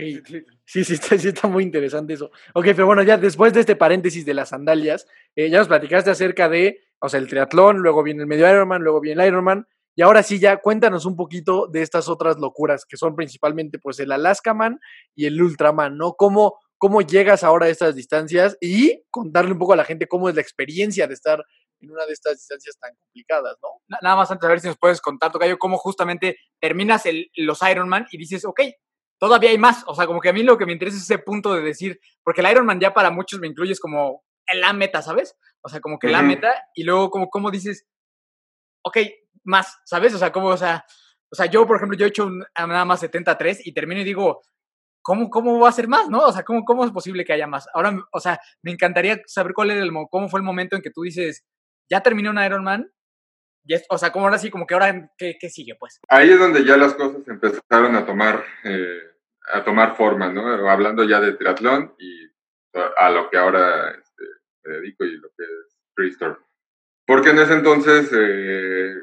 sí, 0.64 0.84
sí 0.84 0.92
está, 0.94 1.18
sí 1.18 1.28
está 1.28 1.46
muy 1.46 1.64
interesante 1.64 2.14
eso. 2.14 2.30
Ok, 2.54 2.64
pero 2.66 2.86
bueno, 2.86 3.02
ya 3.02 3.18
después 3.18 3.52
de 3.52 3.60
este 3.60 3.76
paréntesis 3.76 4.24
de 4.24 4.32
las 4.32 4.48
sandalias, 4.48 5.06
eh, 5.36 5.50
ya 5.50 5.58
nos 5.58 5.68
platicaste 5.68 6.10
acerca 6.10 6.48
de, 6.48 6.80
o 6.98 7.10
sea, 7.10 7.20
el 7.20 7.28
triatlón, 7.28 7.78
luego 7.80 8.02
viene 8.02 8.22
el 8.22 8.26
medio 8.26 8.48
Ironman, 8.48 8.82
luego 8.82 9.00
viene 9.00 9.22
el 9.22 9.28
Ironman, 9.28 9.66
y 9.96 10.02
ahora 10.02 10.22
sí 10.22 10.38
ya 10.38 10.56
cuéntanos 10.56 11.04
un 11.04 11.14
poquito 11.14 11.68
de 11.68 11.82
estas 11.82 12.08
otras 12.08 12.38
locuras, 12.38 12.86
que 12.86 12.96
son 12.96 13.14
principalmente 13.14 13.78
pues 13.78 14.00
el 14.00 14.12
Alaskaman 14.12 14.80
y 15.14 15.26
el 15.26 15.40
Ultraman, 15.40 15.96
¿no? 15.96 16.14
¿Cómo, 16.14 16.58
cómo 16.84 17.00
llegas 17.00 17.42
ahora 17.42 17.64
a 17.64 17.70
estas 17.70 17.94
distancias 17.94 18.58
y 18.60 19.02
contarle 19.10 19.52
un 19.52 19.58
poco 19.58 19.72
a 19.72 19.76
la 19.76 19.86
gente 19.86 20.06
cómo 20.06 20.28
es 20.28 20.34
la 20.34 20.42
experiencia 20.42 21.06
de 21.06 21.14
estar 21.14 21.42
en 21.80 21.90
una 21.90 22.04
de 22.04 22.12
estas 22.12 22.34
distancias 22.34 22.76
tan 22.78 22.94
complicadas, 22.96 23.56
¿no? 23.62 23.68
Nada 24.02 24.16
más 24.16 24.30
antes 24.30 24.42
de 24.46 24.48
ver 24.52 24.60
si 24.60 24.66
nos 24.66 24.76
puedes 24.76 25.00
contar, 25.00 25.32
Tocayo, 25.32 25.58
cómo 25.58 25.78
justamente 25.78 26.36
terminas 26.60 27.06
el, 27.06 27.30
los 27.36 27.62
Ironman 27.62 28.04
y 28.12 28.18
dices, 28.18 28.44
ok, 28.44 28.60
todavía 29.18 29.48
hay 29.48 29.56
más. 29.56 29.82
O 29.86 29.94
sea, 29.94 30.06
como 30.06 30.20
que 30.20 30.28
a 30.28 30.34
mí 30.34 30.42
lo 30.42 30.58
que 30.58 30.66
me 30.66 30.74
interesa 30.74 30.98
es 30.98 31.04
ese 31.04 31.16
punto 31.18 31.54
de 31.54 31.62
decir, 31.62 31.98
porque 32.22 32.42
el 32.42 32.50
Ironman 32.50 32.78
ya 32.80 32.92
para 32.92 33.10
muchos 33.10 33.40
me 33.40 33.46
incluyes 33.46 33.80
como 33.80 34.22
la 34.52 34.74
meta, 34.74 35.00
¿sabes? 35.00 35.38
O 35.62 35.70
sea, 35.70 35.80
como 35.80 35.98
que 35.98 36.08
la 36.08 36.18
Ujú. 36.18 36.26
meta 36.26 36.52
y 36.74 36.84
luego 36.84 37.08
como, 37.08 37.30
como 37.30 37.50
dices, 37.50 37.86
ok, 38.82 38.98
más, 39.44 39.78
¿sabes? 39.86 40.12
O 40.12 40.18
sea, 40.18 40.32
como, 40.32 40.48
o 40.48 40.56
sea, 40.58 40.84
o 41.32 41.34
sea, 41.34 41.46
yo, 41.46 41.66
por 41.66 41.76
ejemplo, 41.78 41.96
yo 41.96 42.04
he 42.04 42.10
hecho 42.10 42.26
un- 42.26 42.44
a 42.54 42.66
nada 42.66 42.84
más 42.84 43.00
73 43.00 43.66
y 43.66 43.72
termino 43.72 44.02
y 44.02 44.04
digo, 44.04 44.42
¿cómo, 45.04 45.30
cómo 45.30 45.60
va 45.60 45.68
a 45.68 45.72
ser 45.72 45.86
más, 45.86 46.08
no? 46.08 46.20
O 46.26 46.32
sea, 46.32 46.42
¿cómo, 46.42 46.64
¿cómo 46.64 46.84
es 46.84 46.90
posible 46.90 47.24
que 47.24 47.34
haya 47.34 47.46
más? 47.46 47.68
Ahora, 47.74 47.94
o 48.10 48.20
sea, 48.20 48.40
me 48.62 48.72
encantaría 48.72 49.20
saber 49.26 49.52
cuál 49.52 49.70
era 49.70 49.82
el, 49.82 49.92
mo- 49.92 50.08
cómo 50.08 50.28
fue 50.28 50.40
el 50.40 50.44
momento 50.44 50.74
en 50.74 50.82
que 50.82 50.90
tú 50.90 51.02
dices, 51.02 51.44
ya 51.88 52.00
terminé 52.00 52.30
un 52.30 52.42
Ironman, 52.42 52.90
y 53.66 53.74
es, 53.74 53.84
o 53.88 53.98
sea, 53.98 54.10
como 54.10 54.24
ahora 54.26 54.38
sí, 54.38 54.50
como 54.50 54.66
que 54.66 54.74
ahora, 54.74 55.10
¿qué, 55.16 55.36
qué 55.38 55.48
sigue, 55.48 55.74
pues? 55.78 56.00
Ahí 56.08 56.30
es 56.30 56.38
donde 56.38 56.64
ya 56.64 56.76
las 56.76 56.94
cosas 56.94 57.26
empezaron 57.28 57.94
a 57.96 58.04
tomar, 58.04 58.42
eh, 58.64 58.98
a 59.52 59.62
tomar 59.62 59.96
forma, 59.96 60.32
¿no? 60.32 60.68
Hablando 60.68 61.04
ya 61.04 61.20
de 61.20 61.34
triatlón 61.34 61.94
y 61.98 62.26
a, 62.98 63.10
lo 63.10 63.30
que 63.30 63.38
ahora 63.38 63.90
este, 63.90 64.24
me 64.64 64.74
dedico 64.74 65.04
y 65.04 65.16
lo 65.16 65.28
que 65.36 65.44
es 65.44 65.78
Freestore. 65.94 66.36
Porque 67.06 67.30
en 67.30 67.38
ese 67.38 67.54
entonces, 67.54 68.10
eh, 68.12 68.94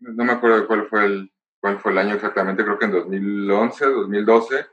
no 0.00 0.24
me 0.24 0.32
acuerdo 0.32 0.66
cuál 0.66 0.86
fue 0.88 1.04
el, 1.04 1.32
cuál 1.60 1.78
fue 1.80 1.92
el 1.92 1.98
año 1.98 2.14
exactamente, 2.14 2.64
creo 2.64 2.78
que 2.78 2.84
en 2.86 2.92
2011, 2.92 3.84
2012, 3.86 4.66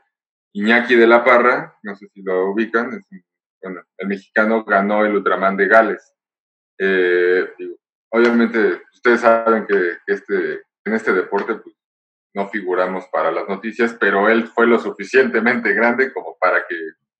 Iñaki 0.52 0.94
de 0.96 1.06
la 1.06 1.24
Parra, 1.24 1.76
no 1.82 1.94
sé 1.96 2.08
si 2.08 2.22
lo 2.22 2.50
ubican, 2.50 2.92
es 2.94 3.06
un- 3.10 3.24
bueno, 3.62 3.82
el 3.98 4.08
mexicano 4.08 4.64
ganó 4.64 5.04
el 5.04 5.14
Ultraman 5.16 5.56
de 5.56 5.66
Gales. 5.68 6.14
Eh, 6.78 7.52
digo, 7.58 7.76
obviamente, 8.10 8.82
ustedes 8.92 9.20
saben 9.20 9.66
que, 9.66 9.98
que 10.06 10.12
este, 10.12 10.62
en 10.84 10.94
este 10.94 11.12
deporte 11.12 11.56
pues, 11.56 11.74
no 12.34 12.48
figuramos 12.48 13.06
para 13.08 13.30
las 13.32 13.48
noticias, 13.48 13.96
pero 13.98 14.28
él 14.28 14.46
fue 14.48 14.66
lo 14.66 14.78
suficientemente 14.78 15.72
grande 15.72 16.12
como 16.12 16.36
para 16.38 16.66
que 16.66 16.76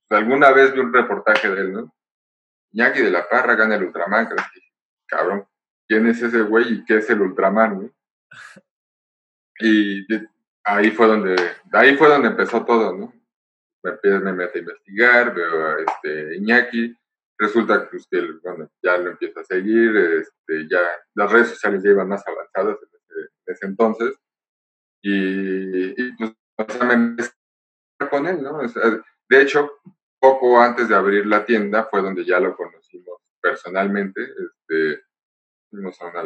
pues, 0.07 0.21
alguna 0.21 0.51
vez 0.53 0.73
vi 0.73 0.81
un 0.81 0.93
reportaje 0.93 1.49
de 1.51 1.61
él, 1.63 1.73
¿no? 1.73 1.95
Iñaki 2.73 3.01
de 3.03 3.11
la 3.11 3.29
Parra 3.29 3.55
gana 3.55 3.77
el 3.77 3.85
Ultraman, 3.85 4.27
creo 4.27 4.45
que, 4.53 4.61
cabrón, 5.07 5.47
¿quién 5.89 6.07
es 6.07 6.21
ese 6.23 6.43
güey 6.43 6.73
y 6.75 6.85
qué 6.85 6.99
es 6.99 7.09
el 7.11 7.21
Ultraman, 7.23 7.83
no? 7.83 7.91
Y 9.59 10.07
ahí 10.67 10.91
fue 10.91 11.07
donde, 11.07 11.37
ahí 11.73 11.97
fue 11.97 12.09
donde 12.09 12.29
empezó 12.29 12.65
todo, 12.65 12.93
¿no? 12.95 13.13
Me, 13.83 13.93
me 14.21 14.33
meto 14.33 14.57
a 14.57 14.59
investigar, 14.59 15.35
veo 15.35 15.67
a 15.67 15.81
este 15.81 16.37
Iñaki, 16.37 16.95
resulta 17.39 17.83
que, 17.83 17.87
pues, 17.91 18.07
que 18.11 18.19
el- 18.19 18.41
bueno, 18.41 18.69
ya 18.83 18.99
lo 18.99 19.11
empiezo 19.11 19.41
a 19.41 19.45
seguir, 19.45 19.97
este, 19.97 20.69
ya 20.69 20.81
las 21.15 21.31
redes 21.33 21.49
sociales 21.51 21.83
ya 21.83 21.91
iban 21.91 22.09
más 22.09 22.27
avanzadas 22.27 22.79
en 22.83 22.89
ese, 22.89 23.21
en 23.47 23.55
ese 23.55 23.67
entonces, 23.67 24.15
y, 25.03 26.13
pues, 26.17 26.33
o 26.59 26.73
sea, 26.73 26.85
me 26.87 26.95
empecé 26.95 27.33
con 28.11 28.27
él, 28.27 28.43
¿no? 28.43 28.59
De 29.29 29.43
hecho, 29.43 29.71
poco 30.21 30.61
antes 30.61 30.89
de 30.89 30.95
abrir 30.97 31.27
la 31.27 31.45
tienda 31.45 31.85
fue 31.85 32.03
donde 32.03 32.25
ya 32.25 32.41
lo 32.41 32.57
conocimos 32.57 33.21
personalmente, 33.41 34.23
este, 34.23 35.03
fuimos 35.71 36.01
a, 36.03 36.07
una, 36.07 36.23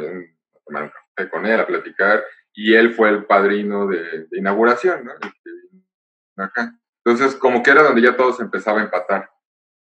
tomar 0.65 0.93
café 0.93 1.29
con 1.31 1.45
él, 1.47 1.61
a 1.61 1.67
platicar, 1.67 2.25
y 2.55 2.75
él 2.75 2.93
fue 2.93 3.11
el 3.11 3.25
padrino 3.25 3.87
de, 3.87 4.27
de 4.27 4.39
inauguración, 4.39 5.05
¿no? 5.05 5.13
Entonces, 7.05 7.37
como 7.37 7.63
que 7.63 7.71
era 7.71 7.83
donde 7.83 8.03
ya 8.03 8.17
todo 8.17 8.33
se 8.33 8.43
empezaba 8.43 8.81
a 8.81 8.85
empatar. 8.85 9.31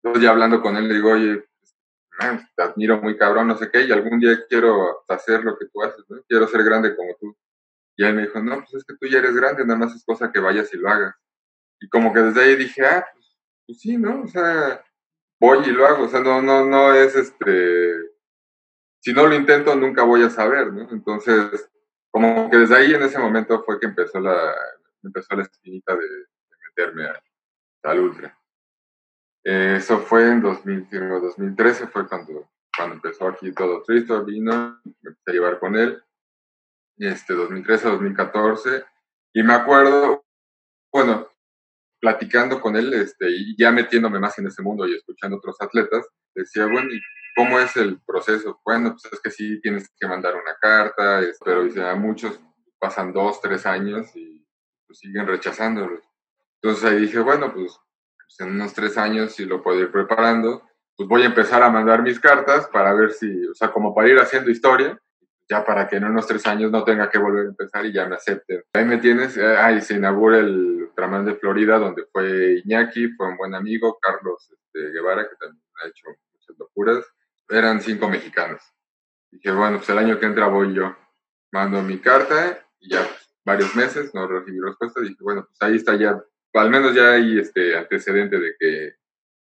Entonces, 0.02 0.22
ya 0.22 0.31
hablando 0.31 0.61
con 0.61 0.76
él, 0.76 0.88
le 0.88 0.94
digo, 0.94 1.12
oye, 1.12 1.44
te 2.57 2.62
admiro 2.62 3.00
muy 3.00 3.16
cabrón, 3.16 3.48
no 3.48 3.57
sé 3.57 3.70
qué, 3.70 3.85
y 3.85 3.92
algún 3.92 4.18
día 4.18 4.44
quiero 4.48 5.04
hacer 5.09 5.44
lo 5.44 5.57
que 5.57 5.66
tú 5.66 5.83
haces, 5.83 6.04
¿no? 6.09 6.20
Quiero 6.28 6.46
ser 6.48 6.64
grande 6.64 6.96
como 6.96 7.14
tú. 7.20 7.37
Y 7.96 8.04
él 8.04 8.14
me 8.14 8.22
dijo, 8.22 8.40
no, 8.40 8.57
pues 8.59 8.74
es 8.74 8.85
que 8.85 8.94
tú 8.94 9.07
ya 9.07 9.18
eres 9.18 9.35
grande, 9.35 9.64
nada 9.64 9.78
más 9.78 9.94
es 9.94 10.04
cosa 10.04 10.31
que 10.33 10.40
vayas 10.40 10.72
y 10.72 10.76
lo 10.76 10.88
hagas. 10.88 11.14
Y 11.81 11.88
como 11.88 12.12
que 12.12 12.20
desde 12.20 12.42
ahí 12.42 12.57
dije, 12.57 12.85
ah, 12.85 13.07
pues, 13.12 13.37
pues 13.66 13.81
sí, 13.81 13.96
¿no? 13.96 14.22
O 14.22 14.28
sea, 14.28 14.83
voy 15.40 15.61
y 15.66 15.70
lo 15.70 15.87
hago. 15.87 16.04
O 16.04 16.09
sea, 16.09 16.20
no, 16.20 16.42
no, 16.42 16.64
no 16.64 16.92
es 16.94 17.14
este. 17.14 17.94
Si 19.00 19.12
no 19.12 19.26
lo 19.26 19.35
intento, 19.35 19.74
nunca 19.74 20.02
voy 20.02 20.22
a 20.22 20.31
saber, 20.31 20.72
¿no? 20.72 20.88
Entonces, 20.90 21.68
como 22.11 22.51
que 22.51 22.57
desde 22.59 22.77
ahí 22.77 22.94
en 22.94 23.03
ese 23.03 23.18
momento 23.18 23.62
fue 23.64 23.79
que 23.81 23.87
empezó 23.87 24.21
la, 24.21 24.55
empezó 25.03 25.35
la 25.37 25.42
espinita 25.42 25.94
de, 25.94 26.03
de 26.07 26.57
meterme 26.68 27.07
a- 27.07 27.23
al 27.85 28.01
ultra. 28.01 28.38
Eh, 29.44 29.75
eso 29.79 29.99
fue 30.01 30.29
en 30.29 30.42
2000, 30.42 30.88
digo, 30.90 31.21
2013, 31.21 31.87
fue 31.88 32.09
cuando, 32.09 32.51
cuando 32.77 32.97
empezó 32.97 33.29
aquí 33.29 33.53
todo 33.53 33.83
Tristor, 33.83 34.25
vino, 34.25 34.81
me 34.85 35.11
empecé 35.11 35.31
a 35.31 35.33
llevar 35.33 35.59
con 35.59 35.77
él, 35.77 36.03
este, 36.99 37.35
2013, 37.35 37.88
2014, 37.88 38.85
y 39.33 39.42
me 39.42 39.55
acuerdo, 39.55 40.25
bueno, 40.92 41.28
platicando 42.00 42.61
con 42.61 42.76
él, 42.76 42.92
este, 42.94 43.28
y 43.30 43.56
ya 43.56 43.70
metiéndome 43.70 44.18
más 44.18 44.38
en 44.38 44.46
ese 44.46 44.62
mundo 44.62 44.87
y 44.87 44.94
escuchando 44.94 45.37
otros 45.37 45.56
atletas, 45.61 46.06
decía, 46.34 46.66
bueno, 46.66 46.92
¿y 46.92 47.00
cómo 47.37 47.58
es 47.58 47.76
el 47.76 48.00
proceso? 48.06 48.61
Bueno, 48.64 48.90
pues 48.90 49.12
es 49.12 49.20
que 49.20 49.30
sí 49.30 49.61
tienes 49.61 49.90
que 49.98 50.06
mandar 50.06 50.34
una 50.34 50.54
carta, 50.61 51.20
pero 51.44 51.64
dice, 51.64 51.82
a 51.82 51.94
muchos 51.94 52.38
pasan 52.78 53.12
dos, 53.12 53.40
tres 53.40 53.66
años 53.66 54.14
y 54.14 54.46
pues, 54.87 55.00
siguen 55.00 55.26
rechazándolos. 55.26 56.02
Entonces 56.62 56.84
ahí 56.84 57.00
dije, 57.00 57.18
bueno, 57.20 57.52
pues, 57.52 57.78
pues, 58.16 58.40
en 58.40 58.54
unos 58.54 58.72
tres 58.74 58.96
años, 58.98 59.32
si 59.32 59.44
lo 59.44 59.62
puedo 59.62 59.80
ir 59.80 59.90
preparando, 59.90 60.62
pues 60.96 61.08
voy 61.08 61.22
a 61.22 61.26
empezar 61.26 61.62
a 61.62 61.70
mandar 61.70 62.02
mis 62.02 62.18
cartas 62.18 62.66
para 62.68 62.92
ver 62.92 63.12
si, 63.12 63.46
o 63.46 63.54
sea, 63.54 63.70
como 63.70 63.94
para 63.94 64.08
ir 64.08 64.18
haciendo 64.18 64.50
historia, 64.50 65.00
ya 65.48 65.64
para 65.64 65.88
que 65.88 65.96
en 65.96 66.04
unos 66.04 66.26
tres 66.26 66.46
años 66.46 66.70
no 66.70 66.84
tenga 66.84 67.08
que 67.08 67.18
volver 67.18 67.46
a 67.46 67.48
empezar 67.50 67.87
y 67.87 67.92
ya 67.92 68.06
me 68.06 68.16
acepten. 68.16 68.62
Ahí 68.72 68.84
me 68.84 68.98
tienes, 68.98 69.37
eh, 69.37 69.56
ahí 69.56 69.80
se 69.80 69.94
inaugura 69.94 70.38
el 70.38 70.78
Ultraman 70.98 71.26
de 71.26 71.37
Florida, 71.37 71.78
donde 71.78 72.04
fue 72.11 72.61
Iñaki, 72.64 73.12
fue 73.12 73.28
un 73.28 73.37
buen 73.37 73.54
amigo, 73.54 73.98
Carlos 74.00 74.50
este, 74.50 74.90
Guevara, 74.90 75.28
que 75.28 75.37
también 75.37 75.62
ha 75.80 75.87
hecho 75.87 76.08
muchas 76.32 76.58
locuras. 76.58 77.06
Eran 77.48 77.80
cinco 77.80 78.08
mexicanos. 78.08 78.61
Dije, 79.30 79.52
bueno, 79.52 79.76
pues 79.76 79.88
el 79.90 79.98
año 79.98 80.18
que 80.18 80.26
entra 80.26 80.48
voy 80.48 80.74
yo. 80.74 80.96
Mando 81.52 81.82
mi 81.82 81.98
carta 81.98 82.66
y 82.80 82.90
ya 82.90 83.04
pues, 83.04 83.32
varios 83.44 83.76
meses 83.76 84.12
no 84.12 84.26
recibí 84.26 84.58
respuesta. 84.58 85.00
Dije, 85.00 85.16
bueno, 85.20 85.46
pues 85.46 85.56
ahí 85.61 85.76
está 85.76 85.94
ya, 85.94 86.20
al 86.54 86.70
menos 86.70 86.94
ya 86.94 87.12
hay 87.12 87.38
este 87.38 87.76
antecedente 87.76 88.40
de 88.40 88.54
que, 88.58 88.66
de 88.66 88.96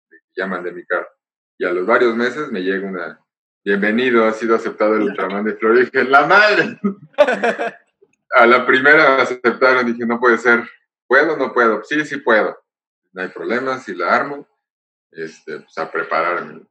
que 0.09 0.31
ya 0.35 0.47
mandé 0.47 0.71
mi 0.71 0.83
carta. 0.85 1.11
Y 1.59 1.65
a 1.65 1.71
los 1.71 1.85
varios 1.85 2.15
meses 2.15 2.51
me 2.51 2.63
llega 2.63 2.87
una, 2.87 3.19
bienvenido, 3.63 4.25
ha 4.25 4.33
sido 4.33 4.55
aceptado 4.55 4.95
el 4.95 5.03
Ultraman 5.03 5.45
de 5.45 5.53
Florida. 5.53 5.85
Dije, 5.85 6.03
la 6.03 6.25
madre. 6.25 6.79
a 8.35 8.47
la 8.47 8.65
primera 8.65 9.17
me 9.17 9.21
aceptaron, 9.21 9.85
dije, 9.85 10.07
no 10.07 10.19
puede 10.19 10.39
ser. 10.39 10.67
¿Puedo 11.07 11.33
o 11.33 11.37
no 11.37 11.53
puedo? 11.53 11.83
Sí, 11.83 12.03
sí 12.05 12.17
puedo. 12.17 12.57
No 13.11 13.21
hay 13.21 13.29
problema, 13.29 13.79
si 13.79 13.93
la 13.95 14.15
armo, 14.15 14.47
este, 15.11 15.59
pues 15.59 15.77
a 15.77 15.91
prepararme. 15.91 16.65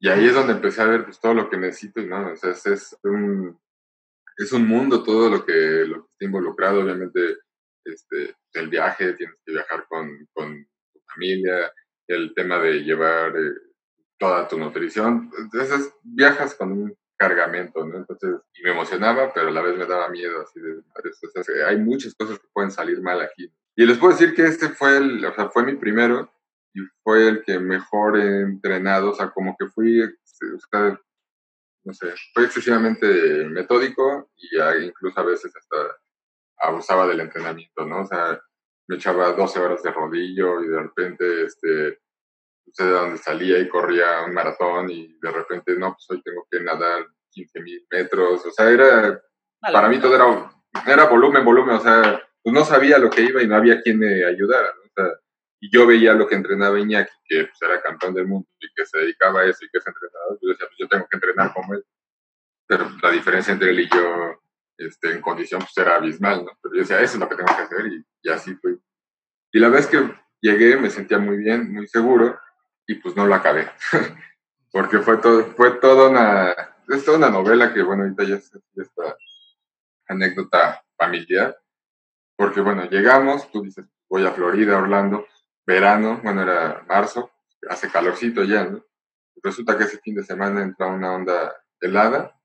Y 0.00 0.08
ahí 0.08 0.26
es 0.26 0.34
donde 0.34 0.54
empecé 0.54 0.82
a 0.82 0.86
ver 0.86 1.04
pues, 1.04 1.20
todo 1.20 1.34
lo 1.34 1.48
que 1.48 1.56
necesito, 1.56 2.02
¿no? 2.02 2.32
O 2.32 2.36
sea, 2.36 2.50
es, 2.50 2.66
es 2.66 2.96
un, 3.04 3.58
es 4.36 4.52
un 4.52 4.66
mundo 4.66 5.02
todo 5.02 5.30
lo 5.30 5.44
que, 5.44 5.52
lo 5.86 6.04
que 6.04 6.12
está 6.12 6.24
involucrado, 6.24 6.82
obviamente, 6.82 7.38
este, 7.84 8.34
el 8.52 8.68
viaje, 8.68 9.14
tienes 9.14 9.36
que 9.44 9.52
viajar 9.52 9.86
con, 9.88 10.28
con 10.32 10.64
tu 10.92 11.00
familia, 11.12 11.72
el 12.08 12.34
tema 12.34 12.58
de 12.58 12.80
llevar 12.80 13.36
eh, 13.36 13.54
toda 14.18 14.48
tu 14.48 14.58
nutrición, 14.58 15.30
entonces 15.38 15.92
viajas 16.02 16.54
con 16.54 16.72
un 16.72 16.96
cargamento, 17.16 17.84
¿no? 17.84 17.96
Entonces, 17.96 18.36
y 18.54 18.62
me 18.62 18.72
emocionaba, 18.72 19.32
pero 19.32 19.48
a 19.48 19.50
la 19.50 19.62
vez 19.62 19.76
me 19.76 19.86
daba 19.86 20.08
miedo, 20.10 20.42
así 20.42 20.60
de, 20.60 20.78
o 20.78 21.42
sea, 21.42 21.68
hay 21.68 21.78
muchas 21.78 22.14
cosas 22.14 22.38
que 22.38 22.48
pueden 22.52 22.70
salir 22.70 23.00
mal 23.00 23.20
aquí. 23.20 23.50
Y 23.76 23.84
les 23.84 23.98
puedo 23.98 24.12
decir 24.12 24.34
que 24.34 24.46
este 24.46 24.70
fue 24.70 24.96
el, 24.96 25.24
o 25.24 25.34
sea, 25.34 25.50
fue 25.50 25.64
mi 25.64 25.74
primero, 25.74 26.32
y 26.72 26.80
fue 27.02 27.28
el 27.28 27.42
que 27.42 27.58
mejor 27.58 28.18
he 28.18 28.40
entrenado, 28.40 29.10
o 29.10 29.14
sea, 29.14 29.30
como 29.30 29.54
que 29.58 29.66
fui, 29.66 30.02
este, 30.02 30.46
o 30.54 30.58
sea, 30.58 31.00
no 31.84 31.92
sé, 31.94 32.12
fue 32.34 32.44
excesivamente 32.44 33.44
metódico 33.46 34.30
y 34.36 34.58
incluso 34.84 35.20
a 35.20 35.24
veces 35.24 35.52
hasta 35.54 35.96
abusaba 36.58 37.06
del 37.06 37.20
entrenamiento, 37.20 37.84
¿no? 37.84 38.02
O 38.02 38.06
sea, 38.06 38.40
me 38.88 38.96
echaba 38.96 39.32
12 39.32 39.58
horas 39.58 39.82
de 39.82 39.90
rodillo 39.90 40.62
y 40.62 40.68
de 40.68 40.82
repente, 40.82 41.44
este, 41.44 42.00
no 42.66 42.72
sé 42.72 42.84
de 42.84 42.90
dónde 42.90 43.18
salía 43.18 43.58
y 43.58 43.68
corría 43.68 44.22
un 44.26 44.34
maratón 44.34 44.90
y 44.90 45.18
de 45.20 45.30
repente, 45.30 45.76
no, 45.76 45.92
pues 45.92 46.06
hoy 46.10 46.22
tengo 46.22 46.46
que 46.50 46.60
nadar 46.60 47.06
15 47.30 47.60
mil 47.60 47.86
metros, 47.90 48.44
o 48.46 48.50
sea, 48.50 48.70
era, 48.70 49.22
para 49.60 49.88
mí 49.88 49.98
todo 49.98 50.14
era, 50.14 50.50
era 50.86 51.04
volumen, 51.04 51.44
volumen, 51.44 51.76
o 51.76 51.80
sea, 51.80 52.25
pues 52.46 52.54
no 52.54 52.64
sabía 52.64 52.96
lo 52.98 53.10
que 53.10 53.22
iba 53.22 53.42
y 53.42 53.48
no 53.48 53.56
había 53.56 53.82
quien 53.82 53.98
me 53.98 54.24
ayudara, 54.24 54.68
¿no? 54.68 54.82
O 54.82 54.92
sea, 54.94 55.18
y 55.58 55.68
yo 55.68 55.84
veía 55.84 56.14
lo 56.14 56.28
que 56.28 56.36
entrenaba 56.36 56.78
Iñaki, 56.78 57.10
que 57.24 57.46
pues, 57.46 57.60
era 57.60 57.82
campeón 57.82 58.14
del 58.14 58.28
mundo 58.28 58.48
y 58.60 58.68
que 58.72 58.86
se 58.86 58.98
dedicaba 58.98 59.40
a 59.40 59.46
eso 59.46 59.64
y 59.64 59.68
que 59.68 59.78
es 59.78 59.84
entrenador, 59.84 60.38
yo 60.40 60.50
decía, 60.50 60.66
pues 60.68 60.78
yo 60.78 60.86
tengo 60.86 61.08
que 61.10 61.16
entrenar 61.16 61.52
como 61.52 61.74
él. 61.74 61.84
Pero 62.68 62.88
la 63.02 63.10
diferencia 63.10 63.52
entre 63.52 63.70
él 63.70 63.80
y 63.80 63.88
yo 63.88 64.40
este, 64.78 65.10
en 65.10 65.22
condición 65.22 65.60
pues 65.60 65.76
era 65.76 65.96
abismal, 65.96 66.44
¿no? 66.44 66.52
Pero 66.62 66.76
yo 66.76 66.80
decía, 66.82 67.00
eso 67.00 67.14
es 67.14 67.18
lo 67.18 67.28
que 67.28 67.34
tengo 67.34 67.48
que 67.48 67.62
hacer 67.62 67.84
y, 67.84 68.06
y 68.22 68.30
así 68.30 68.54
fui. 68.54 68.80
Y 69.50 69.58
la 69.58 69.68
vez 69.68 69.88
que 69.88 70.08
llegué 70.40 70.76
me 70.76 70.90
sentía 70.90 71.18
muy 71.18 71.38
bien, 71.38 71.72
muy 71.72 71.88
seguro 71.88 72.38
y 72.86 72.94
pues 72.94 73.16
no 73.16 73.26
lo 73.26 73.34
acabé. 73.34 73.68
Porque 74.70 75.00
fue 75.00 75.16
todo, 75.16 75.46
fue 75.46 75.72
toda 75.80 76.10
una, 76.10 76.54
es 76.90 77.04
toda 77.04 77.18
una 77.18 77.30
novela 77.30 77.74
que 77.74 77.82
bueno, 77.82 78.04
ahorita 78.04 78.22
ya 78.22 78.36
es 78.36 78.52
esta 78.76 79.16
anécdota 80.06 80.80
familiar. 80.96 81.58
Porque 82.36 82.60
bueno, 82.60 82.84
llegamos, 82.88 83.50
tú 83.50 83.62
dices, 83.62 83.86
voy 84.08 84.24
a 84.26 84.32
Florida, 84.32 84.78
Orlando, 84.78 85.26
verano, 85.66 86.20
bueno, 86.22 86.42
era 86.42 86.84
marzo, 86.86 87.30
hace 87.68 87.90
calorcito 87.90 88.44
ya, 88.44 88.64
¿no? 88.64 88.84
Resulta 89.42 89.76
que 89.76 89.84
ese 89.84 89.98
fin 89.98 90.14
de 90.14 90.24
semana 90.24 90.62
entró 90.62 90.88
una 90.88 91.14
onda 91.14 91.54
helada 91.80 92.38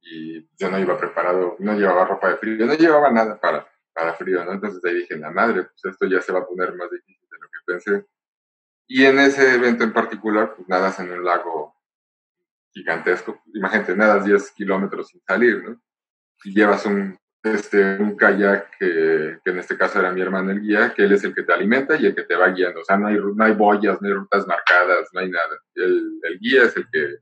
y 0.00 0.48
yo 0.56 0.70
no 0.70 0.78
iba 0.78 0.96
preparado, 0.96 1.56
no 1.58 1.74
llevaba 1.74 2.04
ropa 2.04 2.30
de 2.30 2.36
frío, 2.36 2.66
no 2.66 2.74
llevaba 2.74 3.10
nada 3.10 3.38
para, 3.40 3.66
para 3.92 4.14
frío, 4.14 4.44
¿no? 4.44 4.52
Entonces 4.52 4.84
ahí 4.84 4.94
dije, 4.94 5.16
la 5.16 5.30
madre, 5.30 5.64
pues 5.64 5.84
esto 5.84 6.06
ya 6.06 6.20
se 6.20 6.32
va 6.32 6.40
a 6.40 6.46
poner 6.46 6.74
más 6.74 6.90
difícil 6.90 7.28
de 7.30 7.38
lo 7.38 7.46
que 7.48 7.72
pensé. 7.72 8.06
Y 8.86 9.04
en 9.04 9.18
ese 9.18 9.54
evento 9.54 9.84
en 9.84 9.92
particular, 9.92 10.54
pues 10.54 10.68
nadas 10.68 10.98
en 11.00 11.10
un 11.10 11.24
lago 11.24 11.74
gigantesco. 12.72 13.42
Imagínate, 13.54 13.96
nadas 13.96 14.24
10 14.24 14.52
kilómetros 14.52 15.08
sin 15.08 15.20
salir, 15.22 15.62
¿no? 15.62 15.80
Y 16.44 16.54
llevas 16.54 16.86
un, 16.86 17.18
este, 17.42 17.96
un 17.98 18.16
kayak 18.16 18.76
que, 18.78 19.38
que, 19.44 19.50
en 19.50 19.58
este 19.58 19.76
caso 19.76 20.00
era 20.00 20.12
mi 20.12 20.20
hermano 20.20 20.50
el 20.50 20.60
guía, 20.60 20.92
que 20.94 21.04
él 21.04 21.12
es 21.12 21.24
el 21.24 21.34
que 21.34 21.42
te 21.42 21.52
alimenta 21.52 21.96
y 21.96 22.06
el 22.06 22.14
que 22.14 22.24
te 22.24 22.36
va 22.36 22.48
guiando. 22.48 22.80
O 22.80 22.84
sea, 22.84 22.96
no 22.96 23.08
hay, 23.08 23.16
no 23.16 23.44
hay 23.44 23.52
boyas, 23.52 24.00
no 24.00 24.08
hay 24.08 24.14
rutas 24.14 24.46
marcadas, 24.46 25.08
no 25.12 25.20
hay 25.20 25.30
nada. 25.30 25.58
El, 25.74 26.20
el 26.22 26.38
guía 26.38 26.64
es 26.64 26.76
el 26.76 26.88
que 26.90 27.18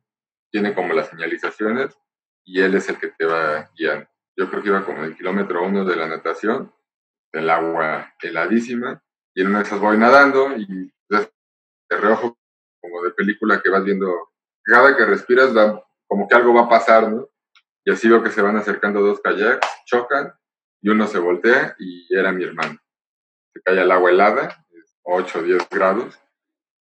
tiene 0.50 0.74
como 0.74 0.94
las 0.94 1.08
señalizaciones 1.08 1.96
y 2.44 2.60
él 2.60 2.74
es 2.74 2.88
el 2.88 2.98
que 2.98 3.08
te 3.08 3.26
va 3.26 3.70
guiando. 3.76 4.08
Yo 4.36 4.50
creo 4.50 4.62
que 4.62 4.68
iba 4.68 4.84
como 4.84 4.98
en 4.98 5.04
el 5.04 5.16
kilómetro 5.16 5.64
uno 5.64 5.84
de 5.84 5.96
la 5.96 6.06
natación, 6.06 6.72
el 7.32 7.50
agua 7.50 8.14
heladísima, 8.20 9.02
y 9.34 9.42
en 9.42 9.48
una 9.48 9.58
de 9.58 9.64
esas 9.64 9.80
voy 9.80 9.98
nadando 9.98 10.56
y 10.56 10.92
de 11.88 11.96
reojo, 11.96 12.38
como 12.80 13.02
de 13.02 13.10
película 13.12 13.60
que 13.62 13.70
vas 13.70 13.84
viendo 13.84 14.30
cada 14.64 14.96
que 14.96 15.04
respiras, 15.04 15.52
como 16.06 16.28
que 16.28 16.34
algo 16.34 16.54
va 16.54 16.62
a 16.62 16.68
pasar, 16.68 17.10
¿no? 17.10 17.28
Y 17.86 17.92
así 17.92 18.08
veo 18.08 18.20
que 18.20 18.30
se 18.30 18.42
van 18.42 18.56
acercando 18.56 19.00
dos 19.00 19.20
kayaks, 19.20 19.64
chocan 19.84 20.34
y 20.82 20.88
uno 20.88 21.06
se 21.06 21.20
voltea 21.20 21.76
y 21.78 22.12
era 22.12 22.32
mi 22.32 22.42
hermano. 22.42 22.80
Se 23.54 23.62
cae 23.62 23.78
al 23.78 23.92
agua 23.92 24.10
helada, 24.10 24.66
8 25.04 25.38
o 25.38 25.42
10 25.42 25.68
grados, 25.70 26.20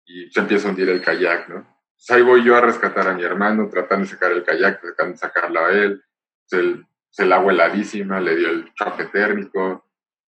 y 0.06 0.30
se 0.30 0.42
empieza 0.42 0.68
a 0.68 0.72
hundir 0.72 0.90
el 0.90 1.02
kayak, 1.02 1.50
¿no? 1.50 1.64
Pues 1.96 2.10
ahí 2.12 2.22
voy 2.22 2.44
yo 2.44 2.56
a 2.56 2.62
rescatar 2.62 3.08
a 3.08 3.16
mi 3.16 3.24
hermano, 3.24 3.68
tratando 3.68 4.06
de 4.06 4.12
sacar 4.12 4.32
el 4.32 4.44
kayak, 4.44 4.80
tratando 4.80 5.14
de 5.14 5.18
sacarla 5.18 5.68
a 5.68 5.72
él. 5.72 6.04
Pues 6.48 6.62
el, 6.62 6.86
el 7.18 7.34
agua 7.34 7.52
heladísima, 7.52 8.20
le 8.20 8.36
dio 8.36 8.50
el 8.50 8.72
choque 8.76 9.06
térmico. 9.06 9.62
A 9.64 9.84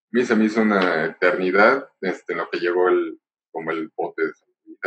mí 0.09 0.25
se 0.25 0.35
me 0.35 0.45
hizo 0.45 0.61
una 0.61 1.05
eternidad 1.05 1.87
este, 2.01 2.33
en 2.33 2.39
lo 2.39 2.49
que 2.49 2.59
llegó 2.59 2.89
el, 2.89 3.19
como 3.51 3.69
el 3.69 3.91
bote 3.95 4.23
de 4.23 4.31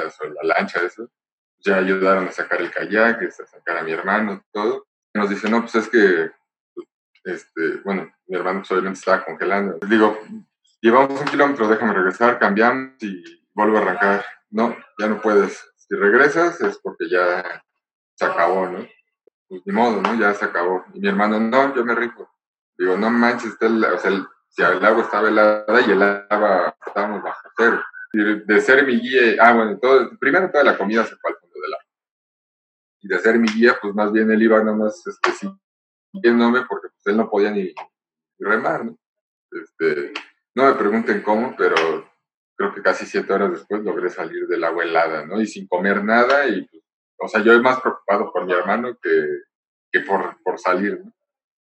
o 0.02 0.26
la 0.42 0.54
lancha, 0.54 0.84
eso 0.84 1.08
ya 1.58 1.76
ayudaron 1.76 2.26
a 2.26 2.32
sacar 2.32 2.60
el 2.60 2.70
kayak, 2.70 3.22
este, 3.22 3.44
a 3.44 3.46
sacar 3.46 3.78
a 3.78 3.82
mi 3.82 3.92
hermano, 3.92 4.44
todo. 4.52 4.85
Nos 5.16 5.30
dice, 5.30 5.48
no, 5.48 5.62
pues 5.62 5.74
es 5.76 5.88
que, 5.88 6.30
este, 7.24 7.80
bueno, 7.84 8.12
mi 8.26 8.36
hermano 8.36 8.60
pues, 8.60 8.70
obviamente 8.72 8.98
estaba 8.98 9.24
congelando. 9.24 9.78
Digo, 9.88 10.18
llevamos 10.80 11.20
un 11.20 11.26
kilómetro, 11.26 11.68
déjame 11.68 11.94
regresar, 11.94 12.38
cambiamos 12.38 13.02
y 13.02 13.24
vuelvo 13.54 13.78
a 13.78 13.80
arrancar. 13.80 14.24
No, 14.50 14.76
ya 14.98 15.08
no 15.08 15.20
puedes. 15.20 15.64
Si 15.76 15.94
regresas 15.94 16.60
es 16.60 16.78
porque 16.78 17.08
ya 17.08 17.64
se 18.14 18.24
acabó, 18.24 18.66
¿no? 18.66 18.86
Pues 19.48 19.62
ni 19.64 19.72
modo, 19.72 20.02
¿no? 20.02 20.14
Ya 20.16 20.34
se 20.34 20.44
acabó. 20.44 20.84
Y 20.94 21.00
mi 21.00 21.08
hermano, 21.08 21.40
no, 21.40 21.74
yo 21.74 21.84
me 21.84 21.94
rifo. 21.94 22.28
Digo, 22.76 22.96
no 22.96 23.10
manches, 23.10 23.52
está 23.52 23.66
o 23.66 23.98
sea, 23.98 24.10
el, 24.10 24.26
si 24.48 24.62
el 24.62 24.84
agua 24.84 25.02
estaba 25.02 25.28
helada 25.28 25.80
y 25.80 25.90
el 25.90 26.02
agua 26.02 26.76
estábamos 26.86 27.22
bajo 27.22 27.48
cero. 27.56 27.82
De 28.12 28.60
ser 28.60 28.86
mi 28.86 29.00
guía, 29.00 29.36
ah, 29.40 29.52
bueno, 29.52 29.78
todo, 29.78 30.10
primero 30.18 30.50
toda 30.50 30.64
la 30.64 30.78
comida 30.78 31.04
se 31.04 31.16
fue 31.16 31.35
y 33.06 33.08
de 33.08 33.18
ser 33.20 33.38
mi 33.38 33.48
guía, 33.48 33.76
pues 33.80 33.94
más 33.94 34.12
bien 34.12 34.30
él 34.30 34.42
iba 34.42 34.58
nada 34.62 34.76
más 34.76 35.06
este, 35.06 35.30
siguiéndome 36.12 36.64
porque 36.68 36.88
pues, 36.88 37.06
él 37.06 37.16
no 37.16 37.30
podía 37.30 37.52
ni, 37.52 37.72
remar, 38.38 38.84
¿no? 38.84 38.98
Este, 39.50 40.12
no 40.54 40.66
me 40.66 40.74
pregunten 40.74 41.22
cómo, 41.22 41.54
pero 41.56 41.76
creo 42.56 42.74
que 42.74 42.82
casi 42.82 43.06
siete 43.06 43.32
horas 43.32 43.52
después 43.52 43.82
logré 43.82 44.10
salir 44.10 44.46
del 44.48 44.64
agua 44.64 44.84
helada, 44.84 45.24
¿no? 45.24 45.40
Y 45.40 45.46
sin 45.46 45.68
comer 45.68 46.02
nada 46.04 46.48
y, 46.48 46.66
pues, 46.66 46.82
o 47.18 47.28
sea, 47.28 47.42
yo 47.42 47.60
más 47.62 47.80
preocupado 47.80 48.32
por 48.32 48.44
mi 48.44 48.52
hermano 48.52 48.98
que, 49.00 49.26
que 49.90 50.00
por, 50.00 50.36
por 50.42 50.58
salir, 50.58 51.00
¿no? 51.04 51.12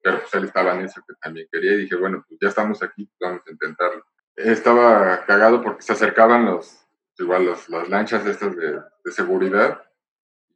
Pero 0.01 0.21
pues 0.21 0.33
él 0.35 0.45
estaba 0.45 0.75
en 0.75 0.85
eso 0.85 1.03
que 1.07 1.15
también 1.21 1.49
quería 1.51 1.73
y 1.73 1.79
dije, 1.79 1.97
bueno, 1.97 2.25
pues 2.27 2.39
ya 2.41 2.49
estamos 2.49 2.83
aquí, 2.83 3.11
vamos 3.21 3.43
a 3.47 3.51
intentarlo. 3.51 4.05
Estaba 4.37 5.25
cagado 5.27 5.61
porque 5.61 5.83
se 5.83 5.93
acercaban 5.93 6.45
los, 6.45 6.87
igual 7.19 7.47
los, 7.47 7.69
las 7.69 7.89
lanchas 7.89 8.25
estas 8.27 8.57
de, 8.57 8.81
de 9.05 9.13
seguridad 9.13 9.83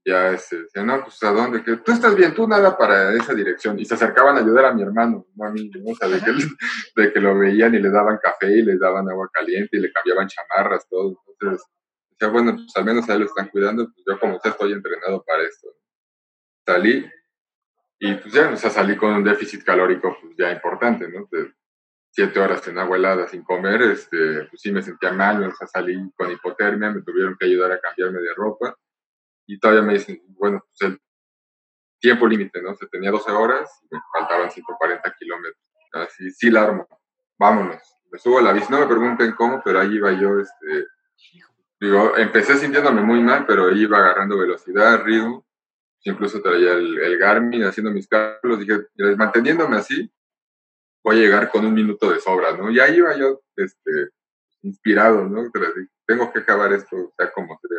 ya 0.07 0.31
este, 0.31 0.57
no, 0.85 1.03
pues 1.03 1.21
a 1.25 1.33
dónde, 1.33 1.65
que 1.65 1.79
tú 1.79 1.91
estás 1.91 2.15
bien, 2.15 2.33
tú 2.33 2.47
nada 2.47 2.79
para 2.79 3.13
esa 3.13 3.35
dirección. 3.35 3.77
Y 3.81 3.85
se 3.85 3.95
acercaban 3.95 4.37
a 4.37 4.41
ayudar 4.41 4.67
a 4.67 4.73
mi 4.73 4.83
hermano, 4.83 5.27
no 5.35 5.45
a 5.45 5.51
mí, 5.51 5.69
¿no? 5.69 5.91
o 5.91 5.95
sea, 5.97 6.09
de 6.09 6.21
que, 6.21 6.33
de 7.03 7.13
que, 7.13 7.21
lo 7.21 7.37
veían 7.37 7.75
y 7.75 7.81
le 7.81 7.91
daban 7.91 8.19
café 8.23 8.47
y 8.47 8.63
le 8.63 8.79
daban 8.79 9.11
agua 9.11 9.29
caliente 9.33 9.77
y 9.77 9.81
le 9.81 9.93
cambiaban 9.93 10.29
chamarras, 10.29 10.89
todo. 10.89 11.21
Entonces, 11.27 11.67
decía, 12.11 12.29
bueno, 12.29 12.55
pues 12.55 12.77
al 12.77 12.85
menos 12.85 13.11
a 13.11 13.15
él 13.15 13.21
lo 13.21 13.27
están 13.27 13.49
cuidando, 13.49 13.87
pues 13.87 14.05
yo 14.07 14.21
como 14.21 14.41
ya 14.45 14.51
estoy 14.51 14.73
entrenado 14.73 15.25
para 15.25 15.43
esto. 15.43 15.69
Salí 16.65 17.11
y 17.99 18.15
pues 18.15 18.33
ya, 18.33 18.51
o 18.51 18.57
sea, 18.57 18.71
salí 18.71 18.97
con 18.97 19.13
un 19.13 19.25
déficit 19.25 19.65
calórico 19.65 20.17
pues 20.21 20.35
ya 20.39 20.53
importante, 20.53 21.09
¿no? 21.09 21.29
Siete 22.11 22.39
horas 22.39 22.67
en 22.69 22.79
agua 22.79 22.97
helada 22.97 23.27
sin 23.27 23.43
comer, 23.43 23.83
este, 23.83 24.45
pues 24.45 24.61
sí 24.61 24.71
me 24.71 24.83
sentía 24.83 25.13
mal, 25.13 25.43
o 25.43 25.55
sea, 25.55 25.67
salí 25.67 25.99
con 26.17 26.31
hipotermia, 26.31 26.91
me 26.91 27.03
tuvieron 27.03 27.37
que 27.39 27.47
ayudar 27.47 27.73
a 27.73 27.81
cambiarme 27.81 28.21
de 28.21 28.35
ropa 28.35 28.77
y 29.47 29.59
todavía 29.59 29.83
me 29.83 29.95
dicen, 29.95 30.21
bueno, 30.29 30.65
pues 30.69 30.91
el 30.91 31.01
tiempo 32.01 32.27
límite, 32.27 32.61
¿no? 32.63 32.75
Se 32.75 32.87
tenía 32.87 33.11
12 33.11 33.31
horas 33.33 33.71
y 33.83 33.95
me 33.95 34.01
faltaban 34.13 34.51
140 34.51 35.15
kilómetros. 35.19 35.63
Así, 35.93 36.31
sí 36.31 36.51
la 36.51 36.65
armo, 36.65 36.87
vámonos. 37.39 37.83
Me 38.11 38.19
subo 38.19 38.39
a 38.39 38.43
la 38.43 38.53
bici, 38.53 38.71
no 38.71 38.81
me 38.81 38.87
pregunten 38.87 39.33
cómo, 39.33 39.63
pero 39.65 39.81
ahí 39.81 39.95
iba 39.95 40.13
yo, 40.13 40.39
este, 40.41 40.87
digo, 41.81 42.17
empecé 42.17 42.57
sintiéndome 42.57 43.03
muy 43.03 43.21
mal, 43.23 43.47
pero 43.47 43.71
iba 43.73 43.99
agarrando 43.99 44.39
velocidad, 44.39 45.03
ritmo, 45.03 45.45
incluso 46.03 46.41
traía 46.41 46.73
el, 46.73 47.19
Garmin 47.19 47.65
haciendo 47.65 47.91
mis 47.91 48.07
cálculos, 48.07 48.61
dije, 48.61 48.87
manteniéndome 49.17 49.77
así, 49.77 50.11
voy 51.03 51.17
a 51.17 51.21
llegar 51.21 51.51
con 51.51 51.67
un 51.67 51.75
minuto 51.75 52.11
de 52.11 52.21
sobra, 52.21 52.57
¿no? 52.57 52.71
Y 52.71 52.79
ahí 52.79 52.97
iba 52.97 53.17
yo, 53.17 53.43
este, 53.57 54.11
inspirado, 54.63 55.25
¿no? 55.25 55.51
Tengo 56.07 56.33
que 56.33 56.39
acabar 56.41 56.73
esto, 56.73 57.13
sea 57.17 57.33
como 57.33 57.59
sea 57.61 57.79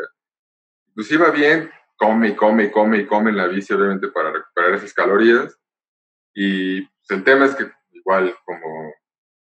pues 0.97 1.11
iba 1.11 1.29
bien, 1.29 1.71
come 1.95 2.29
y 2.29 2.35
come 2.35 2.63
y 2.63 2.71
come 2.71 2.97
y 2.97 3.05
come 3.05 3.29
en 3.29 3.37
la 3.37 3.45
bici, 3.45 3.71
obviamente, 3.71 4.07
para 4.07 4.31
recuperar 4.31 4.73
esas 4.73 4.95
calorías. 4.95 5.55
Y 6.33 6.81
pues, 6.81 7.11
el 7.11 7.23
tema 7.23 7.45
es 7.45 7.53
que, 7.53 7.71
igual, 7.91 8.35
como 8.43 8.95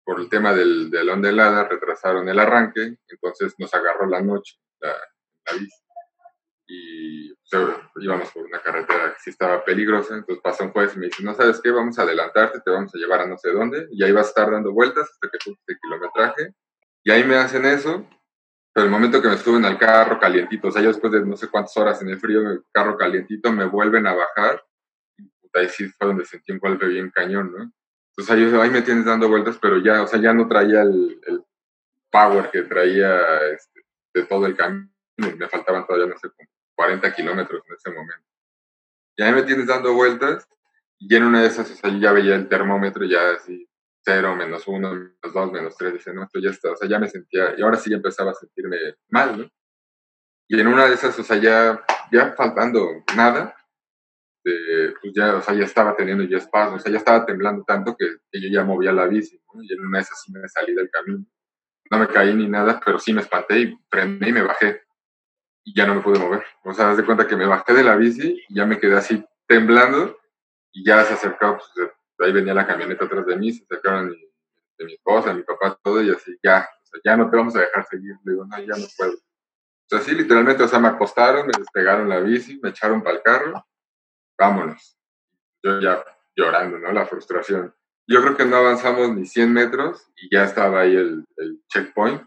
por 0.04 0.20
el 0.20 0.28
tema 0.28 0.54
del, 0.54 0.92
de 0.92 1.02
la 1.02 1.14
onda 1.14 1.28
helada, 1.28 1.66
retrasaron 1.66 2.28
el 2.28 2.38
arranque, 2.38 2.98
entonces 3.08 3.52
nos 3.58 3.74
agarró 3.74 4.06
la 4.06 4.22
noche 4.22 4.58
la, 4.78 4.90
la 4.90 5.58
bici. 5.58 5.82
Y 6.68 7.34
pues, 7.34 7.66
íbamos 7.96 8.30
por 8.30 8.44
una 8.44 8.62
carretera 8.62 9.12
que 9.12 9.18
sí 9.18 9.30
estaba 9.30 9.64
peligrosa, 9.64 10.14
entonces 10.14 10.40
pasa 10.40 10.62
un 10.62 10.70
juez 10.70 10.94
y 10.94 11.00
me 11.00 11.06
dice, 11.06 11.24
no 11.24 11.34
sabes 11.34 11.60
qué, 11.60 11.72
vamos 11.72 11.98
a 11.98 12.02
adelantarte, 12.02 12.60
te 12.60 12.70
vamos 12.70 12.94
a 12.94 12.98
llevar 12.98 13.22
a 13.22 13.26
no 13.26 13.36
sé 13.36 13.50
dónde, 13.50 13.88
y 13.90 14.04
ahí 14.04 14.12
vas 14.12 14.26
a 14.26 14.28
estar 14.28 14.52
dando 14.52 14.70
vueltas 14.72 15.10
hasta 15.10 15.28
que 15.32 15.38
tú 15.44 15.56
el 15.66 15.78
kilometraje. 15.80 16.54
Y 17.02 17.10
ahí 17.10 17.24
me 17.24 17.34
hacen 17.34 17.64
eso, 17.64 18.08
pero 18.72 18.86
el 18.86 18.92
momento 18.92 19.20
que 19.20 19.28
me 19.28 19.36
suben 19.36 19.64
al 19.64 19.78
carro 19.78 20.18
calientito, 20.18 20.68
o 20.68 20.70
sea, 20.70 20.82
yo 20.82 20.88
después 20.88 21.12
de 21.12 21.24
no 21.24 21.36
sé 21.36 21.48
cuántas 21.48 21.76
horas 21.76 22.00
en 22.02 22.10
el 22.10 22.20
frío, 22.20 22.40
el 22.48 22.64
carro 22.72 22.96
calientito, 22.96 23.52
me 23.52 23.64
vuelven 23.64 24.06
a 24.06 24.14
bajar. 24.14 24.64
Y 25.18 25.58
ahí 25.58 25.68
sí 25.68 25.88
fue 25.88 26.06
donde 26.06 26.24
sentí 26.24 26.52
un 26.52 26.58
golpe 26.58 26.86
bien 26.86 27.10
cañón, 27.10 27.52
¿no? 27.52 27.72
Entonces 28.16 28.30
ahí, 28.30 28.60
ahí 28.60 28.70
me 28.70 28.82
tienes 28.82 29.04
dando 29.04 29.28
vueltas, 29.28 29.58
pero 29.60 29.78
ya, 29.78 30.02
o 30.02 30.06
sea, 30.06 30.20
ya 30.20 30.32
no 30.32 30.46
traía 30.46 30.82
el, 30.82 31.20
el 31.26 31.42
power 32.10 32.50
que 32.50 32.62
traía 32.62 33.18
este, 33.52 33.80
de 34.14 34.24
todo 34.24 34.46
el 34.46 34.56
camino. 34.56 34.88
Me 35.16 35.48
faltaban 35.48 35.86
todavía, 35.86 36.06
no 36.06 36.18
sé, 36.18 36.28
40 36.76 37.14
kilómetros 37.14 37.62
en 37.68 37.74
ese 37.74 37.90
momento. 37.90 38.24
Y 39.16 39.22
ahí 39.22 39.32
me 39.32 39.42
tienes 39.42 39.66
dando 39.66 39.92
vueltas 39.94 40.48
y 40.98 41.14
en 41.14 41.24
una 41.24 41.42
de 41.42 41.48
esas, 41.48 41.70
o 41.70 41.74
sea, 41.74 41.90
yo 41.90 41.98
ya 41.98 42.12
veía 42.12 42.36
el 42.36 42.48
termómetro 42.48 43.04
ya 43.04 43.32
así 43.32 43.69
cero, 44.04 44.34
menos 44.34 44.66
uno, 44.66 44.92
menos 44.92 45.34
dos, 45.34 45.52
menos 45.52 45.76
tres, 45.76 45.94
dice, 45.94 46.12
no, 46.12 46.24
esto 46.24 46.40
ya 46.40 46.50
está, 46.50 46.72
o 46.72 46.76
sea, 46.76 46.88
ya 46.88 46.98
me 46.98 47.08
sentía, 47.08 47.54
y 47.56 47.62
ahora 47.62 47.76
sí 47.76 47.92
empezaba 47.92 48.30
a 48.32 48.34
sentirme 48.34 48.76
mal, 49.08 49.38
¿no? 49.38 49.50
Y 50.48 50.60
en 50.60 50.66
una 50.66 50.86
de 50.86 50.94
esas, 50.94 51.18
o 51.18 51.22
sea, 51.22 51.36
ya, 51.36 51.84
ya 52.10 52.32
faltando 52.32 53.04
nada, 53.16 53.54
pues 54.42 55.14
ya, 55.14 55.36
o 55.36 55.42
sea, 55.42 55.54
ya 55.54 55.64
estaba 55.64 55.94
teniendo 55.96 56.24
ya 56.24 56.38
espasmos, 56.38 56.80
o 56.80 56.82
sea, 56.82 56.92
ya 56.92 56.98
estaba 56.98 57.26
temblando 57.26 57.62
tanto 57.64 57.96
que, 57.96 58.06
yo 58.32 58.48
ya 58.50 58.64
movía 58.64 58.92
la 58.92 59.06
bici, 59.06 59.40
¿no? 59.52 59.62
Y 59.62 59.72
en 59.72 59.84
una 59.84 59.98
de 59.98 60.02
esas 60.02 60.22
sí 60.22 60.32
me 60.32 60.48
salí 60.48 60.74
del 60.74 60.90
camino. 60.90 61.24
No 61.90 61.98
me 61.98 62.06
caí 62.06 62.34
ni 62.34 62.48
nada, 62.48 62.80
pero 62.84 62.98
sí 62.98 63.12
me 63.12 63.20
espanté 63.20 63.60
y 63.60 63.78
frené 63.90 64.28
y 64.28 64.32
me 64.32 64.42
bajé. 64.42 64.82
Y 65.64 65.74
ya 65.74 65.86
no 65.86 65.96
me 65.96 66.00
pude 66.00 66.18
mover. 66.18 66.44
O 66.64 66.72
sea, 66.72 66.90
haz 66.90 66.96
de 66.96 67.04
cuenta 67.04 67.26
que 67.26 67.36
me 67.36 67.46
bajé 67.46 67.74
de 67.74 67.84
la 67.84 67.96
bici 67.96 68.42
y 68.48 68.54
ya 68.54 68.64
me 68.64 68.78
quedé 68.78 68.96
así 68.96 69.24
temblando 69.46 70.16
y 70.72 70.84
ya 70.84 71.04
se 71.04 71.14
acercaba, 71.14 71.58
pues, 71.58 71.90
ahí 72.24 72.32
venía 72.32 72.54
la 72.54 72.66
camioneta 72.66 73.04
atrás 73.04 73.26
de 73.26 73.36
mí, 73.36 73.52
se 73.52 73.64
sacaron 73.66 74.10
de 74.78 74.84
mi 74.84 74.94
esposa, 74.94 75.34
mi 75.34 75.42
papá, 75.42 75.78
todo, 75.82 76.02
y 76.02 76.10
así, 76.10 76.36
ya, 76.42 76.68
o 76.82 76.86
sea, 76.86 77.00
ya 77.04 77.16
no 77.16 77.30
te 77.30 77.36
vamos 77.36 77.54
a 77.56 77.60
dejar 77.60 77.86
seguir. 77.86 78.14
Le 78.24 78.32
digo, 78.32 78.46
no, 78.46 78.58
ya 78.58 78.76
no 78.76 78.86
puedo. 78.96 79.12
O 79.12 79.88
sea, 79.88 80.00
sí, 80.00 80.14
literalmente, 80.14 80.62
o 80.62 80.68
sea, 80.68 80.78
me 80.78 80.88
acostaron, 80.88 81.46
me 81.46 81.52
despegaron 81.58 82.08
la 82.08 82.20
bici, 82.20 82.60
me 82.62 82.70
echaron 82.70 83.02
para 83.02 83.16
el 83.16 83.22
carro, 83.22 83.66
vámonos. 84.38 84.96
Yo 85.62 85.80
ya 85.80 86.02
llorando, 86.36 86.78
¿no? 86.78 86.92
La 86.92 87.06
frustración. 87.06 87.74
Yo 88.06 88.22
creo 88.22 88.36
que 88.36 88.44
no 88.44 88.56
avanzamos 88.56 89.14
ni 89.14 89.26
100 89.26 89.52
metros 89.52 90.10
y 90.16 90.34
ya 90.34 90.44
estaba 90.44 90.80
ahí 90.80 90.96
el, 90.96 91.24
el 91.36 91.62
checkpoint. 91.68 92.22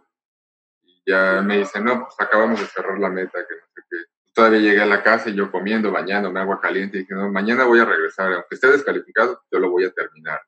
Y 0.84 1.04
ya 1.08 1.42
me 1.42 1.60
dicen, 1.60 1.86
no, 1.86 2.04
pues 2.04 2.16
acabamos 2.20 2.60
de 2.60 2.68
cerrar 2.68 3.00
la 3.00 3.10
meta, 3.10 3.40
que 3.48 3.56
no 3.56 3.66
sé 3.74 3.82
qué. 3.90 3.98
Todavía 4.34 4.60
llegué 4.60 4.82
a 4.82 4.88
la 4.88 5.04
casa 5.04 5.30
y 5.30 5.36
yo 5.36 5.52
comiendo, 5.52 5.92
bañándome, 5.92 6.40
agua 6.40 6.60
caliente, 6.60 6.98
y 6.98 7.02
dije, 7.02 7.14
no, 7.14 7.32
mañana 7.32 7.66
voy 7.66 7.80
a 7.80 7.86
regresar, 7.86 8.34
aunque 8.34 8.56
esté 8.56 8.68
descalificado, 8.72 9.44
yo 9.52 9.60
lo 9.60 9.70
voy 9.70 9.86
a 9.86 9.92
terminar. 9.92 10.42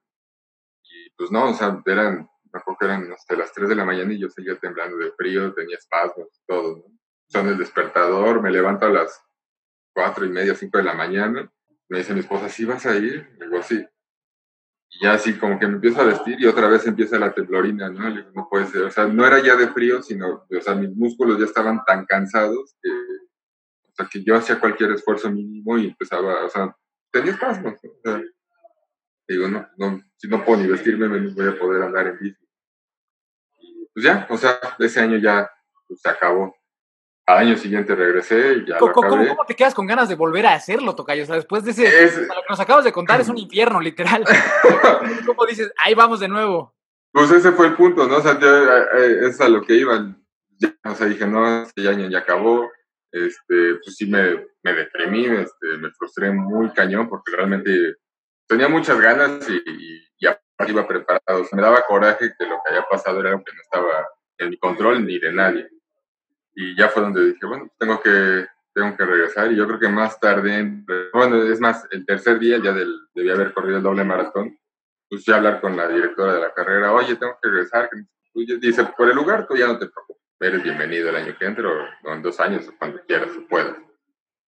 Y 0.83 1.09
pues 1.11 1.31
no, 1.31 1.51
o 1.51 1.53
sea, 1.53 1.81
eran, 1.85 2.27
me 2.51 2.59
acuerdo 2.59 2.77
que 2.79 2.85
eran 2.85 3.11
hasta 3.11 3.35
las 3.35 3.53
3 3.53 3.69
de 3.69 3.75
la 3.75 3.85
mañana 3.85 4.11
y 4.13 4.19
yo 4.19 4.29
seguía 4.29 4.57
temblando 4.57 4.97
de 4.97 5.11
frío, 5.11 5.53
tenía 5.53 5.77
espasmos, 5.77 6.27
todo, 6.47 6.77
¿no? 6.77 6.83
Son 7.27 7.47
el 7.47 7.57
despertador, 7.57 8.41
me 8.41 8.51
levanto 8.51 8.85
a 8.85 8.89
las 8.89 9.19
cuatro 9.93 10.25
y 10.25 10.29
media, 10.29 10.53
cinco 10.53 10.77
de 10.77 10.83
la 10.83 10.93
mañana, 10.93 11.51
me 11.89 11.97
dice 11.99 12.13
mi 12.13 12.19
esposa, 12.19 12.49
¿sí 12.49 12.65
vas 12.65 12.85
a 12.85 12.95
ir? 12.95 13.35
Le 13.39 13.45
digo, 13.47 13.63
sí. 13.63 13.83
Y 14.89 15.03
ya 15.03 15.13
así 15.13 15.33
como 15.33 15.57
que 15.57 15.67
me 15.67 15.75
empiezo 15.75 16.01
a 16.01 16.05
vestir 16.05 16.39
y 16.39 16.45
otra 16.45 16.67
vez 16.67 16.85
empieza 16.85 17.17
la 17.17 17.33
temblorina, 17.33 17.89
¿no? 17.89 18.09
Le 18.09 18.17
digo, 18.17 18.31
no 18.35 18.47
puede 18.49 18.67
ser, 18.67 18.83
o 18.83 18.91
sea, 18.91 19.07
no 19.07 19.25
era 19.25 19.39
ya 19.39 19.55
de 19.55 19.69
frío, 19.69 20.01
sino, 20.01 20.45
o 20.49 20.61
sea, 20.61 20.75
mis 20.75 20.95
músculos 20.95 21.39
ya 21.39 21.45
estaban 21.45 21.83
tan 21.85 22.05
cansados 22.05 22.75
que 22.81 22.89
sea, 23.95 24.07
que 24.11 24.23
yo 24.23 24.35
hacía 24.35 24.59
cualquier 24.59 24.91
esfuerzo 24.91 25.31
mínimo 25.31 25.77
y 25.77 25.87
empezaba, 25.87 26.45
o 26.45 26.49
sea, 26.49 26.75
tenía 27.11 27.31
espasmos. 27.31 27.73
O 27.83 28.01
sea, 28.03 28.21
digo, 29.27 29.47
no, 29.47 29.67
no, 29.77 30.01
si 30.17 30.27
no 30.27 30.43
puedo 30.43 30.61
ni 30.61 30.67
vestirme, 30.67 31.07
menos 31.07 31.33
voy 31.35 31.47
a 31.47 31.57
poder 31.57 31.83
andar 31.83 32.07
en 32.07 32.19
bici. 32.19 32.45
Y 33.59 33.87
pues 33.93 34.05
ya, 34.05 34.27
o 34.29 34.37
sea, 34.37 34.59
ese 34.79 34.99
año 34.99 35.17
ya 35.17 35.49
pues, 35.87 36.01
se 36.01 36.09
acabó. 36.09 36.55
Al 37.27 37.39
año 37.39 37.57
siguiente 37.57 37.95
regresé 37.95 38.53
y 38.53 38.67
ya 38.67 38.77
¿Cómo, 38.77 38.91
lo 38.93 39.07
acabé. 39.07 39.27
¿cómo, 39.29 39.45
te 39.45 39.55
quedas 39.55 39.73
con 39.73 39.87
ganas 39.87 40.07
de 40.07 40.13
volver 40.13 40.45
a 40.45 40.53
hacerlo, 40.53 40.93
Tocayo? 40.93 41.23
O 41.23 41.25
sea, 41.25 41.35
después 41.37 41.63
de 41.63 41.71
ese... 41.71 42.03
Es- 42.03 42.17
Lo 42.17 42.27
que 42.27 42.49
nos 42.49 42.59
acabas 42.59 42.85
de 42.85 42.91
contar 42.91 43.19
es 43.19 43.29
un 43.29 43.37
infierno, 43.39 43.81
literal. 43.81 44.23
¿Cómo 45.25 45.45
dices? 45.47 45.71
Ahí 45.83 45.95
vamos 45.95 46.19
de 46.19 46.27
nuevo. 46.27 46.75
Pues 47.11 47.31
ese 47.31 47.51
fue 47.53 47.67
el 47.67 47.75
punto, 47.75 48.07
¿no? 48.07 48.17
O 48.17 48.21
sea, 48.21 48.39
yo, 48.39 48.47
eh, 48.47 48.85
eh, 48.97 49.19
es 49.23 49.41
a 49.41 49.49
lo 49.49 49.63
que 49.63 49.73
iba. 49.73 50.15
Ya, 50.59 50.75
o 50.83 50.93
sea, 50.93 51.07
dije, 51.07 51.25
no, 51.25 51.63
este 51.63 51.87
año 51.89 52.07
ya 52.09 52.19
acabó. 52.19 52.69
Este, 53.15 53.75
pues 53.75 53.95
sí 53.95 54.07
me, 54.07 54.45
me 54.61 54.73
deprimí, 54.73 55.25
este, 55.25 55.77
me 55.77 55.89
frustré 55.91 56.31
muy 56.31 56.69
cañón 56.71 57.07
porque 57.07 57.31
realmente 57.33 57.95
tenía 58.45 58.67
muchas 58.67 58.99
ganas 58.99 59.49
y, 59.49 59.55
y 59.65 60.07
ya 60.19 60.37
iba 60.67 60.85
preparado. 60.85 61.41
O 61.41 61.45
sea, 61.45 61.55
me 61.55 61.61
daba 61.61 61.85
coraje 61.85 62.33
que 62.37 62.45
lo 62.45 62.57
que 62.61 62.71
había 62.73 62.83
pasado 62.83 63.21
era 63.21 63.29
algo 63.29 63.43
que 63.45 63.53
no 63.53 63.61
estaba 63.61 64.05
en 64.37 64.49
mi 64.49 64.57
control 64.57 65.05
ni 65.05 65.17
de 65.17 65.31
nadie. 65.31 65.69
Y 66.55 66.75
ya 66.75 66.89
fue 66.89 67.03
donde 67.03 67.25
dije, 67.25 67.45
bueno, 67.45 67.67
pues 67.67 67.77
tengo 67.77 68.01
que, 68.01 68.47
tengo 68.73 68.97
que 68.97 69.05
regresar. 69.05 69.49
Y 69.49 69.55
yo 69.55 69.65
creo 69.65 69.79
que 69.79 69.87
más 69.87 70.19
tarde, 70.19 70.83
bueno, 71.13 71.41
es 71.43 71.61
más, 71.61 71.87
el 71.91 72.05
tercer 72.05 72.37
día, 72.37 72.57
ya 72.61 72.73
del, 72.73 72.93
debía 73.13 73.33
haber 73.33 73.53
corrido 73.53 73.77
el 73.77 73.83
doble 73.83 74.03
maratón, 74.03 74.59
pues 75.09 75.23
ya 75.23 75.37
hablar 75.37 75.61
con 75.61 75.77
la 75.77 75.87
directora 75.87 76.33
de 76.33 76.41
la 76.41 76.53
carrera, 76.53 76.91
oye, 76.91 77.15
tengo 77.15 77.37
que 77.41 77.49
regresar. 77.49 77.89
Y 78.33 78.57
dice, 78.57 78.85
por 78.97 79.09
el 79.09 79.15
lugar 79.15 79.47
tú 79.47 79.55
ya 79.55 79.67
no 79.67 79.79
te 79.79 79.87
preocupes, 79.87 80.24
eres 80.39 80.63
bienvenido 80.63 81.09
el 81.09 81.15
año 81.15 81.35
que 81.37 81.45
entra 81.45 81.67
o, 81.69 82.13
en 82.13 82.21
dos 82.21 82.39
años 82.39 82.67
o 82.67 82.77
cuando 82.77 83.01
quieras 83.05 83.31
o 83.37 83.47
puedas. 83.47 83.77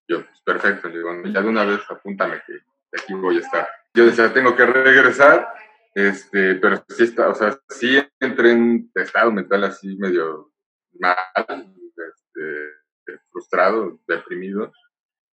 Yo, 0.08 0.24
pues 0.24 0.40
perfecto, 0.42 0.88
digo, 0.88 1.10
ya 1.24 1.42
de 1.42 1.48
una 1.48 1.64
vez 1.64 1.80
apúntame 1.88 2.42
que 2.46 2.60
aquí 2.98 3.14
voy 3.14 3.36
a 3.36 3.40
estar. 3.40 3.68
Yo 3.94 4.06
decía, 4.06 4.32
tengo 4.32 4.56
que 4.56 4.64
regresar, 4.64 5.48
este, 5.94 6.54
pero 6.56 6.84
sí 6.88 7.04
está, 7.04 7.28
o 7.28 7.34
sea, 7.34 7.58
sí 7.68 7.98
entré 8.20 8.52
en 8.52 8.90
estado 8.94 9.32
mental 9.32 9.64
así 9.64 9.96
medio 9.96 10.52
mal, 10.98 11.74
este, 11.86 13.20
frustrado, 13.30 14.00
deprimido. 14.06 14.72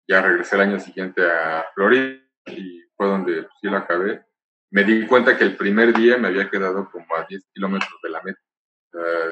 Ya 0.08 0.22
regresé 0.22 0.56
el 0.56 0.62
año 0.62 0.80
siguiente 0.80 1.22
a 1.24 1.66
Florida 1.74 2.20
y 2.48 2.84
fue 2.96 3.08
donde 3.08 3.48
sí 3.62 3.68
lo 3.68 3.78
acabé. 3.78 4.24
Me 4.72 4.84
di 4.84 5.06
cuenta 5.08 5.38
que 5.38 5.44
el 5.44 5.56
primer 5.56 5.94
día 5.96 6.18
me 6.18 6.28
había 6.28 6.50
quedado 6.50 6.90
como 6.92 7.16
a 7.16 7.26
10 7.28 7.44
kilómetros 7.54 8.00
de 8.04 8.10
la 8.10 8.22
meta. 8.22 8.40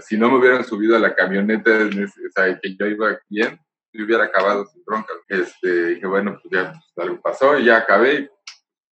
Si 0.01 0.17
no 0.17 0.29
me 0.29 0.37
hubieran 0.37 0.63
subido 0.63 0.95
a 0.95 0.99
la 0.99 1.15
camioneta, 1.15 1.71
o 1.71 2.31
sea, 2.33 2.59
que 2.59 2.75
yo 2.75 2.85
iba 2.85 3.19
bien, 3.29 3.59
yo 3.93 4.05
hubiera 4.05 4.25
acabado 4.25 4.65
sin 4.65 4.83
broncas. 4.85 5.15
Este, 5.27 5.85
dije, 5.87 6.05
bueno, 6.07 6.39
pues 6.41 6.51
ya 6.51 6.71
pues, 6.71 7.07
algo 7.07 7.21
pasó 7.21 7.57
y 7.57 7.65
ya 7.65 7.77
acabé 7.77 8.13
y 8.15 8.29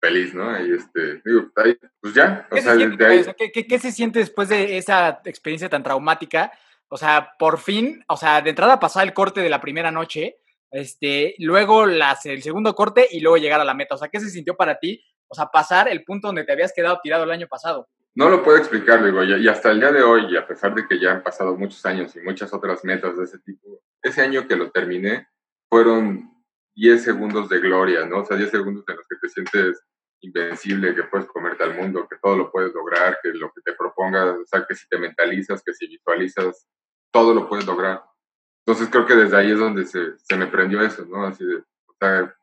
feliz, 0.00 0.34
¿no? 0.34 0.64
Y 0.66 0.72
este, 0.74 1.20
digo, 1.24 1.50
ahí, 1.56 1.76
pues 2.00 2.14
ya, 2.14 2.46
o 2.50 2.54
¿Qué, 2.54 2.62
sea, 2.62 2.72
se 2.72 2.78
siente, 2.78 2.96
desde 2.96 3.12
ahí, 3.12 3.20
o 3.20 3.24
sea, 3.24 3.34
¿qué- 3.34 3.52
qué- 3.52 3.66
qué 3.66 3.78
se 3.78 3.92
siente 3.92 4.18
después 4.18 4.48
de 4.48 4.76
esa 4.78 5.20
experiencia 5.24 5.68
tan 5.68 5.82
traumática? 5.82 6.52
O 6.88 6.96
sea, 6.96 7.30
por 7.38 7.58
fin, 7.58 8.04
o 8.08 8.16
sea, 8.16 8.40
de 8.42 8.50
entrada 8.50 8.78
pasar 8.80 9.04
el 9.06 9.14
corte 9.14 9.40
de 9.40 9.48
la 9.50 9.60
primera 9.60 9.90
noche, 9.90 10.36
este, 10.70 11.34
luego 11.38 11.86
las, 11.86 12.26
el 12.26 12.42
segundo 12.42 12.74
corte 12.74 13.08
y 13.10 13.20
luego 13.20 13.36
llegar 13.38 13.60
a 13.60 13.64
la 13.64 13.74
meta. 13.74 13.94
O 13.94 13.98
sea, 13.98 14.08
¿qué 14.08 14.20
se 14.20 14.30
sintió 14.30 14.56
para 14.56 14.78
ti? 14.78 15.02
O 15.28 15.34
sea, 15.34 15.46
pasar 15.46 15.88
el 15.88 16.04
punto 16.04 16.28
donde 16.28 16.44
te 16.44 16.52
habías 16.52 16.72
quedado 16.72 17.00
tirado 17.02 17.24
el 17.24 17.30
año 17.30 17.46
pasado. 17.48 17.88
No 18.16 18.30
lo 18.30 18.42
puedo 18.42 18.56
explicar, 18.56 19.04
digo, 19.04 19.22
y, 19.22 19.46
hasta 19.46 19.70
el 19.70 19.78
día 19.78 19.92
de 19.92 20.02
hoy, 20.02 20.32
y 20.32 20.38
a 20.38 20.46
pesar 20.46 20.74
de 20.74 20.88
que 20.88 20.98
ya 20.98 21.12
han 21.12 21.22
pasado 21.22 21.54
muchos 21.54 21.84
años 21.84 22.16
y 22.16 22.20
muchas 22.20 22.50
otras 22.54 22.82
metas 22.82 23.14
de 23.18 23.24
ese 23.24 23.38
tipo, 23.40 23.82
ese 24.02 24.22
año 24.22 24.48
que 24.48 24.56
lo 24.56 24.70
terminé 24.70 25.28
fueron 25.68 26.30
10 26.76 27.04
segundos 27.04 27.50
de 27.50 27.60
gloria, 27.60 28.06
¿no? 28.06 28.20
O 28.20 28.24
sea, 28.24 28.38
10 28.38 28.50
segundos 28.50 28.84
en 28.88 28.96
los 28.96 29.06
que 29.06 29.16
te 29.20 29.28
sientes 29.28 29.84
invencible, 30.22 30.94
que 30.94 31.02
puedes 31.02 31.26
comerte 31.26 31.62
al 31.62 31.76
mundo, 31.76 32.08
que 32.08 32.16
todo 32.16 32.38
lo 32.38 32.50
puedes 32.50 32.72
lograr, 32.72 33.18
que 33.22 33.34
lo 33.34 33.52
que 33.52 33.60
te 33.62 33.74
propongas, 33.74 34.38
o 34.38 34.46
sea, 34.46 34.64
que 34.66 34.74
si 34.74 34.88
te 34.88 34.96
mentalizas, 34.96 35.62
que 35.62 35.74
si 35.74 35.86
visualizas, 35.86 36.66
todo 37.12 37.34
lo 37.34 37.46
puedes 37.50 37.66
lograr. 37.66 38.02
Entonces 38.64 38.88
creo 38.90 39.04
que 39.04 39.14
desde 39.14 39.36
ahí 39.36 39.50
es 39.50 39.58
donde 39.58 39.84
se, 39.84 40.16
se 40.16 40.36
me 40.38 40.46
prendió 40.46 40.80
eso, 40.80 41.04
¿no? 41.04 41.26
Así 41.26 41.44
de, 41.44 41.56
o 41.56 41.94
sea, 42.00 42.34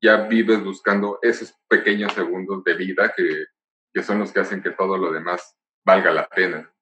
ya 0.00 0.28
vives 0.28 0.62
buscando 0.62 1.18
esos 1.20 1.52
pequeños 1.68 2.12
segundos 2.12 2.62
de 2.62 2.74
vida 2.74 3.12
que, 3.16 3.46
que 3.92 4.02
son 4.02 4.18
los 4.18 4.32
que 4.32 4.40
hacen 4.40 4.62
que 4.62 4.70
todo 4.70 4.96
lo 4.96 5.12
demás 5.12 5.56
valga 5.84 6.10
la 6.12 6.28
pena. 6.28 6.72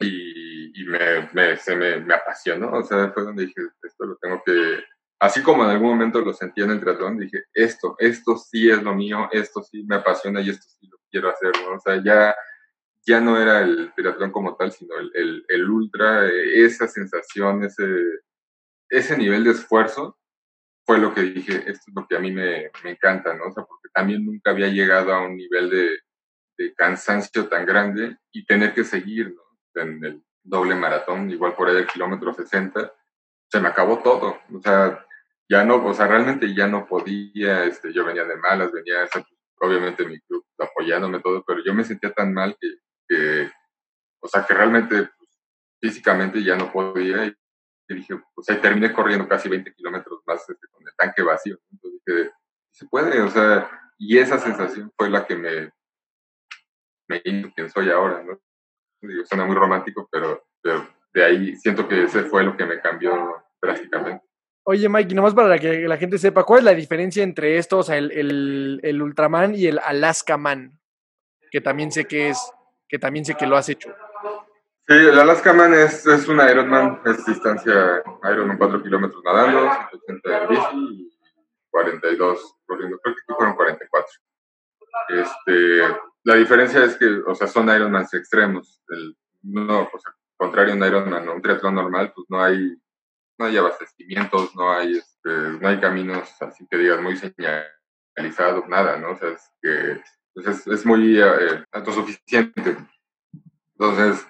Y, 0.00 0.80
y 0.80 0.84
me, 0.86 1.30
me, 1.32 1.56
se 1.56 1.76
me, 1.76 2.00
me 2.00 2.14
apasionó, 2.14 2.72
o 2.72 2.82
sea, 2.82 3.10
fue 3.12 3.22
donde 3.22 3.46
dije, 3.46 3.60
esto 3.82 4.04
lo 4.04 4.16
tengo 4.16 4.42
que, 4.44 4.82
así 5.20 5.42
como 5.42 5.64
en 5.64 5.70
algún 5.70 5.90
momento 5.90 6.20
lo 6.20 6.32
sentí 6.32 6.62
en 6.62 6.70
el 6.70 6.80
triatlón, 6.80 7.18
dije, 7.18 7.44
esto, 7.52 7.94
esto 7.98 8.36
sí 8.36 8.68
es 8.70 8.82
lo 8.82 8.94
mío, 8.94 9.28
esto 9.32 9.62
sí 9.62 9.84
me 9.84 9.96
apasiona 9.96 10.40
y 10.40 10.50
esto 10.50 10.66
sí 10.78 10.86
lo 10.88 10.98
quiero 11.10 11.30
hacer, 11.30 11.52
¿no? 11.62 11.76
O 11.76 11.80
sea, 11.80 12.02
ya, 12.02 12.34
ya 13.06 13.20
no 13.20 13.40
era 13.40 13.62
el 13.62 13.92
triatlón 13.94 14.32
como 14.32 14.56
tal, 14.56 14.72
sino 14.72 14.98
el, 14.98 15.10
el, 15.14 15.44
el 15.48 15.70
ultra, 15.70 16.26
eh, 16.26 16.64
esa 16.64 16.88
sensación, 16.88 17.64
ese, 17.64 17.84
ese 18.90 19.16
nivel 19.16 19.44
de 19.44 19.52
esfuerzo, 19.52 20.18
fue 20.84 20.98
lo 20.98 21.14
que 21.14 21.22
dije, 21.22 21.56
esto 21.66 21.84
es 21.88 21.94
lo 21.94 22.06
que 22.06 22.16
a 22.16 22.20
mí 22.20 22.30
me, 22.30 22.70
me 22.82 22.90
encanta, 22.90 23.34
¿no? 23.34 23.46
O 23.46 23.52
sea, 23.52 23.64
porque 23.64 23.88
también 23.92 24.24
nunca 24.24 24.50
había 24.50 24.68
llegado 24.68 25.12
a 25.12 25.22
un 25.22 25.36
nivel 25.36 25.70
de, 25.70 25.98
de 26.58 26.74
cansancio 26.74 27.48
tan 27.48 27.64
grande 27.66 28.16
y 28.32 28.44
tener 28.44 28.74
que 28.74 28.84
seguir, 28.84 29.34
¿no? 29.34 29.42
En 29.80 30.04
el 30.04 30.22
doble 30.42 30.74
maratón, 30.74 31.30
igual 31.30 31.54
por 31.54 31.68
ahí 31.68 31.76
el 31.76 31.86
kilómetro 31.86 32.32
60, 32.32 32.92
se 33.50 33.60
me 33.60 33.68
acabó 33.68 34.00
todo, 34.02 34.38
o 34.52 34.60
sea, 34.60 35.04
ya 35.48 35.64
no, 35.64 35.84
o 35.84 35.94
sea, 35.94 36.06
realmente 36.06 36.54
ya 36.54 36.66
no 36.66 36.86
podía, 36.86 37.64
este, 37.64 37.92
yo 37.92 38.04
venía 38.04 38.24
de 38.24 38.36
malas, 38.36 38.72
venía, 38.72 39.08
obviamente 39.60 40.04
mi 40.06 40.20
club 40.20 40.44
apoyándome 40.58 41.20
todo, 41.20 41.44
pero 41.46 41.62
yo 41.64 41.74
me 41.74 41.84
sentía 41.84 42.12
tan 42.12 42.32
mal 42.32 42.56
que, 42.60 42.68
que 43.08 43.50
o 44.20 44.28
sea, 44.28 44.44
que 44.44 44.54
realmente 44.54 45.08
pues, 45.18 45.40
físicamente 45.80 46.42
ya 46.42 46.56
no 46.56 46.72
podía 46.72 47.26
y, 47.26 47.34
dije, 47.94 48.14
sea, 48.42 48.56
y 48.56 48.60
terminé 48.60 48.92
corriendo 48.92 49.26
casi 49.28 49.48
20 49.48 49.72
kilómetros 49.74 50.20
más 50.26 50.48
este, 50.48 50.66
con 50.68 50.82
el 50.86 50.94
tanque 50.96 51.22
vacío, 51.22 51.58
entonces 51.72 52.00
dije, 52.06 52.30
se 52.70 52.86
puede, 52.86 53.20
o 53.20 53.30
sea, 53.30 53.70
y 53.98 54.18
esa 54.18 54.38
sensación 54.38 54.92
fue 54.96 55.08
la 55.10 55.26
que 55.26 55.36
me, 55.36 55.70
me 57.08 57.22
hizo 57.24 57.52
quien 57.54 57.70
soy 57.70 57.90
ahora, 57.90 58.22
¿no? 58.22 58.40
Suena 59.24 59.44
muy 59.44 59.54
romántico, 59.54 60.08
pero, 60.10 60.46
pero 60.62 60.88
de 61.12 61.24
ahí 61.24 61.56
siento 61.56 61.86
que 61.86 62.04
ese 62.04 62.24
fue 62.24 62.42
lo 62.42 62.56
que 62.56 62.64
me 62.64 62.80
cambió 62.80 63.44
drásticamente. 63.60 64.24
Oye, 64.66 64.88
Mike, 64.88 65.12
y 65.12 65.14
nomás 65.14 65.34
para 65.34 65.58
que 65.58 65.86
la 65.86 65.98
gente 65.98 66.16
sepa, 66.16 66.44
¿cuál 66.44 66.60
es 66.60 66.64
la 66.64 66.74
diferencia 66.74 67.22
entre 67.22 67.58
estos, 67.58 67.80
o 67.80 67.82
sea, 67.82 67.98
el, 67.98 68.80
el 68.82 69.02
Ultraman 69.02 69.54
y 69.54 69.66
el 69.66 69.78
Alaska 69.78 70.38
Man? 70.38 70.80
Que 71.50 71.60
también 71.60 71.92
sé 71.92 72.06
que 72.06 72.30
es, 72.30 72.52
que 72.88 72.98
también 72.98 73.26
sé 73.26 73.34
que 73.34 73.46
lo 73.46 73.56
has 73.56 73.68
hecho. 73.68 73.94
Sí, 74.86 74.92
el 74.92 75.18
Alaska 75.18 75.54
Man 75.54 75.72
es, 75.72 76.06
es 76.06 76.28
un 76.28 76.36
Ironman, 76.46 77.00
es 77.06 77.24
distancia 77.24 78.02
Ironman 78.30 78.58
4 78.58 78.82
kilómetros 78.82 79.24
nadando, 79.24 79.60
180 80.06 80.42
en 80.42 80.48
bici 80.48 80.66
y 80.74 81.18
42 81.70 82.56
corriendo, 82.66 82.98
creo 83.02 83.14
que 83.14 83.34
fueron 83.34 83.56
44. 83.56 84.06
Este, 85.08 85.96
la 86.24 86.34
diferencia 86.34 86.84
es 86.84 86.96
que, 86.98 87.06
o 87.26 87.34
sea, 87.34 87.46
son 87.46 87.70
Ironmans 87.70 88.12
extremos. 88.12 88.82
No, 89.42 89.88
o 89.90 89.98
sea, 89.98 90.12
contrario 90.36 90.74
a 90.74 90.76
un 90.76 90.84
Ironman 90.84 91.30
un 91.30 91.40
triatlón 91.40 91.76
normal, 91.76 92.12
pues 92.14 92.26
no 92.28 92.42
hay, 92.42 92.76
no 93.38 93.46
hay 93.46 93.56
abastecimientos, 93.56 94.54
no 94.54 94.70
hay, 94.70 94.98
este, 94.98 95.30
no 95.30 95.66
hay 95.66 95.80
caminos 95.80 96.30
así 96.42 96.66
que 96.70 96.76
digas 96.76 97.00
muy 97.00 97.16
señalizados, 97.16 98.68
nada, 98.68 98.98
¿no? 98.98 99.12
O 99.12 99.16
sea, 99.16 99.30
es 99.30 99.50
que 99.62 100.02
pues 100.34 100.46
es, 100.46 100.66
es 100.66 100.84
muy 100.84 101.18
eh, 101.18 101.64
autosuficiente. 101.72 102.76
Entonces, 103.78 104.26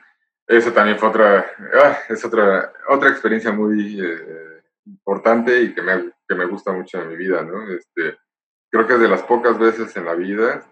eso 0.47 0.73
también 0.73 0.99
fue 0.99 1.09
otra, 1.09 1.47
ah, 1.83 1.99
es 2.09 2.25
otra, 2.25 2.73
otra 2.89 3.11
experiencia 3.11 3.53
muy 3.53 4.01
eh, 4.01 4.63
importante 4.87 5.63
y 5.63 5.75
que 5.75 5.83
me, 5.83 6.13
que 6.29 6.35
me 6.35 6.47
gusta 6.47 6.73
mucho 6.73 7.01
en 7.01 7.09
mi 7.09 7.17
vida, 7.17 7.43
¿no? 7.43 7.69
Este, 7.73 8.17
creo 8.71 8.87
que 8.87 8.95
es 8.95 9.01
de 9.01 9.09
las 9.09 9.23
pocas 9.23 9.59
veces 9.59 9.97
en 9.97 10.05
la 10.05 10.15
vida, 10.15 10.65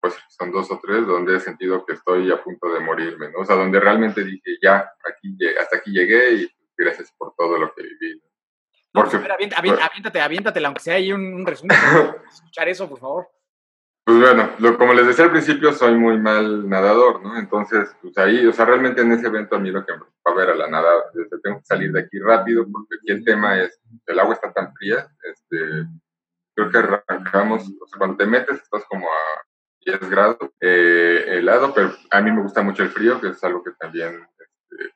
pues 0.00 0.14
son 0.28 0.52
dos 0.52 0.70
o 0.70 0.78
tres, 0.82 1.06
donde 1.06 1.36
he 1.36 1.40
sentido 1.40 1.84
que 1.84 1.94
estoy 1.94 2.30
a 2.30 2.42
punto 2.42 2.72
de 2.72 2.80
morirme, 2.80 3.30
¿no? 3.30 3.40
O 3.40 3.44
sea, 3.44 3.56
donde 3.56 3.80
realmente 3.80 4.22
dije, 4.24 4.58
ya, 4.62 4.90
aquí, 5.08 5.36
hasta 5.60 5.78
aquí 5.78 5.90
llegué 5.90 6.32
y 6.34 6.50
gracias 6.76 7.12
por 7.16 7.34
todo 7.36 7.58
lo 7.58 7.74
que 7.74 7.82
viví. 7.82 8.20
¿no? 8.94 9.02
Avienta- 9.34 9.56
pues, 9.62 9.80
aviéntate, 9.80 10.20
aviéntate, 10.20 10.64
aunque 10.66 10.80
sea 10.80 10.94
ahí 10.94 11.12
un, 11.12 11.34
un 11.34 11.46
resumen. 11.46 11.76
escuchar 12.32 12.68
eso, 12.68 12.88
por 12.88 12.98
favor. 12.98 13.28
Pues 14.08 14.20
bueno, 14.20 14.50
lo- 14.58 14.78
como 14.78 14.94
les 14.94 15.06
decía 15.06 15.26
al 15.26 15.30
principio, 15.32 15.70
soy 15.70 15.94
muy 15.94 16.18
mal 16.18 16.66
nadador, 16.66 17.22
¿no? 17.22 17.36
Entonces, 17.38 17.94
pues 18.00 18.16
ahí, 18.16 18.46
o 18.46 18.54
sea, 18.54 18.64
realmente 18.64 19.02
en 19.02 19.12
ese 19.12 19.26
evento 19.26 19.54
a 19.54 19.58
mí 19.58 19.70
lo 19.70 19.84
que 19.84 19.92
me 19.92 19.98
preocupaba 19.98 20.44
era 20.44 20.54
la 20.54 20.66
nadada. 20.66 21.10
Desde, 21.12 21.38
tengo 21.42 21.58
que 21.58 21.66
salir 21.66 21.92
de 21.92 22.00
aquí 22.00 22.18
rápido 22.18 22.66
porque 22.72 22.94
aquí 22.96 23.12
el 23.12 23.22
tema 23.22 23.60
es, 23.60 23.78
el 24.06 24.18
agua 24.18 24.32
está 24.32 24.50
tan 24.50 24.72
fría, 24.72 25.06
este, 25.22 25.58
creo 26.54 26.70
que 26.70 26.78
arrancamos, 26.78 27.64
o 27.64 27.86
sea, 27.86 27.98
cuando 27.98 28.16
te 28.16 28.24
metes 28.24 28.62
estás 28.62 28.82
como 28.86 29.06
a 29.08 29.44
10 29.84 30.00
grados 30.08 30.38
eh, 30.60 31.24
helado, 31.28 31.74
pero 31.74 31.92
a 32.10 32.20
mí 32.22 32.32
me 32.32 32.40
gusta 32.42 32.62
mucho 32.62 32.84
el 32.84 32.90
frío, 32.90 33.20
que 33.20 33.28
es 33.28 33.44
algo 33.44 33.62
que 33.62 33.72
también 33.72 34.26
este, 34.40 34.94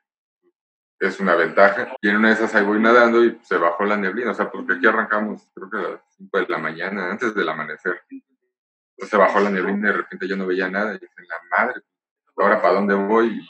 es 1.00 1.20
una 1.20 1.34
ventaja. 1.34 1.94
Y 2.00 2.08
en 2.08 2.16
una 2.16 2.28
de 2.28 2.34
esas 2.34 2.54
ahí 2.54 2.64
voy 2.64 2.80
nadando 2.80 3.22
y 3.22 3.38
se 3.42 3.58
bajó 3.58 3.84
la 3.84 3.98
neblina, 3.98 4.30
o 4.30 4.34
sea, 4.34 4.50
porque 4.50 4.72
aquí 4.74 4.86
arrancamos 4.86 5.50
creo 5.54 5.68
que 5.70 5.76
a 5.76 5.90
las 5.90 6.00
5 6.16 6.38
de 6.38 6.48
la 6.48 6.58
mañana, 6.58 7.10
antes 7.10 7.34
del 7.34 7.48
amanecer. 7.50 8.00
Se 9.02 9.16
bajó 9.16 9.40
la 9.40 9.50
neblina 9.50 9.88
y 9.88 9.92
de 9.92 9.98
repente 9.98 10.28
yo 10.28 10.36
no 10.36 10.46
veía 10.46 10.68
nada 10.68 10.94
y 10.94 10.98
dije, 10.98 11.12
la 11.28 11.56
madre, 11.56 11.82
ahora 12.36 12.60
para 12.62 12.74
dónde 12.74 12.94
voy? 12.94 13.40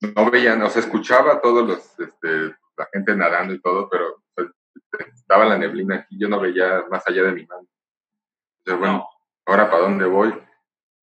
Y 0.00 0.06
no 0.14 0.30
veía, 0.30 0.54
o 0.64 0.70
sea, 0.70 0.82
escuchaba 0.82 1.34
a 1.34 1.40
todos 1.40 1.66
los, 1.66 2.00
este, 2.00 2.56
la 2.76 2.88
gente 2.92 3.16
nadando 3.16 3.54
y 3.54 3.60
todo, 3.60 3.88
pero 3.88 4.22
sea, 4.90 5.06
estaba 5.14 5.44
la 5.44 5.58
neblina 5.58 5.96
aquí, 5.96 6.18
yo 6.18 6.28
no 6.28 6.40
veía 6.40 6.84
más 6.90 7.06
allá 7.06 7.24
de 7.24 7.32
mi 7.32 7.46
mano. 7.46 7.66
Entonces, 8.60 8.80
bueno, 8.80 9.08
ahora 9.46 9.70
para 9.70 9.82
dónde 9.82 10.06
voy? 10.06 10.34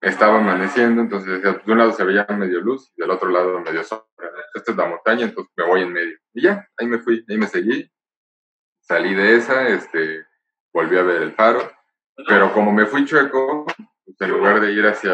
Estaba 0.01 0.39
amaneciendo, 0.39 1.01
entonces 1.01 1.41
de 1.41 1.71
un 1.71 1.77
lado 1.77 1.91
se 1.91 2.03
veía 2.03 2.27
medio 2.29 2.61
luz 2.61 2.91
y 2.95 3.01
del 3.01 3.11
otro 3.11 3.29
lado 3.29 3.59
medio 3.59 3.83
sombra. 3.83 4.05
¿no? 4.19 4.37
Esta 4.53 4.71
es 4.71 4.77
la 4.77 4.87
montaña, 4.87 5.25
entonces 5.25 5.51
me 5.57 5.65
voy 5.65 5.81
en 5.81 5.93
medio. 5.93 6.17
Y 6.33 6.43
ya, 6.43 6.67
ahí 6.77 6.87
me 6.87 6.99
fui, 6.99 7.25
ahí 7.27 7.37
me 7.37 7.47
seguí. 7.47 7.91
Salí 8.81 9.15
de 9.15 9.35
esa, 9.35 9.67
este, 9.67 10.25
volví 10.71 10.97
a 10.97 11.03
ver 11.03 11.23
el 11.23 11.33
faro, 11.33 11.71
pero 12.27 12.53
como 12.53 12.71
me 12.71 12.85
fui 12.85 13.05
chueco, 13.05 13.65
pues, 14.05 14.17
en 14.19 14.29
lugar 14.29 14.61
de 14.61 14.71
ir 14.71 14.85
hacia, 14.85 15.13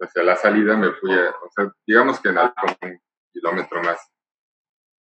hacia 0.00 0.22
la 0.22 0.36
salida, 0.36 0.76
me 0.76 0.92
fui 0.92 1.12
a, 1.12 1.30
o 1.30 1.50
sea, 1.50 1.72
digamos 1.86 2.20
que 2.20 2.32
nada, 2.32 2.54
un 2.82 3.00
kilómetro 3.32 3.82
más. 3.82 3.98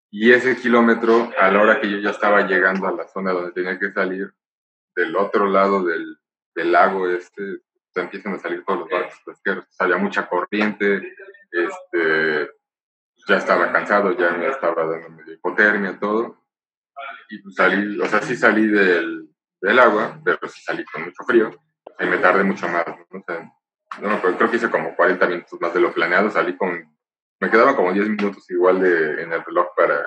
Y 0.10 0.32
ese 0.32 0.56
kilómetro, 0.56 1.32
a 1.38 1.52
la 1.52 1.62
hora 1.62 1.82
que 1.82 1.90
yo 1.90 1.98
ya 2.00 2.12
estaba 2.12 2.48
llegando 2.48 2.88
a 2.88 2.92
la 2.92 3.08
zona 3.08 3.34
donde 3.34 3.52
tenía 3.52 3.78
que 3.78 3.92
salir, 3.92 4.34
del 4.96 5.16
otro 5.16 5.48
lado 5.48 5.84
del, 5.84 6.18
del 6.56 6.72
lago 6.72 7.08
este, 7.08 7.60
se 7.94 8.02
empiezan 8.02 8.34
a 8.34 8.40
salir 8.40 8.64
todos 8.66 8.82
los 8.82 8.90
barcos 8.90 9.22
pesqueros. 9.26 9.66
Había 9.78 9.98
mucha 9.98 10.28
corriente, 10.28 11.14
este, 11.52 12.50
ya 13.28 13.38
estaba 13.38 13.72
cansado, 13.72 14.18
ya 14.18 14.32
me 14.32 14.48
estaba 14.48 14.86
dando 14.86 15.10
medio 15.10 15.34
hipotermia, 15.34 16.00
todo. 16.00 16.44
Y 17.30 17.40
pues 17.40 17.56
salí, 17.56 18.00
o 18.00 18.06
sea, 18.06 18.22
sí 18.22 18.36
salí 18.36 18.68
del, 18.68 19.30
del 19.62 19.80
agua, 19.80 20.20
pero 20.24 20.48
sí 20.48 20.62
salí 20.62 20.84
con 20.86 21.04
mucho 21.04 21.24
frío. 21.26 21.52
Y 22.00 22.06
me 22.06 22.18
tardé 22.18 22.44
mucho 22.44 22.68
más, 22.68 22.86
¿no? 22.88 23.24
Sea, 23.26 23.52
no 24.02 24.12
acuerdo, 24.12 24.38
creo 24.38 24.52
que 24.52 24.58
hice 24.58 24.70
como 24.70 24.96
40 24.96 25.28
minutos 25.28 25.60
más 25.60 25.74
de 25.74 25.80
lo 25.80 25.94
planeado, 25.94 26.30
salí 26.30 26.56
con, 26.56 26.96
me 27.40 27.50
quedaban 27.50 27.76
como 27.76 27.94
10 27.94 28.10
minutos 28.10 28.50
igual 28.52 28.82
de, 28.82 29.24
en 29.24 29.34
el 29.34 29.44
reloj 29.44 29.68
para, 29.76 30.06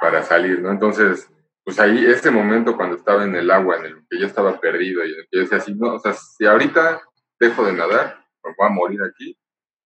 para 0.00 0.22
salir, 0.22 0.60
¿no? 0.60 0.70
Entonces, 0.70 1.28
pues 1.64 1.80
ahí, 1.80 2.04
ese 2.04 2.30
momento 2.30 2.76
cuando 2.76 2.96
estaba 2.96 3.24
en 3.24 3.34
el 3.34 3.50
agua, 3.50 3.78
en 3.78 3.86
el 3.86 4.06
que 4.08 4.18
yo 4.18 4.26
estaba 4.26 4.60
perdido, 4.60 5.04
y 5.04 5.14
yo 5.32 5.40
decía 5.40 5.58
así, 5.58 5.74
no, 5.74 5.94
o 5.94 5.98
sea, 5.98 6.12
si 6.12 6.46
ahorita 6.46 7.00
dejo 7.40 7.64
de 7.64 7.72
nadar, 7.72 8.24
me 8.44 8.54
voy 8.56 8.66
a 8.66 8.70
morir 8.70 9.00
aquí, 9.02 9.36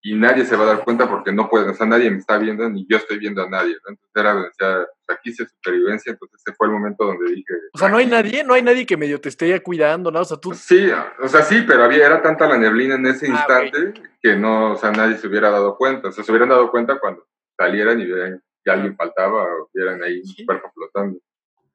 y 0.01 0.15
nadie 0.15 0.45
se 0.45 0.55
va 0.55 0.63
a 0.63 0.67
dar 0.67 0.83
cuenta 0.83 1.09
porque 1.09 1.31
no 1.31 1.49
puede, 1.49 1.69
o 1.69 1.73
sea, 1.73 1.85
nadie 1.85 2.09
me 2.09 2.17
está 2.17 2.37
viendo, 2.37 2.69
ni 2.69 2.85
yo 2.89 2.97
estoy 2.97 3.17
viendo 3.17 3.43
a 3.43 3.49
nadie, 3.49 3.73
¿no? 3.73 3.89
Entonces 3.89 4.11
era, 4.15 4.33
decía, 4.35 4.87
pues, 5.05 5.17
aquí 5.17 5.33
sí 5.33 5.43
es 5.43 5.49
supervivencia, 5.49 6.11
entonces 6.11 6.41
ese 6.45 6.55
fue 6.55 6.67
el 6.67 6.73
momento 6.73 7.05
donde 7.05 7.31
dije... 7.31 7.53
O 7.73 7.77
sea, 7.77 7.89
no 7.89 7.97
hay 7.97 8.05
nadie, 8.05 8.43
no 8.43 8.53
hay 8.53 8.61
nadie 8.61 8.85
que 8.85 8.95
medio 8.95 9.19
te 9.19 9.29
esté 9.29 9.61
cuidando, 9.61 10.09
¿no? 10.09 10.21
O 10.21 10.25
sea, 10.25 10.37
tú. 10.37 10.53
Sí, 10.53 10.89
o 11.21 11.27
sea, 11.27 11.41
sí, 11.41 11.63
pero 11.67 11.83
había, 11.83 12.05
era 12.05 12.21
tanta 12.21 12.47
la 12.47 12.57
neblina 12.57 12.95
en 12.95 13.07
ese 13.07 13.27
Ah, 13.27 13.31
instante 13.31 14.01
que 14.21 14.35
no, 14.35 14.73
o 14.73 14.75
sea, 14.77 14.91
nadie 14.91 15.17
se 15.17 15.27
hubiera 15.27 15.49
dado 15.49 15.75
cuenta. 15.77 16.09
O 16.09 16.11
sea, 16.11 16.23
se 16.23 16.31
hubieran 16.31 16.49
dado 16.49 16.71
cuenta 16.71 16.99
cuando 16.99 17.25
salieran 17.57 17.99
y 17.99 18.05
vieran 18.05 18.41
que 18.63 18.71
alguien 18.71 18.95
faltaba 18.95 19.43
o 19.43 19.69
vieran 19.73 20.01
ahí 20.03 20.21
un 20.21 20.45
cuerpo 20.45 20.71
flotando. 20.73 21.19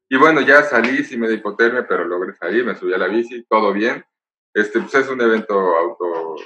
Y 0.09 0.17
bueno, 0.17 0.41
ya 0.43 0.63
salí, 0.63 1.03
sí 1.05 1.17
me 1.17 1.29
di 1.29 1.37
hipotermia, 1.37 1.87
pero 1.89 2.05
logré 2.05 2.35
salir, 2.35 2.65
me 2.65 2.75
subí 2.75 2.93
a 2.93 2.99
la 2.99 3.09
bici, 3.09 3.45
todo 3.49 3.73
bien. 3.73 4.05
Este, 4.53 4.81
pues 4.81 4.95
es 4.95 5.09
un 5.09 5.21
evento 5.21 5.55
auto, 5.55 6.37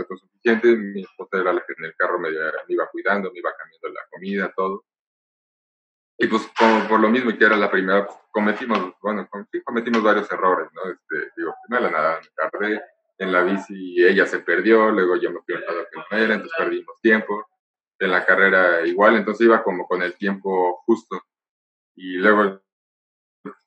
autosuficiente. 0.00 0.76
Mi 0.76 1.02
esposa 1.02 1.38
era 1.40 1.52
la 1.52 1.64
que 1.64 1.74
en 1.76 1.84
el 1.84 1.94
carro 1.96 2.18
me, 2.18 2.28
iba 2.68 2.88
cuidando, 2.90 3.30
me 3.32 3.38
iba 3.38 3.54
cambiando 3.56 3.88
la 3.88 4.06
comida, 4.10 4.52
todo. 4.54 4.84
Y 6.18 6.26
pues 6.26 6.50
como 6.58 6.86
por 6.86 7.00
lo 7.00 7.08
mismo 7.08 7.36
que 7.36 7.44
era 7.44 7.56
la 7.56 7.70
primera, 7.70 8.06
pues, 8.06 8.18
cometimos, 8.30 8.94
bueno, 9.00 9.28
cometimos 9.64 10.02
varios 10.02 10.30
errores, 10.30 10.68
¿no? 10.74 10.90
Este, 10.90 11.32
digo, 11.36 11.54
primero 11.66 11.90
la 11.90 11.90
nada 11.90 12.20
me 12.20 12.28
tardé, 12.36 12.82
en 13.18 13.32
la 13.32 13.42
bici 13.42 14.04
ella 14.04 14.26
se 14.26 14.40
perdió, 14.40 14.90
luego 14.90 15.16
yo 15.16 15.30
me 15.30 15.40
fui 15.40 15.54
al 15.54 15.62
lado 15.62 15.86
que 15.90 15.98
no 15.98 16.22
era, 16.22 16.34
entonces 16.34 16.58
perdimos 16.58 17.00
tiempo. 17.00 17.46
En 17.98 18.10
la 18.10 18.24
carrera 18.24 18.86
igual, 18.86 19.16
entonces 19.16 19.46
iba 19.46 19.62
como 19.62 19.86
con 19.86 20.02
el 20.02 20.14
tiempo 20.16 20.82
justo. 20.86 21.22
Y 21.96 22.16
luego 22.16 22.60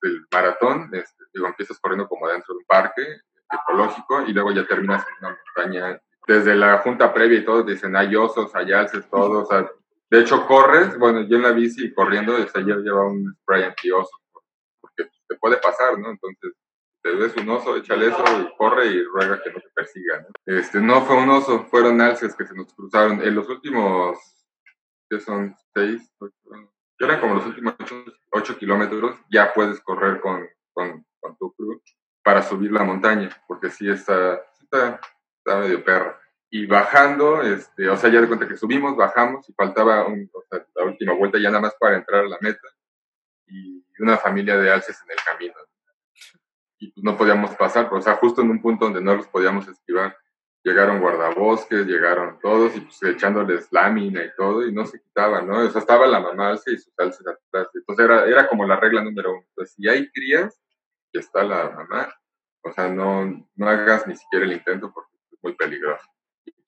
el 0.01 0.27
maratón, 0.31 0.89
este, 0.93 1.23
digo, 1.33 1.47
empiezas 1.47 1.79
corriendo 1.79 2.07
como 2.07 2.27
dentro 2.27 2.53
de 2.53 2.59
un 2.59 2.65
parque 2.65 3.21
ecológico 3.51 4.23
y 4.23 4.33
luego 4.33 4.51
ya 4.51 4.65
terminas 4.65 5.05
en 5.07 5.25
una 5.25 5.37
montaña. 5.55 6.01
Desde 6.27 6.55
la 6.55 6.79
junta 6.79 7.13
previa 7.13 7.39
y 7.39 7.45
todo, 7.45 7.65
te 7.65 7.71
dicen, 7.71 7.95
hay 7.95 8.15
osos, 8.15 8.53
hay 8.55 8.71
alces, 8.71 9.09
todo, 9.09 9.43
o 9.43 9.45
sea, 9.45 9.69
de 10.09 10.19
hecho 10.19 10.45
corres, 10.45 10.97
bueno, 10.97 11.21
yo 11.21 11.37
en 11.37 11.43
la 11.43 11.51
bici 11.51 11.93
corriendo, 11.93 12.35
sea, 12.47 12.61
yo 12.61 12.77
llevaba 12.77 13.07
un 13.07 13.35
spray 13.41 13.63
anti-oso, 13.63 14.15
porque 14.79 15.09
te 15.27 15.35
puede 15.37 15.57
pasar, 15.57 15.97
¿no? 15.99 16.11
Entonces, 16.11 16.53
te 17.01 17.11
ves 17.15 17.35
un 17.35 17.49
oso, 17.49 17.75
échale 17.75 18.07
eso 18.07 18.23
y 18.39 18.55
corre 18.57 18.87
y 18.87 19.03
ruega 19.03 19.41
que 19.43 19.51
no 19.51 19.59
te 19.59 19.69
persiga, 19.75 20.21
¿no? 20.21 20.27
Este, 20.45 20.79
no 20.79 21.01
fue 21.01 21.17
un 21.17 21.29
oso, 21.29 21.65
fueron 21.65 21.99
alces 21.99 22.35
que 22.35 22.45
se 22.45 22.55
nos 22.55 22.73
cruzaron. 22.73 23.21
En 23.21 23.35
los 23.35 23.49
últimos, 23.49 24.17
que 25.09 25.19
son 25.19 25.55
seis, 25.73 26.09
ocho, 26.19 26.33
eran 26.99 27.19
como 27.19 27.35
los 27.35 27.45
últimos 27.45 27.75
ocho, 28.31 28.57
kilómetros, 28.57 29.17
ya 29.29 29.53
puedes 29.53 29.79
correr 29.81 30.21
con, 30.21 30.47
con, 30.73 31.05
tu 31.39 31.51
crew 31.53 31.81
para 32.23 32.41
subir 32.41 32.71
la 32.71 32.83
montaña, 32.83 33.29
porque 33.47 33.69
sí 33.69 33.89
está, 33.89 34.41
está, 34.61 34.99
está 35.43 35.59
medio 35.59 35.83
perra. 35.83 36.19
Y 36.49 36.65
bajando, 36.67 37.41
este, 37.41 37.89
o 37.89 37.97
sea, 37.97 38.09
ya 38.11 38.21
de 38.21 38.27
cuenta 38.27 38.47
que 38.47 38.55
subimos, 38.55 38.95
bajamos 38.95 39.49
y 39.49 39.53
faltaba 39.53 40.05
un, 40.05 40.29
o 40.31 40.43
sea, 40.49 40.65
la 40.75 40.85
última 40.85 41.13
vuelta 41.13 41.39
ya 41.39 41.49
nada 41.49 41.61
más 41.61 41.75
para 41.79 41.97
entrar 41.97 42.25
a 42.25 42.27
la 42.27 42.37
meta 42.41 42.67
y 43.47 43.83
una 43.99 44.17
familia 44.17 44.57
de 44.57 44.71
alces 44.71 44.99
en 45.03 45.11
el 45.11 45.17
camino. 45.25 45.55
Y 46.79 46.91
pues 46.91 47.03
no 47.03 47.17
podíamos 47.17 47.55
pasar, 47.55 47.85
pero, 47.85 47.99
o 47.99 48.01
sea, 48.01 48.15
justo 48.15 48.41
en 48.41 48.51
un 48.51 48.61
punto 48.61 48.85
donde 48.85 49.01
no 49.01 49.15
los 49.15 49.27
podíamos 49.27 49.67
esquivar. 49.67 50.17
Llegaron 50.63 51.01
guardabosques, 51.01 51.85
llegaron 51.85 52.39
todos 52.39 52.75
y 52.75 52.81
pues 52.81 53.03
echándoles 53.03 53.67
lámina 53.71 54.23
y 54.23 54.31
todo 54.37 54.65
y 54.65 54.71
no 54.71 54.85
se 54.85 55.01
quitaban, 55.01 55.47
¿no? 55.47 55.59
O 55.59 55.69
sea, 55.69 55.81
estaba 55.81 56.07
la 56.07 56.21
mamá 56.21 56.49
alce 56.49 56.71
y 56.71 56.77
sus 56.77 56.93
alces 56.97 57.25
atrás. 57.27 57.67
Entonces 57.73 58.05
era, 58.05 58.25
era 58.25 58.47
como 58.47 58.65
la 58.65 58.77
regla 58.77 59.03
número 59.03 59.31
uno. 59.31 59.45
Entonces, 59.49 59.75
si 59.75 59.89
hay 59.89 60.09
crías, 60.11 60.61
está 61.11 61.43
la 61.43 61.69
mamá, 61.69 62.13
o 62.63 62.71
sea, 62.71 62.87
no, 62.87 63.47
no 63.55 63.69
hagas 63.69 64.07
ni 64.07 64.15
siquiera 64.15 64.45
el 64.45 64.53
intento 64.53 64.91
porque 64.93 65.12
muy 65.43 65.53
peligroso. 65.55 66.05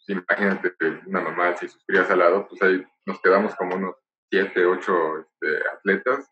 Imagínate 0.07 0.75
una 1.07 1.21
mamá 1.21 1.55
y 1.61 1.67
sus 1.67 1.83
crías 1.87 2.09
al 2.11 2.19
lado, 2.19 2.47
pues 2.47 2.61
ahí 2.61 2.85
nos 3.05 3.19
quedamos 3.21 3.55
como 3.55 3.75
unos 3.75 3.95
siete, 4.29 4.65
ocho 4.65 5.19
este, 5.19 5.67
atletas, 5.73 6.31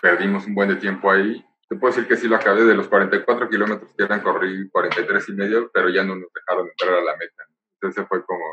perdimos 0.00 0.46
un 0.46 0.54
buen 0.54 0.68
de 0.68 0.76
tiempo 0.76 1.10
ahí. 1.10 1.44
Te 1.68 1.76
puedo 1.76 1.94
decir 1.94 2.08
que 2.08 2.16
sí 2.16 2.28
lo 2.28 2.36
acabé 2.36 2.64
de 2.64 2.74
los 2.74 2.88
44 2.88 3.48
kilómetros 3.48 3.94
que 3.96 4.04
eran, 4.04 4.20
corrí 4.20 4.68
43 4.70 5.28
y 5.28 5.32
medio, 5.32 5.70
pero 5.72 5.88
ya 5.88 6.02
no 6.02 6.16
nos 6.16 6.32
dejaron 6.32 6.68
entrar 6.68 6.94
a 6.94 7.04
la 7.04 7.16
meta. 7.16 7.44
Entonces 7.80 8.06
fue 8.08 8.24
como 8.24 8.44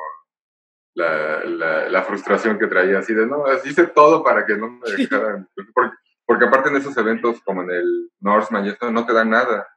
la, 0.95 1.43
la, 1.45 1.89
la 1.89 2.03
frustración 2.03 2.57
que 2.59 2.67
traía, 2.67 2.99
así 2.99 3.13
de, 3.13 3.25
no, 3.25 3.43
hice 3.63 3.87
todo 3.87 4.23
para 4.23 4.45
que 4.45 4.57
no 4.57 4.69
me 4.69 4.91
dejaran. 4.91 5.49
Porque, 5.73 5.95
porque 6.25 6.45
aparte 6.45 6.69
en 6.69 6.77
esos 6.77 6.95
eventos, 6.97 7.41
como 7.41 7.63
en 7.63 7.71
el 7.71 8.11
Norseman 8.19 8.65
y 8.65 8.69
esto, 8.69 8.91
no 8.91 9.05
te 9.05 9.13
dan 9.13 9.31
nada. 9.31 9.67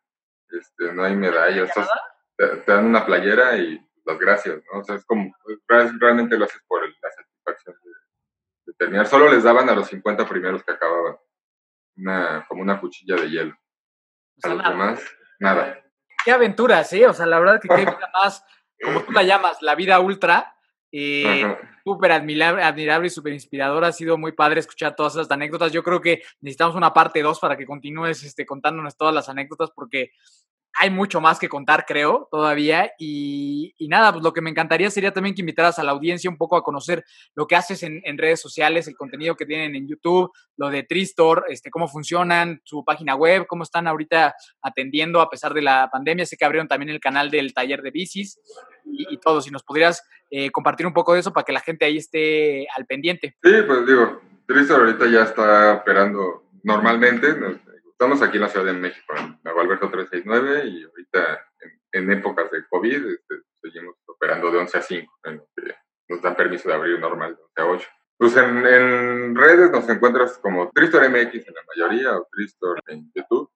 Este, 0.51 0.93
no 0.93 1.05
hay 1.05 1.17
medallas. 1.17 1.71
Te, 2.37 2.47
te 2.49 2.73
dan 2.73 2.87
una 2.87 3.05
playera 3.07 3.57
y 3.57 3.81
las 4.05 4.19
gracias, 4.19 4.61
¿no? 4.73 4.81
O 4.81 4.85
sea, 4.85 4.97
es 4.97 5.05
como, 5.05 5.35
real- 5.69 5.99
realmente 6.01 6.37
lo 6.37 6.45
haces 6.45 6.61
por 6.67 6.83
la 6.87 7.11
satisfacción 7.11 7.77
de, 7.85 7.91
de 8.67 8.73
terminar. 8.79 9.07
Solo 9.07 9.31
les 9.33 9.45
daban 9.45 9.69
a 9.69 9.75
los 9.75 9.87
50 9.89 10.29
primeros 10.29 10.63
que 10.65 10.73
acababan. 10.73 11.17
Una, 11.97 12.45
como 12.49 12.63
una 12.63 12.81
cuchilla 12.81 13.17
de 13.17 13.31
hielo. 13.31 13.53
O 13.55 14.39
A 14.39 14.41
sea, 14.41 14.51
los 14.55 14.59
nada. 14.63 14.71
demás, 14.71 15.03
nada. 15.39 15.79
Qué 16.25 16.33
aventuras, 16.33 16.93
¿eh? 16.93 17.07
O 17.07 17.13
sea, 17.13 17.27
la 17.27 17.39
verdad 17.39 17.61
que 17.61 17.69
qué 17.69 17.75
vida 17.99 18.11
más, 18.23 18.45
como 18.83 19.03
tú 19.03 19.13
la 19.13 19.23
llamas, 19.23 19.61
la 19.63 19.75
vida 19.75 20.01
ultra. 20.01 20.57
Ajá. 20.95 21.59
súper 21.85 22.13
admirable, 22.13 22.63
admirable 22.63 23.07
y 23.07 23.11
súper 23.11 23.33
inspirador. 23.33 23.83
Ha 23.85 23.93
sido 23.93 24.19
muy 24.19 24.33
padre 24.33 24.61
escuchar 24.61 24.95
todas 24.95 25.15
esas 25.15 25.31
anécdotas. 25.31 25.73
Yo 25.73 25.83
creo 25.83 26.01
que 26.03 26.23
necesitamos 26.41 26.77
una 26.77 26.93
parte 26.93 27.23
2 27.23 27.41
para 27.41 27.57
que 27.57 27.65
continúes 27.65 28.23
este, 28.25 28.45
contándonos 28.45 28.95
todas 28.97 29.15
las 29.15 29.29
anécdotas 29.31 29.71
porque 29.75 30.13
hay 30.79 30.91
mucho 30.91 31.21
más 31.21 31.39
que 31.39 31.49
contar, 31.49 31.85
creo, 31.87 32.29
todavía. 32.31 32.93
Y, 32.99 33.75
nada, 33.89 34.13
pues 34.13 34.25
lo 34.25 34.33
que 34.33 34.41
me 34.41 34.51
encantaría 34.51 34.91
sería 34.91 35.13
también 35.13 35.35
que 35.35 35.43
invitaras 35.43 35.79
a 35.79 35.83
la 35.83 35.93
audiencia 35.93 36.31
un 36.31 36.37
poco 36.37 36.57
a 36.57 36.63
conocer 36.63 37.05
lo 37.35 37.47
que 37.47 37.57
haces 37.57 37.83
en, 37.83 38.19
redes 38.19 38.41
sociales, 38.41 38.89
el 38.89 38.97
contenido 38.97 39.35
que 39.35 39.47
tienen 39.47 39.75
en 39.75 39.89
YouTube, 39.89 40.31
lo 40.57 40.71
de 40.71 40.83
Tristor, 40.83 41.45
este, 41.49 41.71
cómo 41.71 41.89
funcionan, 41.89 42.61
su 42.65 42.85
página 42.85 43.15
web, 43.15 43.47
cómo 43.47 43.63
están 43.65 43.87
ahorita 43.87 44.35
atendiendo 44.63 45.21
a 45.21 45.29
pesar 45.29 45.55
de 45.55 45.63
la 45.63 45.89
pandemia. 45.93 46.27
Sé 46.27 46.37
que 46.37 46.45
abrieron 46.45 46.69
también 46.69 46.91
el 46.91 47.01
canal 47.01 47.31
del 47.31 47.53
taller 47.53 47.83
de 47.83 47.91
bicis 47.91 48.39
y, 48.85 49.19
todo. 49.19 49.41
Si 49.41 49.51
nos 49.51 49.63
pudieras 49.63 50.03
eh, 50.31 50.51
compartir 50.51 50.87
un 50.87 50.93
poco 50.93 51.15
de 51.15 51.21
eso 51.21 51.33
para 51.33 51.45
que 51.45 51.53
la 51.53 51.61
gente 51.61 51.85
ahí 51.85 51.99
esté 51.99 52.67
al 52.77 52.87
pendiente. 52.87 53.37
Sí, 53.43 53.53
pues 53.67 53.87
digo, 53.87 54.21
Tristor 54.47 54.81
ahorita 54.81 55.07
ya 55.07 55.23
está 55.23 55.75
operando 55.75 56.45
normalmente. 56.63 57.29
Estamos 58.03 58.21
aquí 58.21 58.37
en 58.37 58.43
la 58.43 58.49
Ciudad 58.49 58.67
de 58.67 58.73
México, 58.73 59.15
en 59.17 59.39
Alberto 59.45 59.89
369, 59.89 60.67
y 60.67 60.83
ahorita 60.83 61.47
en, 61.93 62.11
épocas 62.11 62.51
de 62.51 62.67
COVID 62.67 63.07
este, 63.07 63.43
seguimos 63.63 63.95
operando 64.07 64.51
de 64.51 64.59
11 64.59 64.77
a 64.77 64.83
5, 64.83 65.13
en 65.23 65.41
que 65.55 65.75
nos 66.09 66.21
dan 66.21 66.35
permiso 66.35 66.69
de 66.69 66.75
abrir 66.75 66.99
normal 66.99 67.37
de 67.37 67.43
11 67.43 67.61
a 67.61 67.67
8. 67.67 67.89
Pues 68.19 68.37
en, 68.37 69.37
redes 69.37 69.71
nos 69.71 69.89
encuentras 69.89 70.37
como 70.39 70.69
Tristor 70.75 71.09
MX 71.11 71.47
en 71.47 71.55
la 71.55 71.63
mayoría 71.77 72.19
o 72.19 72.27
Tristor 72.33 72.83
en 72.89 73.09
YouTube. 73.15 73.49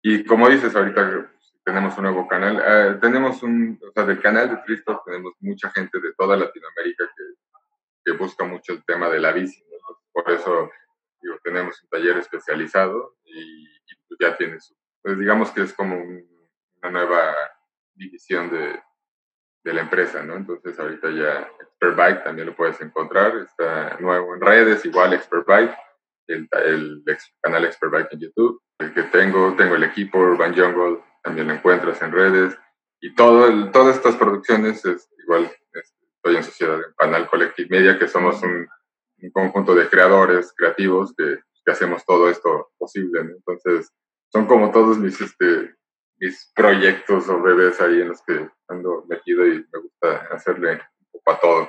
Y 0.00 0.24
como 0.26 0.48
dices, 0.48 0.76
ahorita 0.76 1.32
tenemos 1.64 1.98
un 1.98 2.04
nuevo 2.04 2.28
canal. 2.28 2.62
Eh, 2.64 2.98
tenemos 3.00 3.42
un, 3.42 3.80
o 3.84 3.90
sea, 3.90 4.04
del 4.04 4.22
canal 4.22 4.48
de 4.48 4.56
Tristor 4.58 5.02
tenemos 5.04 5.32
mucha 5.40 5.68
gente 5.70 5.98
de 5.98 6.12
toda 6.16 6.36
Latinoamérica 6.36 7.10
que, 7.16 7.24
que 8.04 8.16
busca 8.16 8.44
mucho 8.44 8.74
el 8.74 8.84
tema 8.84 9.08
de 9.08 9.18
la 9.18 9.32
bici. 9.32 9.60
Por 10.12 10.30
eso 10.30 10.70
digo, 11.22 11.38
tenemos 11.42 11.82
un 11.82 11.88
taller 11.88 12.18
especializado 12.18 13.16
y, 13.24 13.66
pues 14.08 14.18
ya 14.20 14.36
tiene 14.36 14.60
su, 14.60 14.74
pues 15.02 15.18
digamos 15.18 15.50
que 15.50 15.62
es 15.62 15.72
como 15.72 15.96
una 15.96 16.90
nueva 16.90 17.34
división 17.94 18.50
de, 18.50 18.80
de, 19.64 19.72
la 19.72 19.82
empresa, 19.82 20.22
¿no? 20.22 20.36
Entonces 20.36 20.78
ahorita 20.78 21.10
ya 21.10 21.48
Expert 21.60 21.96
Bike 21.96 22.24
también 22.24 22.48
lo 22.48 22.56
puedes 22.56 22.80
encontrar, 22.80 23.36
está 23.36 23.96
nuevo 24.00 24.34
en 24.34 24.40
redes, 24.40 24.84
igual 24.84 25.12
Expert 25.12 25.46
Bike, 25.46 25.74
el, 26.28 26.48
el, 26.64 27.04
canal 27.40 27.64
Expert 27.64 27.92
Bike 27.92 28.12
en 28.12 28.20
YouTube, 28.20 28.62
el 28.78 28.92
que 28.94 29.02
tengo, 29.04 29.54
tengo 29.56 29.76
el 29.76 29.84
equipo 29.84 30.18
Urban 30.18 30.54
Jungle, 30.54 31.02
también 31.22 31.48
lo 31.48 31.54
encuentras 31.54 32.00
en 32.02 32.12
redes, 32.12 32.58
y 33.00 33.14
todo 33.14 33.70
todas 33.70 33.96
estas 33.96 34.16
producciones 34.16 34.84
es 34.84 35.08
igual, 35.22 35.50
estoy 35.72 36.36
en 36.36 36.44
sociedad 36.44 36.76
en 36.76 36.94
Panal 36.94 37.28
Collective 37.28 37.68
Media, 37.68 37.98
que 37.98 38.08
somos 38.08 38.42
un 38.42 38.68
un 39.22 39.30
conjunto 39.30 39.74
de 39.74 39.88
creadores 39.88 40.52
creativos 40.56 41.14
que, 41.16 41.38
hacemos 41.70 42.04
todo 42.04 42.28
esto 42.28 42.72
posible. 42.76 43.20
Entonces, 43.20 43.92
son 44.32 44.46
como 44.46 44.72
todos 44.72 44.98
mis, 44.98 45.20
este, 45.20 45.72
mis 46.18 46.50
proyectos 46.56 47.28
o 47.28 47.40
bebés 47.40 47.80
ahí 47.80 48.00
en 48.00 48.08
los 48.08 48.20
que 48.22 48.48
ando 48.66 49.04
metido 49.08 49.46
y 49.46 49.64
me 49.72 49.80
gusta 49.80 50.26
hacerle 50.32 50.72
un 50.72 51.06
poco 51.12 51.30
a 51.30 51.38
todo. 51.38 51.68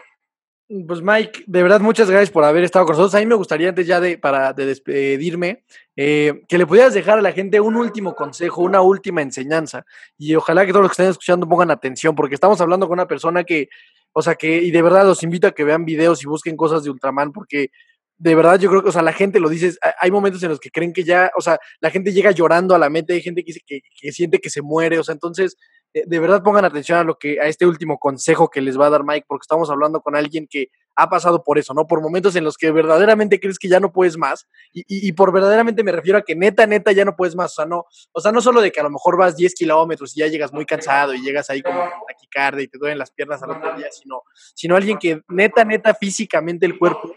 Pues 0.87 1.01
Mike, 1.01 1.43
de 1.45 1.61
verdad 1.61 1.81
muchas 1.81 2.09
gracias 2.09 2.31
por 2.31 2.43
haber 2.43 2.63
estado 2.63 2.85
con 2.85 2.93
nosotros. 2.93 3.13
A 3.13 3.19
mí 3.19 3.25
me 3.27 3.35
gustaría 3.35 3.69
antes 3.69 3.85
ya 3.85 3.99
de, 3.99 4.17
para 4.17 4.53
de 4.53 4.65
despedirme, 4.65 5.63
eh, 5.95 6.41
que 6.47 6.57
le 6.57 6.65
pudieras 6.65 6.93
dejar 6.93 7.19
a 7.19 7.21
la 7.21 7.33
gente 7.33 7.59
un 7.59 7.75
último 7.75 8.15
consejo, 8.15 8.63
una 8.63 8.81
última 8.81 9.21
enseñanza. 9.21 9.85
Y 10.17 10.33
ojalá 10.33 10.65
que 10.65 10.71
todos 10.71 10.83
los 10.83 10.89
que 10.91 10.93
estén 10.93 11.09
escuchando 11.09 11.47
pongan 11.47 11.69
atención, 11.69 12.15
porque 12.15 12.35
estamos 12.35 12.59
hablando 12.61 12.87
con 12.87 12.93
una 12.93 13.07
persona 13.07 13.43
que 13.43 13.69
o 14.13 14.21
sea 14.21 14.35
que, 14.35 14.57
y 14.57 14.71
de 14.71 14.81
verdad 14.81 15.05
los 15.05 15.23
invito 15.23 15.47
a 15.47 15.51
que 15.51 15.63
vean 15.63 15.85
videos 15.85 16.23
y 16.23 16.27
busquen 16.27 16.55
cosas 16.55 16.83
de 16.83 16.89
Ultraman, 16.89 17.31
porque 17.31 17.69
de 18.17 18.35
verdad 18.35 18.59
yo 18.59 18.69
creo 18.69 18.83
que, 18.83 18.89
o 18.89 18.91
sea, 18.91 19.01
la 19.01 19.11
gente 19.11 19.39
lo 19.39 19.49
dice, 19.49 19.75
hay 19.99 20.11
momentos 20.11 20.41
en 20.43 20.49
los 20.49 20.59
que 20.59 20.69
creen 20.69 20.93
que 20.93 21.03
ya, 21.03 21.31
o 21.37 21.41
sea, 21.41 21.59
la 21.81 21.89
gente 21.89 22.13
llega 22.13 22.31
llorando 22.31 22.75
a 22.75 22.79
la 22.79 22.89
meta, 22.89 23.13
hay 23.13 23.21
gente 23.21 23.43
que, 23.43 23.53
que, 23.65 23.81
que 23.99 24.11
siente 24.11 24.39
que 24.39 24.49
se 24.49 24.61
muere, 24.61 24.99
o 24.99 25.03
sea, 25.03 25.13
entonces, 25.13 25.57
de, 25.93 26.19
verdad 26.19 26.43
pongan 26.43 26.65
atención 26.65 26.99
a 26.99 27.03
lo 27.03 27.17
que, 27.17 27.39
a 27.39 27.47
este 27.47 27.65
último 27.65 27.97
consejo 27.97 28.49
que 28.49 28.61
les 28.61 28.79
va 28.79 28.87
a 28.87 28.91
dar 28.91 29.03
Mike, 29.03 29.25
porque 29.27 29.43
estamos 29.43 29.69
hablando 29.69 30.01
con 30.01 30.15
alguien 30.15 30.47
que 30.49 30.67
ha 30.95 31.09
pasado 31.09 31.43
por 31.43 31.57
eso, 31.57 31.73
¿no? 31.73 31.87
Por 31.87 32.01
momentos 32.01 32.35
en 32.35 32.43
los 32.43 32.57
que 32.57 32.71
verdaderamente 32.71 33.39
crees 33.39 33.57
que 33.57 33.67
ya 33.67 33.79
no 33.79 33.91
puedes 33.91 34.17
más, 34.17 34.47
y, 34.73 35.11
por 35.13 35.31
verdaderamente 35.31 35.83
me 35.83 35.91
refiero 35.91 36.17
a 36.17 36.21
que 36.21 36.35
neta, 36.35 36.67
neta, 36.67 36.91
ya 36.91 37.05
no 37.05 37.15
puedes 37.15 37.35
más, 37.35 37.51
o 37.51 37.55
sea, 37.55 37.65
no, 37.65 37.85
o 38.11 38.21
sea, 38.21 38.31
no 38.31 38.41
solo 38.41 38.61
de 38.61 38.71
que 38.71 38.79
a 38.79 38.83
lo 38.83 38.89
mejor 38.89 39.17
vas 39.17 39.35
10 39.35 39.53
kilómetros 39.55 40.15
y 40.15 40.19
ya 40.19 40.27
llegas 40.27 40.53
muy 40.53 40.65
cansado 40.65 41.13
y 41.13 41.21
llegas 41.21 41.49
ahí 41.49 41.61
como 41.61 41.79
taquicardia 42.07 42.63
y 42.63 42.67
te 42.67 42.77
duelen 42.77 42.97
las 42.97 43.11
piernas 43.11 43.41
al 43.43 43.51
otro 43.51 43.75
día, 43.75 43.87
sino, 43.91 44.23
sino 44.53 44.75
alguien 44.75 44.97
que 44.97 45.21
neta, 45.29 45.63
neta, 45.63 45.93
físicamente 45.93 46.65
el 46.65 46.77
cuerpo, 46.77 47.15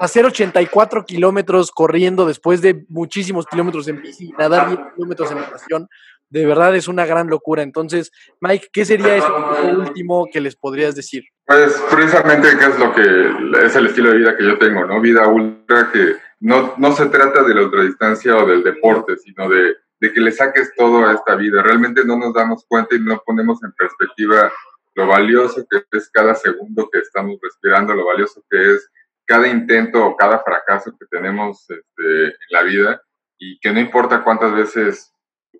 hacer 0.00 0.24
84 0.24 1.04
kilómetros 1.04 1.70
corriendo 1.70 2.26
después 2.26 2.62
de 2.62 2.84
muchísimos 2.88 3.46
kilómetros 3.46 3.88
en 3.88 4.00
bici, 4.00 4.32
nadar 4.38 4.68
10 4.68 4.80
kilómetros 4.94 5.30
en 5.30 5.38
natación, 5.38 5.88
de 6.32 6.46
verdad 6.46 6.74
es 6.74 6.88
una 6.88 7.04
gran 7.04 7.28
locura. 7.28 7.62
Entonces, 7.62 8.10
Mike, 8.40 8.68
¿qué 8.72 8.86
sería 8.86 9.16
eso 9.16 9.54
último 9.76 10.26
que 10.32 10.40
les 10.40 10.56
podrías 10.56 10.96
decir? 10.96 11.24
Pues 11.44 11.78
precisamente 11.90 12.56
que 12.56 12.64
es 12.64 12.78
lo 12.78 12.94
que 12.94 13.66
es 13.66 13.76
el 13.76 13.86
estilo 13.86 14.10
de 14.10 14.18
vida 14.18 14.36
que 14.36 14.44
yo 14.44 14.58
tengo, 14.58 14.86
¿no? 14.86 14.98
Vida 14.98 15.28
ultra 15.28 15.90
que 15.92 16.16
no, 16.40 16.74
no 16.78 16.92
se 16.92 17.06
trata 17.06 17.42
de 17.42 17.54
la 17.54 17.64
ultradistancia 17.64 18.34
o 18.38 18.46
del 18.46 18.64
deporte, 18.64 19.18
sino 19.18 19.46
de, 19.50 19.74
de 20.00 20.12
que 20.12 20.20
le 20.22 20.32
saques 20.32 20.72
todo 20.74 21.06
a 21.06 21.12
esta 21.12 21.34
vida. 21.34 21.62
Realmente 21.62 22.02
no 22.06 22.16
nos 22.16 22.32
damos 22.32 22.64
cuenta 22.66 22.96
y 22.96 23.00
no 23.00 23.22
ponemos 23.26 23.62
en 23.62 23.72
perspectiva 23.72 24.50
lo 24.94 25.06
valioso 25.06 25.66
que 25.68 25.84
es 25.92 26.10
cada 26.10 26.34
segundo 26.34 26.88
que 26.90 27.00
estamos 27.00 27.38
respirando, 27.42 27.94
lo 27.94 28.06
valioso 28.06 28.42
que 28.48 28.74
es 28.74 28.90
cada 29.26 29.48
intento 29.48 30.02
o 30.02 30.16
cada 30.16 30.38
fracaso 30.42 30.96
que 30.98 31.06
tenemos 31.10 31.68
este, 31.68 32.24
en 32.24 32.50
la 32.50 32.62
vida 32.62 33.02
y 33.38 33.58
que 33.60 33.70
no 33.70 33.80
importa 33.80 34.24
cuántas 34.24 34.54
veces 34.54 35.12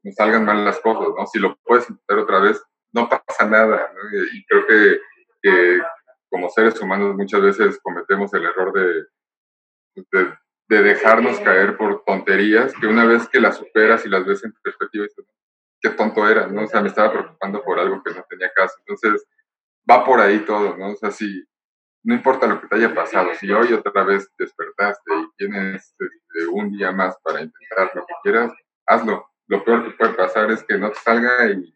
nos 0.03 0.15
salgan 0.15 0.45
mal 0.45 0.65
las 0.65 0.81
cosas, 0.81 1.09
¿no? 1.17 1.27
Si 1.27 1.39
lo 1.39 1.57
puedes 1.65 1.89
intentar 1.89 2.19
otra 2.19 2.41
vez, 2.41 2.63
no 2.93 3.09
pasa 3.09 3.47
nada, 3.47 3.93
¿no? 3.95 4.19
Y, 4.33 4.45
creo 4.45 4.67
que, 4.67 5.81
como 6.31 6.49
seres 6.49 6.81
humanos 6.81 7.15
muchas 7.17 7.43
veces 7.43 7.79
cometemos 7.83 8.33
el 8.35 8.45
error 8.45 8.73
de, 8.73 9.05
de, 10.69 10.83
dejarnos 10.83 11.39
caer 11.41 11.77
por 11.77 12.03
tonterías 12.05 12.73
que 12.81 12.87
una 12.87 13.05
vez 13.05 13.29
que 13.29 13.41
las 13.41 13.59
superas 13.59 14.07
y 14.07 14.09
las 14.09 14.25
ves 14.25 14.43
en 14.45 14.55
perspectiva, 14.63 15.05
dices, 15.05 15.27
qué 15.81 15.91
tonto 15.91 16.29
era, 16.29 16.47
¿no? 16.47 16.65
O 16.65 16.67
sea, 16.67 16.81
me 16.81 16.89
estaba 16.89 17.13
preocupando 17.13 17.63
por 17.63 17.79
algo 17.79 18.03
que 18.03 18.15
no 18.15 18.25
tenía 18.29 18.51
caso. 18.55 18.77
Entonces, 18.79 19.27
va 19.91 20.05
por 20.05 20.21
ahí 20.21 20.39
todo, 20.41 20.77
¿no? 20.77 20.93
O 20.93 20.97
sea, 20.97 21.11
si 21.11 21.45
no 22.05 22.15
importa 22.15 22.47
lo 22.47 22.61
que 22.61 22.69
te 22.69 22.77
haya 22.77 22.95
pasado, 22.95 23.35
si 23.35 23.51
hoy 23.51 23.73
otra 23.73 24.05
vez 24.05 24.31
despertaste 24.39 25.15
y 25.15 25.29
tienes 25.37 25.95
este, 25.99 26.47
un 26.47 26.71
día 26.73 26.93
más 26.93 27.17
para 27.23 27.43
intentar 27.43 27.91
lo 27.95 28.07
que 28.07 28.15
quieras, 28.23 28.53
hazlo 28.87 29.32
lo 29.47 29.65
peor 29.65 29.85
que 29.85 29.97
puede 29.97 30.15
pasar 30.15 30.51
es 30.51 30.63
que 30.65 30.79
no 30.79 30.91
te 30.91 30.99
salga 30.99 31.47
y 31.47 31.75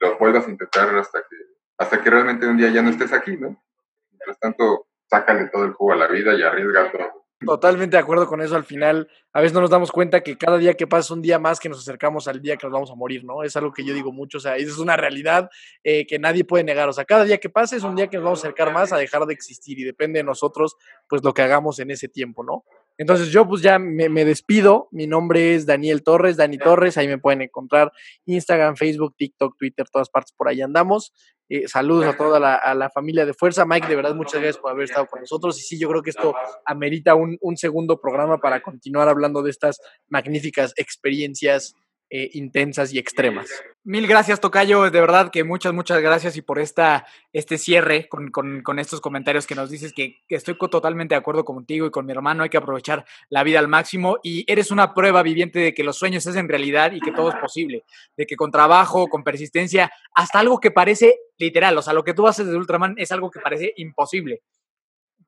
lo 0.00 0.18
vuelvas 0.18 0.46
a 0.46 0.50
intentar 0.50 0.94
hasta 0.96 1.20
que, 1.20 1.36
hasta 1.76 2.02
que 2.02 2.10
realmente 2.10 2.46
un 2.46 2.56
día 2.56 2.70
ya 2.70 2.82
no 2.82 2.90
estés 2.90 3.12
aquí, 3.12 3.36
¿no? 3.36 3.62
Mientras 4.10 4.38
tanto, 4.38 4.88
sácale 5.06 5.48
todo 5.48 5.64
el 5.64 5.72
jugo 5.72 5.92
a 5.92 5.96
la 5.96 6.06
vida 6.06 6.34
y 6.34 6.42
arriesga 6.42 6.92
todo. 6.92 7.18
Totalmente 7.40 7.96
de 7.96 8.02
acuerdo 8.02 8.26
con 8.26 8.40
eso. 8.40 8.56
Al 8.56 8.64
final, 8.64 9.08
a 9.32 9.40
veces 9.40 9.54
no 9.54 9.60
nos 9.60 9.70
damos 9.70 9.92
cuenta 9.92 10.22
que 10.22 10.36
cada 10.36 10.58
día 10.58 10.74
que 10.74 10.88
pasa 10.88 11.00
es 11.00 11.10
un 11.12 11.22
día 11.22 11.38
más 11.38 11.60
que 11.60 11.68
nos 11.68 11.78
acercamos 11.78 12.26
al 12.26 12.42
día 12.42 12.56
que 12.56 12.66
nos 12.66 12.72
vamos 12.72 12.90
a 12.90 12.96
morir, 12.96 13.24
¿no? 13.24 13.44
Es 13.44 13.56
algo 13.56 13.72
que 13.72 13.84
yo 13.84 13.94
digo 13.94 14.10
mucho. 14.10 14.38
O 14.38 14.40
sea, 14.40 14.56
es 14.56 14.76
una 14.78 14.96
realidad 14.96 15.48
eh, 15.84 16.04
que 16.04 16.18
nadie 16.18 16.44
puede 16.44 16.64
negar. 16.64 16.88
O 16.88 16.92
sea, 16.92 17.04
cada 17.04 17.24
día 17.24 17.38
que 17.38 17.48
pasa 17.48 17.76
es 17.76 17.84
un 17.84 17.94
día 17.94 18.08
que 18.08 18.16
nos 18.16 18.24
vamos 18.24 18.40
a 18.40 18.48
acercar 18.48 18.72
más 18.72 18.92
a 18.92 18.96
dejar 18.96 19.24
de 19.24 19.34
existir 19.34 19.78
y 19.78 19.84
depende 19.84 20.18
de 20.18 20.24
nosotros, 20.24 20.76
pues 21.08 21.22
lo 21.22 21.32
que 21.32 21.42
hagamos 21.42 21.78
en 21.78 21.92
ese 21.92 22.08
tiempo, 22.08 22.42
¿no? 22.42 22.64
Entonces 22.98 23.28
yo 23.28 23.46
pues 23.46 23.62
ya 23.62 23.78
me, 23.78 24.24
despido. 24.24 24.88
Mi 24.90 25.06
nombre 25.06 25.54
es 25.54 25.66
Daniel 25.66 26.02
Torres, 26.02 26.36
Dani 26.36 26.58
Torres. 26.58 26.98
Ahí 26.98 27.06
me 27.06 27.18
pueden 27.18 27.42
encontrar 27.42 27.92
Instagram, 28.26 28.76
Facebook, 28.76 29.14
TikTok, 29.16 29.56
Twitter, 29.56 29.86
todas 29.88 30.10
partes 30.10 30.32
por 30.36 30.48
ahí 30.48 30.60
andamos. 30.60 31.12
Eh, 31.48 31.66
saludos 31.68 32.04
a 32.06 32.16
toda 32.16 32.38
la, 32.40 32.56
a 32.56 32.74
la, 32.74 32.90
familia 32.90 33.24
de 33.24 33.32
Fuerza. 33.32 33.64
Mike, 33.64 33.86
de 33.86 33.96
verdad, 33.96 34.14
muchas 34.14 34.34
gracias 34.34 34.58
por 34.58 34.72
haber 34.72 34.84
estado 34.84 35.06
con 35.06 35.20
nosotros. 35.20 35.58
Y 35.58 35.62
sí, 35.62 35.78
yo 35.78 35.88
creo 35.88 36.02
que 36.02 36.10
esto 36.10 36.34
amerita 36.66 37.14
un, 37.14 37.38
un 37.40 37.56
segundo 37.56 38.00
programa 38.00 38.38
para 38.38 38.60
continuar 38.60 39.08
hablando 39.08 39.42
de 39.42 39.50
estas 39.50 39.80
magníficas 40.08 40.74
experiencias 40.76 41.74
eh, 42.10 42.30
intensas 42.32 42.92
y 42.92 42.98
extremas. 42.98 43.48
Mil 43.84 44.06
gracias, 44.06 44.40
Tocayo. 44.40 44.90
De 44.90 45.00
verdad 45.00 45.30
que 45.30 45.44
muchas, 45.44 45.72
muchas 45.72 46.00
gracias 46.00 46.36
y 46.36 46.42
por 46.42 46.58
esta, 46.58 47.06
este 47.32 47.58
cierre 47.58 48.08
con, 48.08 48.30
con, 48.30 48.62
con 48.62 48.78
estos 48.78 49.00
comentarios 49.00 49.46
que 49.46 49.54
nos 49.54 49.70
dices 49.70 49.92
que, 49.92 50.16
que, 50.26 50.36
estoy 50.36 50.56
totalmente 50.70 51.14
de 51.14 51.18
acuerdo 51.18 51.44
contigo 51.44 51.86
y 51.86 51.90
con 51.90 52.06
mi 52.06 52.12
hermano. 52.12 52.42
Hay 52.42 52.48
que 52.48 52.56
aprovechar 52.56 53.04
la 53.28 53.42
vida 53.42 53.58
al 53.58 53.68
máximo 53.68 54.18
y 54.22 54.50
eres 54.50 54.70
una 54.70 54.94
prueba 54.94 55.22
viviente 55.22 55.58
de 55.58 55.74
que 55.74 55.84
los 55.84 55.98
sueños 55.98 56.26
es 56.26 56.36
en 56.36 56.48
realidad 56.48 56.92
y 56.92 57.00
que 57.00 57.12
todo 57.12 57.28
es 57.28 57.36
posible. 57.40 57.84
De 58.16 58.26
que 58.26 58.36
con 58.36 58.50
trabajo, 58.50 59.08
con 59.08 59.22
persistencia, 59.22 59.92
hasta 60.14 60.38
algo 60.38 60.60
que 60.60 60.70
parece 60.70 61.18
literal, 61.36 61.76
o 61.78 61.82
sea, 61.82 61.92
lo 61.92 62.04
que 62.04 62.14
tú 62.14 62.26
haces 62.26 62.46
de 62.46 62.56
Ultraman 62.56 62.94
es 62.96 63.12
algo 63.12 63.30
que 63.30 63.40
parece 63.40 63.72
imposible 63.76 64.42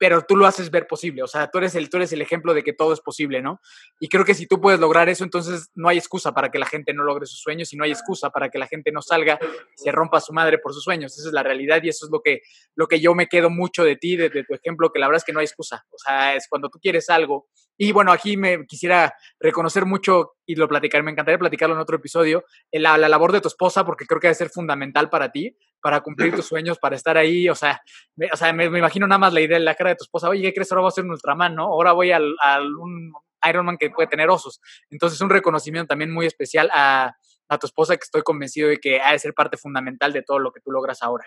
pero 0.01 0.23
tú 0.23 0.35
lo 0.35 0.47
haces 0.47 0.71
ver 0.71 0.87
posible, 0.87 1.23
o 1.23 1.27
sea, 1.27 1.51
tú 1.51 1.59
eres, 1.59 1.75
el, 1.75 1.91
tú 1.91 1.99
eres 1.99 2.11
el 2.15 2.23
ejemplo 2.23 2.55
de 2.55 2.63
que 2.63 2.73
todo 2.73 2.95
es 2.95 3.01
posible, 3.01 3.43
¿no? 3.43 3.61
Y 4.01 4.09
creo 4.09 4.25
que 4.25 4.33
si 4.33 4.47
tú 4.47 4.59
puedes 4.59 4.81
lograr 4.81 5.11
eso, 5.11 5.25
entonces 5.25 5.69
no 5.75 5.91
hay 5.91 5.99
excusa 5.99 6.33
para 6.33 6.51
que 6.51 6.59
la 6.59 6.65
gente 6.65 6.95
no 6.95 7.05
logre 7.05 7.27
sus 7.27 7.43
sueños 7.43 7.71
y 7.75 7.77
no 7.77 7.85
hay 7.85 7.91
excusa 7.91 8.31
para 8.31 8.49
que 8.49 8.59
la 8.59 8.67
gente 8.67 8.93
no 8.93 9.03
salga 9.03 9.39
y 9.43 9.83
se 9.83 9.93
rompa 9.93 10.23
su 10.23 10.33
madre 10.33 10.57
por 10.57 10.73
sus 10.73 10.85
sueños. 10.85 11.19
Esa 11.19 11.29
es 11.29 11.35
la 11.35 11.43
realidad 11.43 11.83
y 11.83 11.91
eso 11.91 12.07
es 12.07 12.11
lo 12.11 12.23
que, 12.23 12.41
lo 12.77 12.87
que 12.89 12.99
yo 12.99 13.15
me 13.15 13.27
quedo 13.27 13.51
mucho 13.51 13.85
de 13.85 13.97
ti, 13.97 14.17
de, 14.17 14.31
tu 14.31 14.55
ejemplo, 14.55 14.91
que 14.91 15.01
la 15.01 15.07
verdad 15.07 15.19
es 15.19 15.25
que 15.25 15.35
no 15.35 15.41
hay 15.41 15.45
excusa. 15.45 15.85
O 15.91 15.99
sea, 15.99 16.35
es 16.35 16.47
cuando 16.49 16.71
tú 16.71 16.79
quieres 16.81 17.11
algo. 17.11 17.51
Y 17.77 17.93
bueno, 17.93 18.11
aquí 18.11 18.39
me 18.39 18.65
quisiera 18.67 19.15
reconocer 19.39 19.85
mucho 19.85 20.37
y 20.47 20.55
lo 20.55 20.67
platicar, 20.67 21.03
me 21.03 21.11
encantaría 21.11 21.39
platicarlo 21.39 21.75
en 21.75 21.81
otro 21.83 21.97
episodio, 21.97 22.45
la, 22.73 22.97
la 22.97 23.09
labor 23.11 23.33
de 23.33 23.43
tu 23.43 23.49
esposa, 23.49 23.85
porque 23.85 24.07
creo 24.07 24.19
que 24.19 24.29
debe 24.29 24.35
ser 24.35 24.49
fundamental 24.49 25.11
para 25.11 25.31
ti 25.31 25.55
para 25.81 26.01
cumplir 26.01 26.35
tus 26.35 26.47
sueños, 26.47 26.79
para 26.79 26.97
estar 26.97 27.17
ahí, 27.17 27.49
o 27.49 27.55
sea, 27.55 27.81
me, 28.17 28.29
o 28.33 28.37
sea, 28.37 28.53
me, 28.53 28.65
imagino 28.65 29.07
nada 29.07 29.19
más 29.19 29.33
la 29.33 29.41
idea 29.41 29.59
de 29.59 29.65
la 29.65 29.75
cara 29.75 29.91
de 29.91 29.97
tu 29.97 30.05
esposa, 30.05 30.29
oye, 30.29 30.43
¿qué 30.43 30.55
crees? 30.55 30.71
Ahora 30.73 30.83
voy 30.83 30.89
a 30.89 30.93
ser 30.93 31.05
un 31.05 31.13
Ultraman, 31.13 31.55
¿no? 31.55 31.65
Ahora 31.65 31.93
voy 31.93 32.13
al, 32.13 32.35
al 32.41 32.75
un 32.77 33.13
Ironman 33.49 33.79
que 33.79 33.91
puede 33.91 34.09
tener 34.09 34.29
osos. 34.29 34.61
Entonces, 34.91 35.21
un 35.21 35.31
reconocimiento 35.31 35.89
también 35.89 36.13
muy 36.13 36.27
especial 36.27 36.71
a, 36.73 37.17
a 37.49 37.59
tu 37.59 37.67
esposa, 37.67 37.97
que 37.97 38.05
estoy 38.05 38.23
convencido 38.23 38.69
de 38.69 38.79
que 38.79 39.01
ha 39.01 39.13
de 39.13 39.19
ser 39.19 39.35
parte 39.35 39.57
fundamental 39.57 40.13
de 40.13 40.23
todo 40.23 40.39
lo 40.39 40.53
que 40.53 40.61
tú 40.61 40.71
logras 40.71 41.03
ahora. 41.03 41.27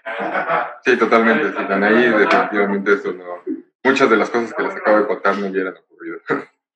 Sí, 0.86 0.98
totalmente. 0.98 1.52
Sí, 1.52 1.58
ahí 1.58 2.10
definitivamente 2.10 2.94
eso 2.94 3.12
no. 3.12 3.26
Muchas 3.84 4.10
de 4.10 4.16
las 4.16 4.30
cosas 4.30 4.54
que 4.54 4.64
les 4.64 4.76
acabo 4.76 4.98
de 4.98 5.08
contar 5.08 5.38
no 5.38 5.48
hubieran 5.48 5.76
ocurrido. 5.76 6.20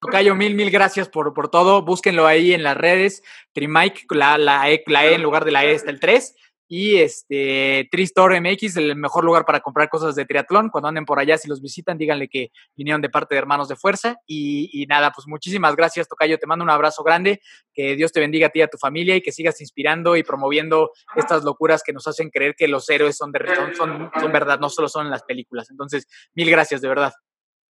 Tocayo, 0.02 0.36
mil, 0.36 0.54
mil 0.54 0.70
gracias 0.70 1.08
por, 1.08 1.34
por 1.34 1.50
todo. 1.50 1.82
Búsquenlo 1.82 2.28
ahí 2.28 2.54
en 2.54 2.62
las 2.62 2.76
redes. 2.76 3.24
Trimike, 3.54 4.06
la, 4.12 4.38
la, 4.38 4.70
e, 4.70 4.84
la 4.88 5.06
E 5.06 5.16
en 5.16 5.24
lugar 5.24 5.46
de 5.46 5.52
la 5.52 5.64
E 5.64 5.72
está 5.72 5.92
el 5.92 6.00
3 6.00 6.36
y 6.70 6.98
este 6.98 7.88
Tristor 7.92 8.40
MX, 8.42 8.76
el 8.78 8.96
mejor 8.98 9.24
lugar 9.24 9.46
para 9.46 9.62
comprar 9.62 9.88
cosas 9.88 10.16
de 10.16 10.26
triatlón. 10.26 10.70
Cuando 10.70 10.90
anden 10.90 11.06
por 11.06 11.18
allá, 11.18 11.38
si 11.38 11.48
los 11.48 11.62
visitan, 11.62 11.98
díganle 11.98 12.28
que 12.28 12.52
vinieron 12.76 13.02
de 13.02 13.10
parte 13.10 13.36
de 13.36 13.40
Hermanos 13.40 13.70
de 13.70 13.78
Fuerza. 13.78 14.18
Y, 14.28 14.86
nada, 14.90 15.12
pues 15.12 15.28
muchísimas 15.28 15.76
gracias, 15.76 16.10
Tocayo. 16.10 16.38
Te 16.38 16.46
mando 16.46 16.64
un 16.64 16.70
abrazo 16.70 17.04
grande. 17.04 17.42
Que 17.74 17.96
Dios 17.96 18.12
te 18.12 18.20
bendiga 18.20 18.48
a 18.48 18.50
ti 18.50 18.60
y 18.60 18.64
a 18.64 18.68
tu 18.68 18.78
familia 18.78 19.16
y 19.16 19.22
que 19.22 19.32
sigas 19.32 19.62
inspirando 19.62 20.18
y 20.18 20.24
promoviendo 20.24 20.92
estas 21.16 21.44
locuras 21.44 21.84
que 21.84 21.94
nos 21.94 22.06
hacen 22.08 22.30
creer 22.30 22.56
que 22.56 22.68
los 22.68 22.90
héroes 22.90 23.16
son, 23.16 23.32
de, 23.32 23.40
son, 23.76 24.12
son, 24.20 24.32
verdad, 24.32 24.60
no 24.60 24.70
solo 24.70 24.90
son 24.90 25.06
en 25.06 25.12
las 25.12 25.24
películas. 25.24 25.70
Entonces, 25.70 26.06
mil 26.36 26.50
gracias, 26.50 26.82
de 26.82 26.90
verdad. 26.90 27.14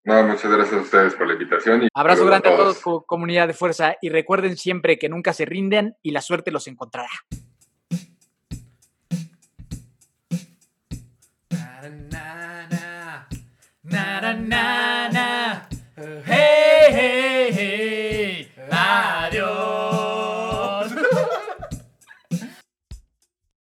No, 0.04 0.22
muchas 0.24 0.50
gracias 0.50 0.74
a 0.74 0.82
ustedes 0.82 1.14
por 1.14 1.26
la 1.26 1.34
invitación. 1.34 1.84
Y 1.84 1.88
Abrazo 1.94 2.24
grande 2.24 2.48
a 2.48 2.56
todos, 2.56 2.80
comunidad 3.06 3.46
de 3.46 3.54
fuerza, 3.54 3.96
y 4.00 4.08
recuerden 4.08 4.56
siempre 4.56 4.98
que 4.98 5.08
nunca 5.08 5.32
se 5.32 5.44
rinden 5.44 5.96
y 6.02 6.12
la 6.12 6.22
suerte 6.22 6.50
los 6.50 6.66
encontrará. 6.66 7.10
na 13.98 14.20
na 14.20 14.32
na 14.50 15.08
na. 15.16 15.26
Hey 16.24 16.92
hey. 16.96 17.27